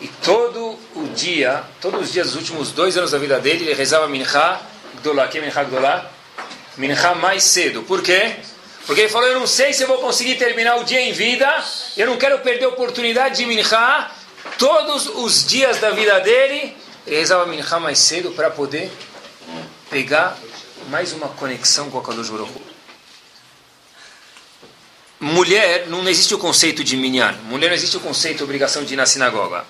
E 0.00 0.06
todo 0.06 0.78
o 0.94 1.08
dia, 1.16 1.64
todos 1.80 2.02
os 2.02 2.12
dias 2.12 2.28
dos 2.28 2.36
últimos 2.36 2.70
dois 2.70 2.96
anos 2.96 3.10
da 3.10 3.18
vida 3.18 3.40
dele, 3.40 3.64
ele 3.64 3.74
rezava 3.74 4.06
Mincha 4.06 4.60
Gdolá. 5.00 5.26
Que 5.26 5.38
é 5.38 5.40
Mincha 5.40 5.64
Gdolá? 5.64 6.08
Mincha 6.76 7.16
mais 7.16 7.42
cedo. 7.42 7.82
Por 7.82 8.02
quê? 8.02 8.36
Porque 8.86 9.00
ele 9.00 9.08
falou, 9.08 9.26
eu 9.26 9.40
não 9.40 9.48
sei 9.48 9.72
se 9.72 9.82
eu 9.82 9.88
vou 9.88 9.98
conseguir 9.98 10.36
terminar 10.36 10.76
o 10.76 10.84
dia 10.84 11.00
em 11.00 11.12
vida, 11.12 11.64
eu 11.96 12.06
não 12.06 12.16
quero 12.16 12.38
perder 12.38 12.66
a 12.66 12.68
oportunidade 12.68 13.38
de 13.38 13.46
Mincha. 13.46 14.12
Todos 14.56 15.08
os 15.08 15.44
dias 15.44 15.78
da 15.78 15.90
vida 15.90 16.20
dele, 16.20 16.76
ele 17.08 17.16
rezava 17.16 17.46
Minha 17.46 17.64
mais 17.80 17.98
cedo 17.98 18.30
para 18.32 18.50
poder 18.50 18.90
pegar 19.90 20.38
mais 20.90 21.12
uma 21.12 21.28
conexão 21.28 21.90
com 21.90 21.98
a 21.98 22.02
Kadosh 22.02 22.28
Baruch 22.28 22.52
Mulher, 25.20 25.88
não 25.88 26.08
existe 26.08 26.32
o 26.32 26.38
conceito 26.38 26.84
de 26.84 26.96
minyan. 26.96 27.32
Mulher 27.44 27.68
não 27.68 27.74
existe 27.74 27.96
o 27.96 28.00
conceito 28.00 28.36
de 28.36 28.44
obrigação 28.44 28.84
de 28.84 28.94
ir 28.94 28.96
na 28.96 29.04
sinagoga. 29.04 29.64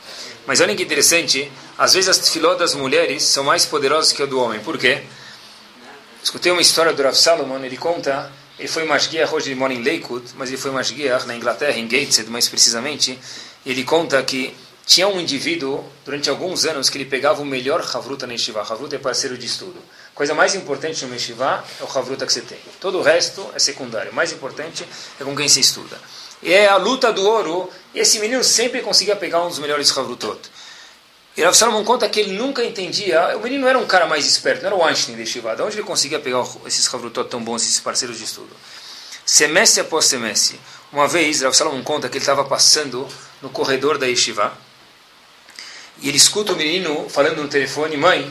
Mas 0.47 0.61
olha 0.61 0.77
que 0.77 0.83
interessante, 0.83 1.51
às 1.79 1.95
vezes 1.95 2.11
as 2.11 2.29
filó 2.29 2.55
das 2.55 2.75
mulheres 2.75 3.23
são 3.23 3.45
mais 3.45 3.65
poderosas 3.65 4.13
que 4.13 4.23
a 4.23 4.27
do 4.27 4.39
homem. 4.39 4.61
Por 4.61 4.77
quê? 4.77 5.05
Escutei 6.23 6.53
uma 6.53 6.61
história 6.61 6.93
do 6.93 7.03
Rav 7.03 7.15
Salomon, 7.15 7.65
ele 7.65 7.79
conta, 7.79 8.31
ele 8.59 8.69
foi 8.69 8.85
masguiach, 8.85 9.33
hoje 9.33 9.49
ele 9.49 9.55
mora 9.59 9.73
em 9.73 9.83
Lakewood, 9.83 10.33
mas 10.37 10.51
ele 10.51 10.59
foi 10.59 10.71
masguiach 10.71 11.27
na 11.27 11.35
Inglaterra, 11.35 11.79
em 11.79 11.89
Gateshead 11.89 12.29
mais 12.29 12.47
precisamente, 12.47 13.19
ele 13.65 13.85
conta 13.85 14.23
que 14.23 14.55
tinha 14.89 15.07
um 15.07 15.21
indivíduo, 15.21 15.85
durante 16.03 16.31
alguns 16.31 16.65
anos, 16.65 16.89
que 16.89 16.97
ele 16.97 17.05
pegava 17.05 17.43
o 17.43 17.45
melhor 17.45 17.87
Havruta 17.93 18.27
na 18.27 18.33
Yeshiva. 18.33 18.63
Havruta 18.63 18.97
é 18.97 18.99
parceiro 18.99 19.37
de 19.37 19.45
estudo. 19.45 19.79
A 20.15 20.17
coisa 20.17 20.33
mais 20.33 20.55
importante 20.55 21.05
no 21.05 21.13
Yeshiva 21.13 21.63
é 21.79 21.85
o 21.85 21.99
Havruta 21.99 22.25
que 22.25 22.33
você 22.33 22.41
tem. 22.41 22.59
Todo 22.81 22.97
o 22.97 23.03
resto 23.03 23.47
é 23.55 23.59
secundário. 23.59 24.11
O 24.11 24.15
mais 24.15 24.33
importante 24.33 24.89
é 25.21 25.25
com 25.25 25.37
quem 25.37 25.47
você 25.47 25.61
estuda. 25.61 26.01
E 26.43 26.55
é 26.55 26.69
a 26.69 26.77
luta 26.77 27.13
do 27.13 27.23
ouro. 27.23 27.71
E 27.95 28.01
esse 28.01 28.19
menino 28.19 28.43
sempre 28.43 28.81
conseguia 28.81 29.15
pegar 29.15 29.45
um 29.45 29.49
dos 29.49 29.59
melhores 29.59 29.95
Havrutot. 29.97 30.41
E 31.37 31.43
Rav 31.43 31.55
Salomon 31.55 31.85
conta 31.85 32.09
que 32.09 32.21
ele 32.21 32.33
nunca 32.33 32.65
entendia. 32.65 33.37
O 33.37 33.43
menino 33.43 33.69
era 33.69 33.79
um 33.79 33.87
cara 33.87 34.07
mais 34.07 34.25
esperto, 34.25 34.63
não 34.63 34.69
era 34.69 34.77
o 34.77 34.83
Einstein 34.83 35.17
da 35.17 35.21
Yeshiva. 35.21 35.55
De 35.55 35.61
onde 35.61 35.77
ele 35.77 35.83
conseguia 35.87 36.19
pegar 36.19 36.43
esses 36.65 36.93
Havrutot 36.95 37.29
tão 37.29 37.45
bons, 37.45 37.61
esses 37.61 37.79
parceiros 37.79 38.17
de 38.17 38.25
estudo? 38.25 38.57
Semestre 39.27 39.83
após 39.83 40.07
semestre. 40.07 40.59
Uma 40.91 41.07
vez, 41.07 41.43
Rav 41.43 41.55
Salomon 41.55 41.83
conta 41.83 42.09
que 42.09 42.17
ele 42.17 42.23
estava 42.23 42.43
passando 42.47 43.07
no 43.43 43.51
corredor 43.51 43.99
da 43.99 44.07
Yeshiva 44.07 44.67
E 46.01 46.09
ele 46.09 46.17
escuta 46.17 46.53
o 46.53 46.57
menino 46.57 47.09
falando 47.09 47.43
no 47.43 47.49
telefone, 47.49 47.97
mãe, 47.97 48.31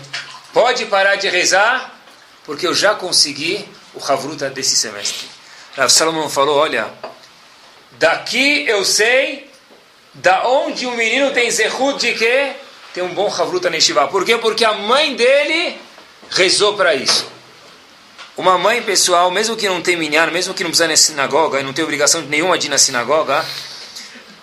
pode 0.53 0.85
parar 0.85 1.15
de 1.15 1.27
rezar, 1.29 1.99
porque 2.45 2.65
eu 2.65 2.73
já 2.73 2.95
consegui 2.95 3.67
o 3.93 4.11
Havruta 4.11 4.49
desse 4.49 4.75
semestre. 4.75 5.27
Rav 5.75 5.89
Salomon 5.89 6.29
falou, 6.29 6.57
olha, 6.57 6.87
daqui 7.99 8.65
eu 8.67 8.85
sei 8.85 9.49
da 10.13 10.47
onde 10.47 10.85
o 10.87 10.91
menino 10.91 11.31
tem 11.31 11.51
zehut 11.51 11.99
de 11.99 12.13
que 12.13 12.53
tem 12.93 13.03
um 13.03 13.13
bom 13.13 13.27
Havruta 13.27 13.69
Neshivá. 13.69 14.07
Por 14.07 14.25
quê? 14.25 14.37
Porque 14.37 14.65
a 14.65 14.73
mãe 14.73 15.15
dele 15.15 15.77
rezou 16.29 16.75
para 16.75 16.95
isso. 16.95 17.27
Uma 18.35 18.57
mãe, 18.57 18.81
pessoal, 18.83 19.31
mesmo 19.31 19.55
que 19.55 19.67
não 19.67 19.81
tem 19.81 19.95
minhar, 19.95 20.31
mesmo 20.31 20.53
que 20.53 20.63
não 20.63 20.69
precisa 20.69 20.87
na 20.87 20.95
sinagoga, 20.95 21.59
e 21.59 21.63
não 21.63 21.73
tem 21.73 21.83
obrigação 21.83 22.21
nenhuma 22.21 22.57
de 22.57 22.67
ir 22.67 22.69
na 22.69 22.77
sinagoga, 22.77 23.43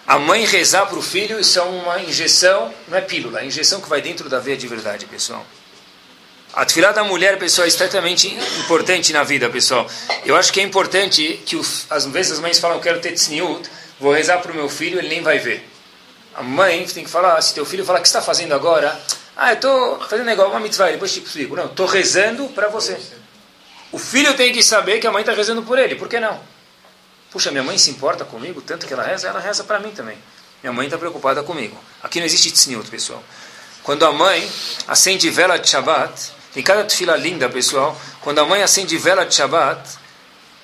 a 0.06 0.18
mãe 0.18 0.44
rezar 0.44 0.86
para 0.86 0.98
o 0.98 1.02
filho, 1.02 1.40
isso 1.40 1.58
é 1.58 1.62
uma 1.62 2.02
injeção, 2.02 2.72
não 2.88 2.98
é 2.98 3.00
pílula, 3.00 3.40
é 3.40 3.46
injeção 3.46 3.80
que 3.80 3.88
vai 3.88 4.02
dentro 4.02 4.28
da 4.28 4.38
veia 4.38 4.56
de 4.56 4.68
verdade, 4.68 5.06
pessoal. 5.06 5.44
A 6.52 6.64
tefilá 6.64 6.92
da 6.92 7.02
mulher, 7.02 7.38
pessoal, 7.38 7.64
é 7.64 7.68
extremamente 7.68 8.28
importante 8.60 9.12
na 9.12 9.24
vida, 9.24 9.48
pessoal. 9.48 9.88
Eu 10.24 10.36
acho 10.36 10.52
que 10.52 10.60
é 10.60 10.62
importante 10.62 11.42
que, 11.46 11.58
às 11.90 12.06
vezes, 12.06 12.32
as 12.32 12.40
mães 12.40 12.58
falam, 12.58 12.78
quero 12.80 13.00
ter 13.00 13.12
tzniut, 13.12 13.68
vou 13.98 14.12
rezar 14.12 14.38
para 14.38 14.52
o 14.52 14.54
meu 14.54 14.68
filho, 14.68 14.98
ele 14.98 15.08
nem 15.08 15.22
vai 15.22 15.38
ver. 15.38 15.68
A 16.34 16.42
mãe 16.42 16.86
tem 16.86 17.02
que 17.02 17.10
falar, 17.10 17.40
se 17.40 17.54
teu 17.54 17.64
filho 17.64 17.84
falar, 17.84 17.98
o 17.98 18.02
que 18.02 18.08
está 18.08 18.20
fazendo 18.20 18.54
agora? 18.54 19.00
Ah, 19.36 19.50
eu 19.50 19.54
estou 19.54 20.00
fazendo 20.08 20.26
negócio, 20.26 20.52
uma 20.52 20.60
mitzvah, 20.60 20.90
depois 20.90 21.12
te 21.12 21.20
explico. 21.20 21.56
Não, 21.56 21.66
estou 21.66 21.86
rezando 21.86 22.46
para 22.50 22.68
você. 22.68 22.96
O 23.90 23.98
filho 23.98 24.34
tem 24.34 24.52
que 24.52 24.62
saber 24.62 25.00
que 25.00 25.06
a 25.06 25.10
mãe 25.10 25.22
está 25.22 25.32
rezando 25.32 25.62
por 25.62 25.78
ele, 25.78 25.94
por 25.94 26.08
que 26.08 26.20
não? 26.20 26.38
Puxa, 27.34 27.50
minha 27.50 27.64
mãe 27.64 27.76
se 27.76 27.90
importa 27.90 28.24
comigo, 28.24 28.62
tanto 28.62 28.86
que 28.86 28.92
ela 28.94 29.02
reza, 29.02 29.26
ela 29.26 29.40
reza 29.40 29.64
para 29.64 29.80
mim 29.80 29.90
também. 29.90 30.16
Minha 30.62 30.72
mãe 30.72 30.86
está 30.86 30.96
preocupada 30.96 31.42
comigo. 31.42 31.76
Aqui 32.00 32.20
não 32.20 32.26
existe 32.26 32.52
tzniut, 32.52 32.88
pessoal. 32.88 33.20
Quando 33.82 34.06
a 34.06 34.12
mãe 34.12 34.48
acende 34.86 35.28
vela 35.30 35.58
de 35.58 35.68
Shabbat, 35.68 36.30
tem 36.52 36.62
cada 36.62 36.88
fila 36.88 37.16
linda, 37.16 37.48
pessoal. 37.48 38.00
Quando 38.20 38.38
a 38.38 38.44
mãe 38.44 38.62
acende 38.62 38.96
vela 38.98 39.26
de 39.26 39.34
Shabbat, 39.34 39.98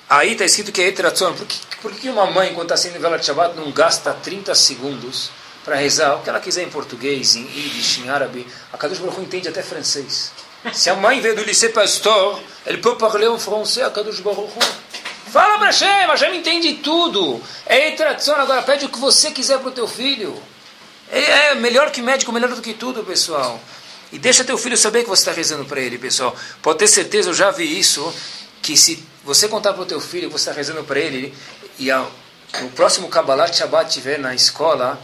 aí 0.09 0.31
está 0.31 0.45
escrito 0.45 0.71
que 0.71 0.81
é 0.81 0.87
etratzon. 0.87 1.33
Por 1.33 1.45
que, 1.45 1.59
por 1.81 1.91
que 1.91 2.07
uma 2.07 2.25
mãe, 2.27 2.53
quando 2.53 2.67
está 2.67 2.75
acendendo 2.75 3.01
vela 3.01 3.19
de 3.19 3.25
Shabbat, 3.25 3.53
não 3.57 3.69
gasta 3.73 4.13
30 4.13 4.55
segundos 4.55 5.29
para 5.65 5.75
rezar 5.75 6.15
o 6.15 6.21
que 6.21 6.29
ela 6.29 6.39
quiser 6.39 6.63
em 6.63 6.69
português, 6.69 7.35
em 7.35 7.43
Yiddish, 7.47 7.97
em 7.97 8.09
árabe? 8.09 8.47
A 8.71 8.77
Kadosh 8.77 8.99
Baruch 8.99 9.19
entende 9.19 9.49
até 9.49 9.61
francês. 9.61 10.31
Se 10.71 10.89
a 10.89 10.95
mãe 10.95 11.19
veio 11.19 11.35
do 11.35 11.43
lycée 11.43 11.67
pastor, 11.67 12.39
ele 12.65 12.77
pode 12.77 12.97
falar 12.97 13.25
em 13.25 13.37
francês, 13.37 13.85
a 13.85 13.91
Kadosh 13.91 14.21
Baruch. 14.21 14.53
Fala 15.31 15.57
para 15.57 15.67
Hashem, 15.67 16.07
Hashem 16.07 16.35
entende 16.35 16.73
tudo. 16.83 17.41
É 17.65 17.91
tradição, 17.91 18.35
agora 18.35 18.61
pede 18.63 18.83
o 18.85 18.89
que 18.89 18.99
você 18.99 19.31
quiser 19.31 19.59
para 19.59 19.69
o 19.69 19.71
teu 19.71 19.87
filho. 19.87 20.37
É, 21.09 21.51
é 21.51 21.55
melhor 21.55 21.89
que 21.89 22.01
médico, 22.01 22.33
melhor 22.33 22.49
do 22.53 22.61
que 22.61 22.73
tudo, 22.73 23.01
pessoal. 23.01 23.57
E 24.11 24.19
deixa 24.19 24.43
teu 24.43 24.57
filho 24.57 24.75
saber 24.75 25.03
que 25.03 25.09
você 25.09 25.21
está 25.21 25.31
rezando 25.31 25.63
para 25.63 25.79
ele, 25.79 25.97
pessoal. 25.97 26.35
Pode 26.61 26.79
ter 26.79 26.87
certeza, 26.87 27.29
eu 27.29 27.33
já 27.33 27.49
vi 27.49 27.79
isso, 27.79 28.13
que 28.61 28.75
se 28.75 29.01
você 29.23 29.47
contar 29.47 29.71
para 29.71 29.83
o 29.83 29.85
teu 29.85 30.01
filho 30.01 30.27
que 30.27 30.33
você 30.33 30.49
está 30.49 30.51
rezando 30.51 30.83
para 30.83 30.99
ele, 30.99 31.33
e 31.79 31.89
a, 31.89 32.05
no 32.59 32.69
próximo 32.71 33.07
Kabbalah 33.07 33.47
Shabbat 33.47 33.89
tiver 33.89 34.19
na 34.19 34.35
escola, 34.35 35.01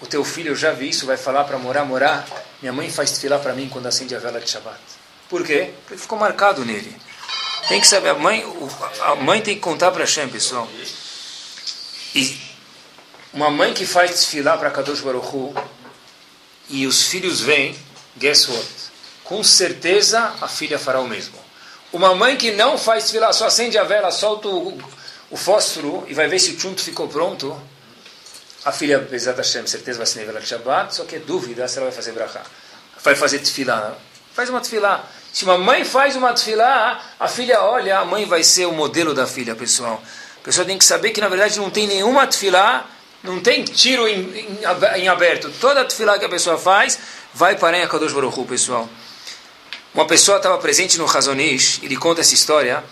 o 0.00 0.06
teu 0.06 0.24
filho, 0.24 0.50
eu 0.50 0.56
já 0.56 0.72
vi 0.72 0.88
isso, 0.88 1.06
vai 1.06 1.16
falar 1.16 1.44
para 1.44 1.58
morar, 1.58 1.84
morar, 1.84 2.26
minha 2.60 2.72
mãe 2.72 2.90
faz 2.90 3.12
desfilar 3.12 3.38
para 3.38 3.52
mim 3.52 3.68
quando 3.68 3.86
acende 3.86 4.16
a 4.16 4.18
vela 4.18 4.40
de 4.40 4.50
Shabbat. 4.50 4.80
Por 5.28 5.44
quê? 5.44 5.72
Porque 5.86 6.02
ficou 6.02 6.18
marcado 6.18 6.64
nele. 6.64 7.03
Tem 7.68 7.80
que 7.80 7.86
saber, 7.86 8.10
a 8.10 8.14
mãe, 8.14 8.44
a 9.00 9.14
mãe 9.14 9.40
tem 9.40 9.54
que 9.54 9.60
contar 9.60 9.90
para 9.90 10.04
Hashem, 10.04 10.28
pessoal. 10.28 10.68
E 12.14 12.38
uma 13.32 13.50
mãe 13.50 13.72
que 13.72 13.86
faz 13.86 14.10
desfilar 14.10 14.58
para 14.58 14.70
Kadosh 14.70 15.00
Baruch 15.00 15.26
Hu, 15.34 15.54
e 16.68 16.86
os 16.86 17.04
filhos 17.04 17.40
vêm, 17.40 17.76
guess 18.16 18.48
what? 18.48 18.68
Com 19.24 19.42
certeza 19.42 20.34
a 20.40 20.48
filha 20.48 20.78
fará 20.78 21.00
o 21.00 21.08
mesmo. 21.08 21.38
Uma 21.92 22.14
mãe 22.14 22.36
que 22.36 22.52
não 22.52 22.76
faz 22.76 23.04
desfilar, 23.04 23.32
só 23.32 23.46
acende 23.46 23.78
a 23.78 23.84
vela, 23.84 24.10
solta 24.10 24.48
o, 24.48 24.78
o 25.30 25.36
fósforo 25.36 26.04
e 26.08 26.14
vai 26.14 26.28
ver 26.28 26.38
se 26.38 26.52
o 26.52 26.60
chunto 26.60 26.82
ficou 26.82 27.08
pronto, 27.08 27.60
a 28.64 28.72
filha, 28.72 28.96
apesar 28.96 29.32
da 29.32 29.42
Hashem, 29.42 29.66
certeza 29.66 29.98
vai 29.98 30.04
acender 30.04 30.28
a 30.28 30.32
vela 30.32 30.40
de 30.40 30.48
Shabbat, 30.48 30.94
só 30.94 31.04
que 31.04 31.16
é 31.16 31.18
dúvida 31.18 31.68
se 31.68 31.76
ela 31.76 31.86
vai 31.86 31.94
fazer 31.94 32.12
brachá. 32.12 32.42
Vai 33.02 33.14
fazer 33.14 33.38
desfilar. 33.38 33.94
Faz 34.32 34.48
uma 34.48 34.60
desfilar. 34.60 35.06
Se 35.34 35.42
uma 35.42 35.58
mãe 35.58 35.84
faz 35.84 36.14
uma 36.14 36.32
tefilá, 36.32 37.02
a 37.18 37.26
filha 37.26 37.60
olha, 37.60 37.98
a 37.98 38.04
mãe 38.04 38.24
vai 38.24 38.44
ser 38.44 38.66
o 38.66 38.72
modelo 38.72 39.12
da 39.12 39.26
filha, 39.26 39.56
pessoal. 39.56 40.00
A 40.40 40.44
pessoa 40.44 40.64
tem 40.64 40.78
que 40.78 40.84
saber 40.84 41.10
que, 41.10 41.20
na 41.20 41.28
verdade, 41.28 41.58
não 41.58 41.70
tem 41.70 41.88
nenhuma 41.88 42.24
tefilá, 42.24 42.86
não 43.20 43.40
tem 43.40 43.64
tiro 43.64 44.06
em, 44.06 44.20
em, 44.20 44.58
em 44.98 45.08
aberto. 45.08 45.50
Toda 45.60 45.84
tefilá 45.84 46.20
que 46.20 46.24
a 46.24 46.28
pessoa 46.28 46.56
faz, 46.56 47.00
vai 47.34 47.56
para 47.56 47.82
a 47.82 47.88
Kadosh 47.88 48.12
Baruch 48.12 48.44
pessoal. 48.44 48.88
Uma 49.92 50.06
pessoa 50.06 50.36
estava 50.36 50.56
presente 50.58 50.96
no 50.98 51.04
Razonish, 51.04 51.80
ele 51.82 51.96
conta 51.96 52.20
essa 52.20 52.32
história. 52.32 52.84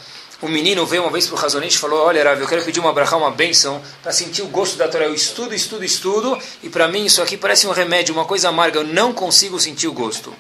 Um 0.43 0.49
menino 0.49 0.85
veio 0.85 1.05
uma 1.05 1.13
vez 1.13 1.29
para 1.29 1.37
o 1.37 1.39
Razonish 1.39 1.77
e 1.77 1.79
falou, 1.79 2.05
olha, 2.05 2.25
Rav, 2.25 2.41
eu 2.41 2.49
quero 2.49 2.65
pedir 2.65 2.81
uma 2.81 2.93
brachá, 2.93 3.17
uma 3.17 3.31
bênção, 3.31 3.81
para 4.03 4.11
sentir 4.11 4.43
o 4.43 4.49
gosto 4.49 4.77
da 4.77 4.89
Torá. 4.89 5.05
Eu 5.05 5.15
estudo, 5.15 5.55
estudo, 5.55 5.85
estudo, 5.85 6.37
e 6.61 6.69
para 6.69 6.89
mim 6.89 7.05
isso 7.05 7.23
aqui 7.23 7.37
parece 7.37 7.69
um 7.69 7.71
remédio, 7.71 8.13
uma 8.13 8.25
coisa 8.25 8.49
amarga, 8.49 8.81
eu 8.81 8.85
não 8.85 9.13
consigo 9.13 9.61
sentir 9.61 9.87
o 9.87 9.93
gosto. 9.93 10.35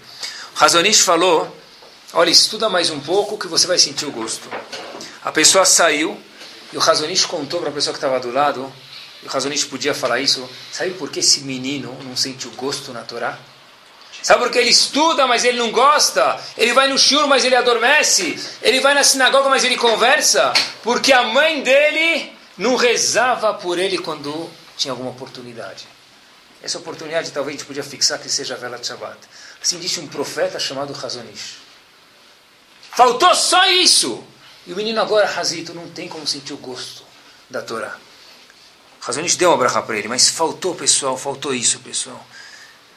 Razonish 0.56 1.02
falou 1.02 1.61
Olha, 2.14 2.28
estuda 2.28 2.68
mais 2.68 2.90
um 2.90 3.00
pouco 3.00 3.38
que 3.38 3.46
você 3.46 3.66
vai 3.66 3.78
sentir 3.78 4.04
o 4.04 4.10
gosto. 4.10 4.46
A 5.24 5.32
pessoa 5.32 5.64
saiu 5.64 6.20
e 6.70 6.76
o 6.76 6.80
Razonish 6.80 7.24
contou 7.24 7.58
para 7.58 7.70
a 7.70 7.72
pessoa 7.72 7.94
que 7.94 7.96
estava 7.96 8.20
do 8.20 8.30
lado, 8.30 8.70
e 9.22 9.26
o 9.26 9.30
Razonish 9.30 9.64
podia 9.64 9.94
falar 9.94 10.20
isso, 10.20 10.46
sabe 10.70 10.90
por 10.90 11.10
que 11.10 11.20
esse 11.20 11.40
menino 11.40 11.96
não 12.04 12.14
sente 12.14 12.46
o 12.46 12.50
gosto 12.50 12.92
na 12.92 13.00
Torá? 13.00 13.38
Sabe 14.22 14.42
por 14.42 14.52
que 14.52 14.58
ele 14.58 14.68
estuda, 14.68 15.26
mas 15.26 15.42
ele 15.42 15.56
não 15.56 15.70
gosta? 15.70 16.38
Ele 16.58 16.74
vai 16.74 16.86
no 16.86 16.98
shur, 16.98 17.26
mas 17.26 17.46
ele 17.46 17.56
adormece? 17.56 18.38
Ele 18.60 18.78
vai 18.80 18.92
na 18.92 19.02
sinagoga, 19.02 19.48
mas 19.48 19.64
ele 19.64 19.78
conversa? 19.78 20.52
Porque 20.82 21.14
a 21.14 21.22
mãe 21.22 21.62
dele 21.62 22.30
não 22.58 22.76
rezava 22.76 23.54
por 23.54 23.78
ele 23.78 23.96
quando 23.96 24.50
tinha 24.76 24.92
alguma 24.92 25.12
oportunidade. 25.12 25.88
Essa 26.62 26.76
oportunidade 26.76 27.30
talvez 27.30 27.56
a 27.56 27.58
gente 27.58 27.66
podia 27.66 27.82
fixar 27.82 28.18
que 28.18 28.28
seja 28.28 28.52
a 28.52 28.58
vela 28.58 28.78
de 28.78 28.86
Shabbat. 28.86 29.16
Assim 29.62 29.78
disse 29.78 29.98
um 29.98 30.06
profeta 30.06 30.60
chamado 30.60 30.92
Razonish. 30.92 31.61
Faltou 32.94 33.34
só 33.34 33.70
isso. 33.70 34.22
E 34.66 34.72
o 34.72 34.76
menino 34.76 35.00
agora, 35.00 35.26
Razito, 35.26 35.72
não 35.74 35.88
tem 35.88 36.08
como 36.08 36.26
sentir 36.26 36.52
o 36.52 36.58
gosto 36.58 37.02
da 37.48 37.62
Torá. 37.62 37.96
Razonish 39.00 39.34
deu 39.34 39.50
uma 39.50 39.56
bracha 39.56 39.82
para 39.82 39.98
ele, 39.98 40.06
mas 40.06 40.28
faltou, 40.28 40.74
pessoal, 40.74 41.16
faltou 41.16 41.52
isso, 41.52 41.80
pessoal. 41.80 42.24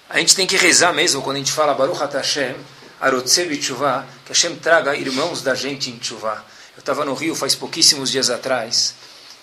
A 0.07 0.19
gente 0.19 0.35
tem 0.35 0.45
que 0.45 0.55
rezar 0.55 0.93
mesmo 0.93 1.21
quando 1.21 1.37
a 1.37 1.39
gente 1.39 1.51
fala 1.51 1.73
Baruch 1.73 1.99
Hashem, 2.13 2.55
Arotsev 3.01 3.57
Tchuvah, 3.57 4.05
que 4.23 4.31
Hashem 4.31 4.55
traga 4.57 4.95
irmãos 4.95 5.41
da 5.41 5.55
gente 5.55 5.89
em 5.89 5.97
Tchuvah. 5.97 6.45
Eu 6.75 6.81
estava 6.81 7.03
no 7.03 7.15
Rio 7.15 7.33
faz 7.33 7.55
pouquíssimos 7.55 8.11
dias 8.11 8.29
atrás, 8.29 8.93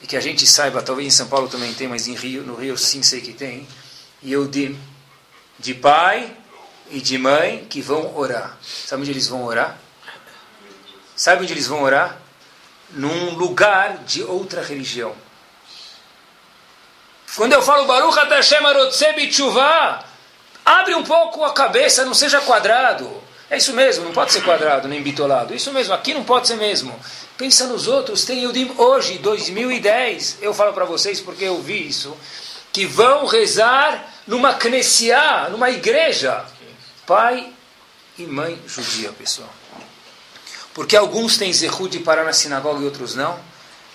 e 0.01 0.07
que 0.07 0.17
a 0.17 0.21
gente 0.21 0.47
saiba, 0.47 0.83
talvez 0.83 1.09
em 1.09 1.11
São 1.11 1.27
Paulo 1.27 1.49
também 1.49 1.75
tem, 1.75 1.89
mas 1.89 2.07
em 2.07 2.15
Rio, 2.15 2.43
no 2.45 2.55
Rio 2.55 2.79
sim 2.79 3.03
sei 3.03 3.21
que 3.21 3.33
tem, 3.33 3.67
e 4.23 4.33
eu 4.33 4.47
de, 4.47 4.77
de 5.59 5.75
pai 5.75 6.31
e 6.91 7.01
de 7.01 7.19
mãe 7.19 7.67
que 7.69 7.81
vão 7.81 8.17
orar. 8.17 8.57
Sabe 8.87 9.03
onde 9.03 9.11
eles 9.11 9.27
vão 9.27 9.45
orar? 9.45 9.79
Sabe 11.23 11.45
onde 11.45 11.53
eles 11.53 11.69
vão 11.69 11.85
orar? 11.85 12.17
Num 12.91 13.37
lugar 13.37 13.99
de 13.99 14.25
outra 14.25 14.61
religião. 14.61 15.15
Quando 17.37 17.53
eu 17.53 17.63
falo 17.63 17.87
Baruch 17.87 18.19
Hashem 18.29 18.67
Arotsebi 18.67 19.29
Tshuva, 19.29 20.05
abre 20.65 20.97
um 20.97 21.05
pouco 21.05 21.45
a 21.45 21.53
cabeça, 21.53 22.05
não 22.05 22.13
seja 22.13 22.41
quadrado. 22.41 23.23
É 23.49 23.57
isso 23.57 23.73
mesmo, 23.73 24.05
não 24.05 24.13
pode 24.13 24.33
ser 24.33 24.43
quadrado 24.43 24.89
nem 24.89 25.01
bitolado. 25.01 25.55
Isso 25.55 25.73
mesmo, 25.73 25.95
aqui 25.95 26.13
não 26.13 26.25
pode 26.25 26.49
ser 26.49 26.57
mesmo. 26.57 26.93
Pensa 27.39 27.69
nos 27.69 27.87
outros, 27.87 28.25
tem 28.25 28.45
hoje, 28.77 29.19
2010, 29.19 30.39
eu 30.43 30.53
falo 30.53 30.73
para 30.73 30.87
vocês 30.87 31.21
porque 31.21 31.45
eu 31.45 31.63
vi 31.63 31.87
isso, 31.87 32.17
que 32.73 32.85
vão 32.85 33.27
rezar 33.27 34.13
numa 34.27 34.55
knessiá, 34.55 35.49
numa 35.51 35.71
igreja. 35.71 36.45
Pai 37.07 37.53
e 38.19 38.25
mãe 38.25 38.61
judia, 38.67 39.13
pessoal. 39.13 39.62
Porque 40.75 40.97
alguns 40.97 41.37
têm 41.37 41.53
zerru 41.53 41.89
de 41.89 41.99
parar 41.99 42.25
na 42.25 42.33
sinagoga 42.33 42.81
e 42.81 42.85
outros 42.85 43.15
não? 43.15 43.39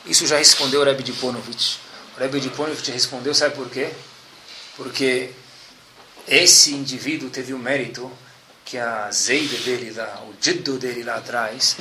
Isso 0.05 0.27
já 0.27 0.37
respondeu 0.37 0.81
o 0.81 0.83
Rebbe 0.83 1.03
de 1.03 1.13
Ponovitch. 1.13 1.77
O 2.15 2.19
Rebbe 2.19 2.39
de 2.39 2.49
Ponovitch 2.49 2.87
respondeu, 2.89 3.33
sabe 3.33 3.55
por 3.55 3.69
quê? 3.69 3.91
Porque 4.75 5.31
esse 6.27 6.73
indivíduo 6.73 7.29
teve 7.29 7.53
o 7.53 7.57
mérito 7.57 8.11
que 8.63 8.77
a 8.77 9.09
Zeide 9.11 9.57
dele 9.57 9.91
lá, 9.91 10.23
o 10.27 10.33
Jiddo 10.39 10.77
dele 10.77 11.03
lá 11.03 11.15
atrás, 11.15 11.77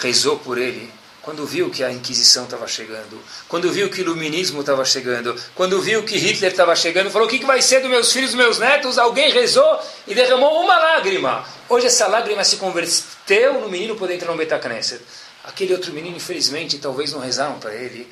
rezou 0.00 0.38
por 0.38 0.58
ele 0.58 0.90
quando 1.22 1.46
viu 1.46 1.70
que 1.70 1.84
a 1.84 1.92
Inquisição 1.92 2.44
estava 2.44 2.66
chegando, 2.66 3.20
quando 3.46 3.70
viu 3.70 3.90
que 3.90 4.00
o 4.00 4.02
Iluminismo 4.02 4.60
estava 4.60 4.84
chegando, 4.84 5.38
quando 5.54 5.80
viu 5.80 6.02
que 6.02 6.16
Hitler 6.16 6.50
estava 6.50 6.74
chegando, 6.74 7.10
falou: 7.10 7.26
o 7.26 7.30
que, 7.30 7.38
que 7.38 7.44
vai 7.44 7.60
ser 7.60 7.80
dos 7.80 7.90
meus 7.90 8.12
filhos, 8.12 8.30
dos 8.30 8.38
meus 8.38 8.58
netos? 8.58 8.98
Alguém 8.98 9.30
rezou 9.30 9.80
e 10.06 10.14
derramou 10.14 10.62
uma 10.62 10.78
lágrima. 10.78 11.44
Hoje 11.68 11.86
essa 11.86 12.06
lágrima 12.06 12.42
se 12.42 12.56
converteu 12.56 13.60
no 13.60 13.68
menino 13.68 13.96
poder 13.96 14.14
entrar 14.14 14.30
no 14.30 14.38
Betacneset. 14.38 15.02
Aquele 15.44 15.72
outro 15.72 15.92
menino, 15.92 16.16
infelizmente, 16.16 16.78
talvez 16.78 17.12
não 17.12 17.20
rezaram 17.20 17.58
para 17.58 17.74
ele. 17.74 18.10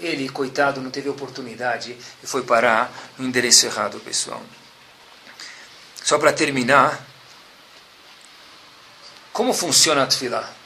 Ele, 0.00 0.28
coitado, 0.28 0.80
não 0.80 0.90
teve 0.90 1.08
oportunidade 1.08 1.96
e 2.22 2.26
foi 2.26 2.42
parar 2.42 2.92
no 3.18 3.26
endereço 3.26 3.66
errado, 3.66 3.98
pessoal. 4.00 4.40
Só 6.04 6.18
para 6.18 6.32
terminar, 6.32 7.04
como 9.32 9.52
funciona 9.52 10.04
a 10.04 10.06
Tfilah? 10.06 10.57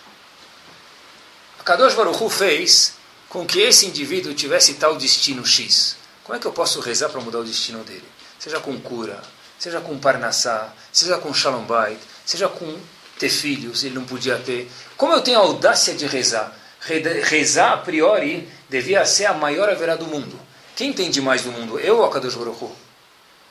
Kadosh 1.65 1.95
Baruch 1.95 2.21
Hu 2.21 2.29
fez 2.29 2.95
com 3.29 3.47
que 3.47 3.61
esse 3.61 3.87
indivíduo 3.87 4.35
tivesse 4.35 4.75
tal 4.75 4.97
destino 4.97 5.47
X. 5.47 5.97
Como 6.25 6.37
é 6.37 6.41
que 6.41 6.47
eu 6.47 6.53
posso 6.53 6.81
rezar 6.81 7.09
para 7.09 7.21
mudar 7.21 7.39
o 7.39 7.45
destino 7.45 7.85
dele? 7.85 8.05
Seja 8.37 8.59
com 8.59 8.79
cura, 8.81 9.23
seja 9.59 9.81
com 9.81 9.97
Parnassá, 9.97 10.73
seja 10.93 11.19
com 11.19 11.33
Shalom 11.33 11.63
Bait, 11.63 11.99
seja 12.27 12.49
com 12.49 12.79
ter 13.17 13.29
filhos, 13.29 13.85
ele 13.85 13.95
não 13.95 14.05
podia 14.05 14.37
ter. 14.39 14.69
Como 14.97 15.13
eu 15.13 15.21
tenho 15.21 15.39
a 15.39 15.43
audácia 15.43 15.95
de 15.95 16.05
rezar? 16.07 16.53
Rezar, 16.81 17.75
a 17.75 17.77
priori, 17.77 18.49
devia 18.69 19.07
ser 19.07 19.27
a 19.27 19.33
maior 19.33 19.69
haverá 19.69 19.95
do 19.95 20.07
mundo. 20.07 20.39
Quem 20.75 20.91
entende 20.91 21.21
mais 21.21 21.43
do 21.43 21.53
mundo? 21.53 21.79
Eu 21.79 22.01
ou 22.01 22.11
Kadosh 22.11 22.35
Baruch 22.35 22.65
Hu? 22.65 22.77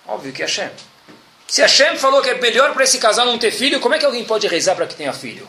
Óbvio 0.06 0.34
que 0.34 0.42
é 0.42 0.46
Hashem. 0.46 0.70
Se 1.48 1.62
Hashem 1.62 1.98
falou 1.98 2.22
que 2.22 2.30
é 2.30 2.42
melhor 2.42 2.74
para 2.74 2.84
esse 2.84 2.98
casal 2.98 3.26
não 3.26 3.40
ter 3.40 3.52
filho, 3.52 3.80
como 3.80 3.96
é 3.96 4.00
que 4.00 4.06
alguém 4.06 4.26
pode 4.26 4.48
rezar 4.48 4.76
para 4.76 4.86
que 4.86 4.96
tenha 4.96 5.14
filho? 5.14 5.48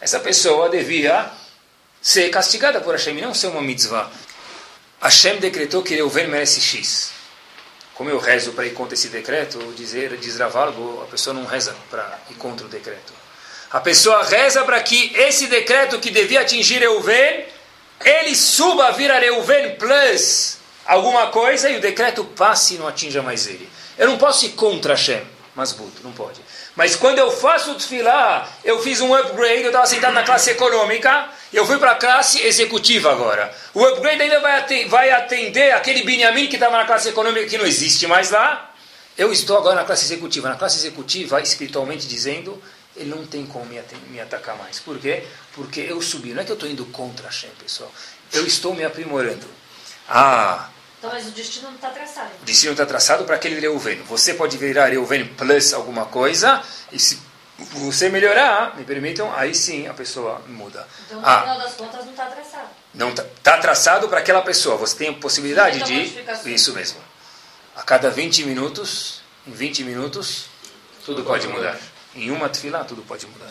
Essa 0.00 0.18
pessoa 0.18 0.68
devia 0.68 1.30
ser 2.02 2.28
castigada 2.30 2.80
por 2.80 2.92
Hashem, 2.92 3.20
não 3.20 3.32
ser 3.32 3.46
uma 3.46 3.62
mitzvah. 3.62 4.10
Hashem 5.00 5.38
decretou 5.38 5.82
que 5.82 5.94
Reuven 5.94 6.26
merece 6.26 6.60
X. 6.60 7.12
Como 7.94 8.10
eu 8.10 8.18
rezo 8.18 8.52
para 8.52 8.66
ir 8.66 8.72
contra 8.72 8.94
esse 8.94 9.08
decreto, 9.08 9.58
dizer, 9.76 10.16
diz 10.16 10.36
Ravalgo, 10.38 11.02
a 11.02 11.06
pessoa 11.06 11.32
não 11.32 11.44
reza 11.44 11.76
para 11.88 12.18
ir 12.30 12.34
contra 12.34 12.66
o 12.66 12.68
decreto. 12.68 13.12
A 13.70 13.80
pessoa 13.80 14.24
reza 14.24 14.64
para 14.64 14.82
que 14.82 15.12
esse 15.14 15.46
decreto 15.46 16.00
que 16.00 16.10
devia 16.10 16.40
atingir 16.40 16.78
Reuven, 16.78 17.46
ele 18.04 18.34
suba 18.34 18.88
a 18.88 18.90
virar 18.90 19.20
Reuven 19.20 19.76
plus 19.76 20.58
alguma 20.84 21.28
coisa 21.28 21.70
e 21.70 21.76
o 21.76 21.80
decreto 21.80 22.24
passe 22.24 22.74
e 22.74 22.78
não 22.78 22.88
atinja 22.88 23.22
mais 23.22 23.46
ele. 23.46 23.68
Eu 23.96 24.08
não 24.08 24.18
posso 24.18 24.44
ir 24.46 24.50
contra 24.50 24.94
Hashem, 24.94 25.22
mas 25.54 25.72
buto, 25.72 26.02
não 26.02 26.12
pode. 26.12 26.40
Mas 26.74 26.96
quando 26.96 27.18
eu 27.18 27.30
faço 27.30 27.72
o 27.72 27.74
tefilá, 27.74 28.48
eu 28.64 28.82
fiz 28.82 29.00
um 29.00 29.14
upgrade, 29.14 29.62
eu 29.62 29.66
estava 29.68 29.86
sentado 29.86 30.14
na 30.14 30.22
classe 30.22 30.50
econômica, 30.50 31.28
eu 31.52 31.66
fui 31.66 31.78
para 31.78 31.92
a 31.92 31.94
classe 31.94 32.40
executiva 32.40 33.12
agora. 33.12 33.54
O 33.74 33.84
upgrade 33.84 34.22
ainda 34.22 34.40
vai 34.40 34.58
atender, 34.58 34.88
vai 34.88 35.10
atender 35.10 35.72
aquele 35.72 36.02
Benjamin 36.02 36.46
que 36.46 36.56
estava 36.56 36.76
na 36.76 36.84
classe 36.84 37.08
econômica 37.08 37.46
que 37.46 37.58
não 37.58 37.66
existe 37.66 38.06
mais 38.06 38.30
lá. 38.30 38.74
Eu 39.16 39.32
estou 39.32 39.58
agora 39.58 39.76
na 39.76 39.84
classe 39.84 40.04
executiva. 40.04 40.48
Na 40.48 40.56
classe 40.56 40.78
executiva, 40.78 41.40
espiritualmente 41.40 42.06
dizendo, 42.06 42.60
ele 42.96 43.10
não 43.10 43.26
tem 43.26 43.44
como 43.44 43.66
me, 43.66 43.80
me 44.08 44.20
atacar 44.20 44.56
mais. 44.56 44.80
Por 44.80 44.98
quê? 44.98 45.24
Porque 45.54 45.80
eu 45.80 46.00
subi. 46.00 46.32
Não 46.32 46.42
é 46.42 46.44
que 46.44 46.50
eu 46.50 46.54
estou 46.54 46.68
indo 46.68 46.86
contra 46.86 47.26
Hashem, 47.26 47.50
pessoal. 47.58 47.92
Eu 48.32 48.46
estou 48.46 48.74
me 48.74 48.84
aprimorando. 48.84 49.46
Ah, 50.08 50.68
então, 51.02 51.10
mas 51.12 51.26
o 51.26 51.32
destino 51.32 51.66
não 51.66 51.74
está 51.74 51.90
traçado. 51.90 52.30
O 52.40 52.44
destino 52.44 52.72
está 52.72 52.86
traçado 52.86 53.24
para 53.24 53.34
aquele 53.34 53.58
Reuven. 53.58 54.00
Você 54.02 54.34
pode 54.34 54.56
virar 54.56 54.86
Reuven 54.86 55.26
plus 55.36 55.72
alguma 55.72 56.06
coisa, 56.06 56.62
e 56.92 56.98
se 56.98 57.18
você 57.58 58.08
melhorar, 58.08 58.76
me 58.76 58.84
permitam, 58.84 59.32
aí 59.34 59.54
sim 59.54 59.86
a 59.86 59.94
pessoa 59.94 60.40
muda. 60.48 60.86
Então, 61.06 61.20
no 61.20 61.26
ah, 61.26 61.40
final 61.40 61.58
das 61.58 61.74
contas, 61.74 62.04
não 62.04 62.12
está 62.12 62.26
traçado. 62.26 62.68
Não 62.94 63.10
está 63.10 63.24
tá 63.42 63.58
traçado 63.58 64.08
para 64.08 64.18
aquela 64.18 64.42
pessoa. 64.42 64.76
Você 64.76 64.96
tem 64.96 65.08
a 65.08 65.12
possibilidade 65.14 65.82
de. 65.82 66.52
Isso 66.52 66.72
mesmo. 66.72 67.00
A 67.76 67.82
cada 67.82 68.10
20 68.10 68.44
minutos, 68.44 69.22
em 69.46 69.52
20 69.52 69.84
minutos, 69.84 70.46
tudo 71.04 71.24
pode 71.24 71.46
mudar. 71.48 71.78
Em 72.14 72.30
uma 72.30 72.48
tefilá, 72.48 72.84
tudo 72.84 73.02
pode 73.02 73.26
mudar. 73.26 73.50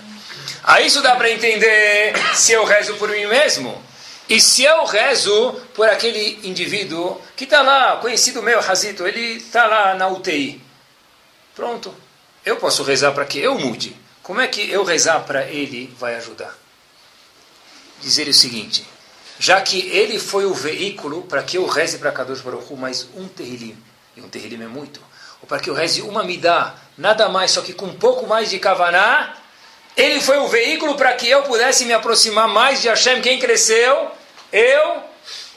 Aí 0.64 0.86
isso 0.86 1.02
dá 1.02 1.16
para 1.16 1.30
entender 1.32 2.14
se 2.36 2.52
eu 2.52 2.64
rezo 2.64 2.96
por 2.96 3.10
mim 3.10 3.26
mesmo. 3.26 3.82
E 4.30 4.40
se 4.40 4.64
eu 4.64 4.86
rezo 4.86 5.54
por 5.74 5.90
aquele 5.90 6.48
indivíduo 6.48 7.20
que 7.36 7.44
está 7.44 7.62
lá, 7.62 7.98
conhecido 7.98 8.42
meu, 8.42 8.62
Razito, 8.62 9.06
ele 9.06 9.38
está 9.38 9.66
lá 9.66 9.96
na 9.96 10.08
UTI. 10.08 10.62
Pronto. 11.56 11.94
Eu 12.46 12.58
posso 12.58 12.84
rezar 12.84 13.12
para 13.12 13.26
que 13.26 13.40
eu 13.40 13.58
mude. 13.58 13.96
Como 14.24 14.42
é 14.42 14.48
que 14.48 14.70
eu 14.70 14.84
rezar 14.84 15.20
para 15.22 15.46
ele 15.46 15.94
vai 16.00 16.16
ajudar? 16.16 16.56
Dizer 18.02 18.28
o 18.28 18.34
seguinte: 18.34 18.86
já 19.40 19.62
que 19.62 19.80
ele 19.90 20.20
foi 20.20 20.46
o 20.46 20.54
veículo 20.54 21.24
para 21.24 21.44
que 21.44 21.58
eu 21.58 21.66
reze 21.66 21.98
para 21.98 22.12
Kadosh 22.12 22.42
Baruch 22.42 22.72
Hu 22.72 22.78
mais 22.78 23.08
um 23.16 23.28
terrilim, 23.28 23.78
e 24.16 24.22
um 24.22 24.30
terrilim 24.30 24.64
é 24.64 24.68
muito, 24.68 25.00
ou 25.42 25.48
para 25.48 25.60
que 25.60 25.70
eu 25.70 25.74
reze 25.74 26.02
uma 26.02 26.24
midá, 26.24 26.76
nada 26.98 27.30
mais, 27.30 27.52
só 27.52 27.62
que 27.62 27.74
com 27.74 27.88
um 27.88 27.96
pouco 27.96 28.28
mais 28.28 28.50
de 28.50 28.60
kavaná, 28.60 29.36
ele 29.96 30.22
foi 30.22 30.38
o 30.38 30.48
veículo 30.48 30.96
para 30.96 31.14
que 31.14 31.28
eu 31.28 31.44
pudesse 31.44 31.86
me 31.86 31.94
aproximar 31.94 32.48
mais 32.48 32.82
de 32.82 32.88
Hashem. 32.88 33.22
Quem 33.22 33.40
cresceu? 33.40 34.12
Eu 34.52 35.11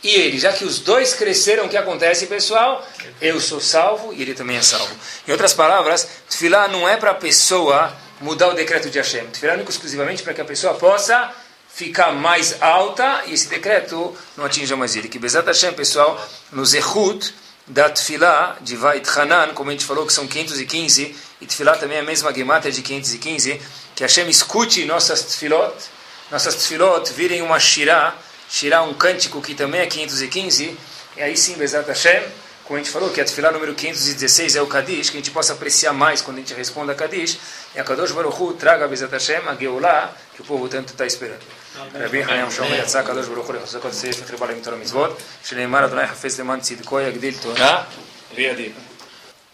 e 0.04 0.10
ele. 0.10 0.38
Já 0.38 0.52
que 0.52 0.64
os 0.64 0.78
dois 0.78 1.14
cresceram, 1.14 1.64
o 1.64 1.68
que 1.68 1.76
acontece, 1.76 2.26
pessoal? 2.26 2.86
Eu 3.20 3.40
sou 3.40 3.60
salvo 3.60 4.12
e 4.12 4.20
ele 4.20 4.34
também 4.34 4.58
é 4.58 4.62
salvo. 4.62 4.94
Em 5.26 5.32
outras 5.32 5.54
palavras, 5.54 6.06
Tfilah 6.28 6.68
não 6.68 6.86
é 6.86 6.96
para 6.96 7.12
a 7.12 7.14
pessoa 7.14 7.92
mudar 8.20 8.48
o 8.48 8.54
decreto 8.54 8.90
de 8.90 8.98
Hashem. 8.98 9.26
Tfilah 9.28 9.54
é 9.54 9.62
exclusivamente 9.62 10.22
para 10.22 10.34
que 10.34 10.40
a 10.42 10.44
pessoa 10.44 10.74
possa 10.74 11.32
ficar 11.74 12.12
mais 12.12 12.62
alta 12.62 13.24
e 13.26 13.32
esse 13.32 13.48
decreto 13.48 14.16
não 14.36 14.44
atinja 14.44 14.76
mais 14.76 14.94
ele. 14.94 15.08
Que 15.08 15.18
Bezat 15.18 15.46
Hashem, 15.46 15.72
pessoal, 15.72 16.22
no 16.52 16.64
Zehut 16.64 17.34
da 17.66 17.88
Tfilah 17.88 18.58
de 18.60 18.76
Vait 18.76 19.08
Hanan, 19.18 19.54
como 19.54 19.70
a 19.70 19.72
gente 19.72 19.86
falou 19.86 20.06
que 20.06 20.12
são 20.12 20.26
515, 20.26 21.16
e 21.40 21.46
Tfilah 21.46 21.78
também 21.78 21.96
é 21.96 22.00
a 22.00 22.04
mesma 22.04 22.32
Gematria 22.32 22.70
de 22.70 22.82
515, 22.82 23.60
que 23.96 24.02
Hashem 24.02 24.28
escute 24.28 24.84
nossas 24.84 25.22
Tfilot, 25.22 25.74
nossas 26.30 26.54
Tfilot 26.56 27.10
virem 27.12 27.40
uma 27.40 27.58
Shirah, 27.58 28.14
tirar 28.49 28.83
um 28.83 28.93
cântico 28.93 29.41
que 29.41 29.53
também 29.53 29.81
é 29.81 29.85
515, 29.85 30.77
e 31.17 31.21
aí 31.21 31.35
sim, 31.37 31.55
Bezat 31.55 31.87
Hashem, 31.87 32.23
como 32.63 32.77
a 32.77 32.83
gente 32.83 32.91
falou, 32.91 33.09
que 33.09 33.19
a 33.19 33.25
tefilá 33.25 33.51
número 33.51 33.73
516 33.73 34.55
é 34.55 34.61
o 34.61 34.67
Kadish, 34.67 35.09
que 35.09 35.17
a 35.17 35.19
gente 35.19 35.31
possa 35.31 35.53
apreciar 35.53 35.91
mais 35.91 36.21
quando 36.21 36.37
a 36.37 36.39
gente 36.39 36.53
responde 36.53 36.91
a 36.91 36.95
Kadish, 36.95 37.39
e 37.75 37.79
a 37.79 37.83
Kadosh 37.83 38.11
Baruch 38.11 38.39
Hu 38.39 38.53
traga 38.53 38.87
Bezat 38.87 39.11
Hashem, 39.11 39.47
a 39.47 39.55
Geulah, 39.55 40.13
que 40.35 40.41
o 40.41 40.45
povo 40.45 40.67
tanto 40.69 40.93
está 40.93 41.05
esperando. 41.05 41.43
רבי 41.95 42.25
חיים 42.25 42.51
שומר 42.51 42.73
יצא 42.73 42.99
הקדוש 42.99 43.27
ברוך 43.27 43.47
הוא 43.47 43.55
לחזק 43.55 43.85
את 43.85 43.93
סעיף 43.93 44.19
וחריבה 44.23 44.47
להם 44.47 44.59
תורה 44.59 44.77
מצוות 44.77 45.21
שנאמר 45.45 45.85
אדוני 45.85 46.07
חפץ 46.07 46.39
למען 46.39 46.59
צדקו 46.59 46.99
יגדיל 46.99 47.33
תורה 47.41 47.83
וידיר 48.35 48.71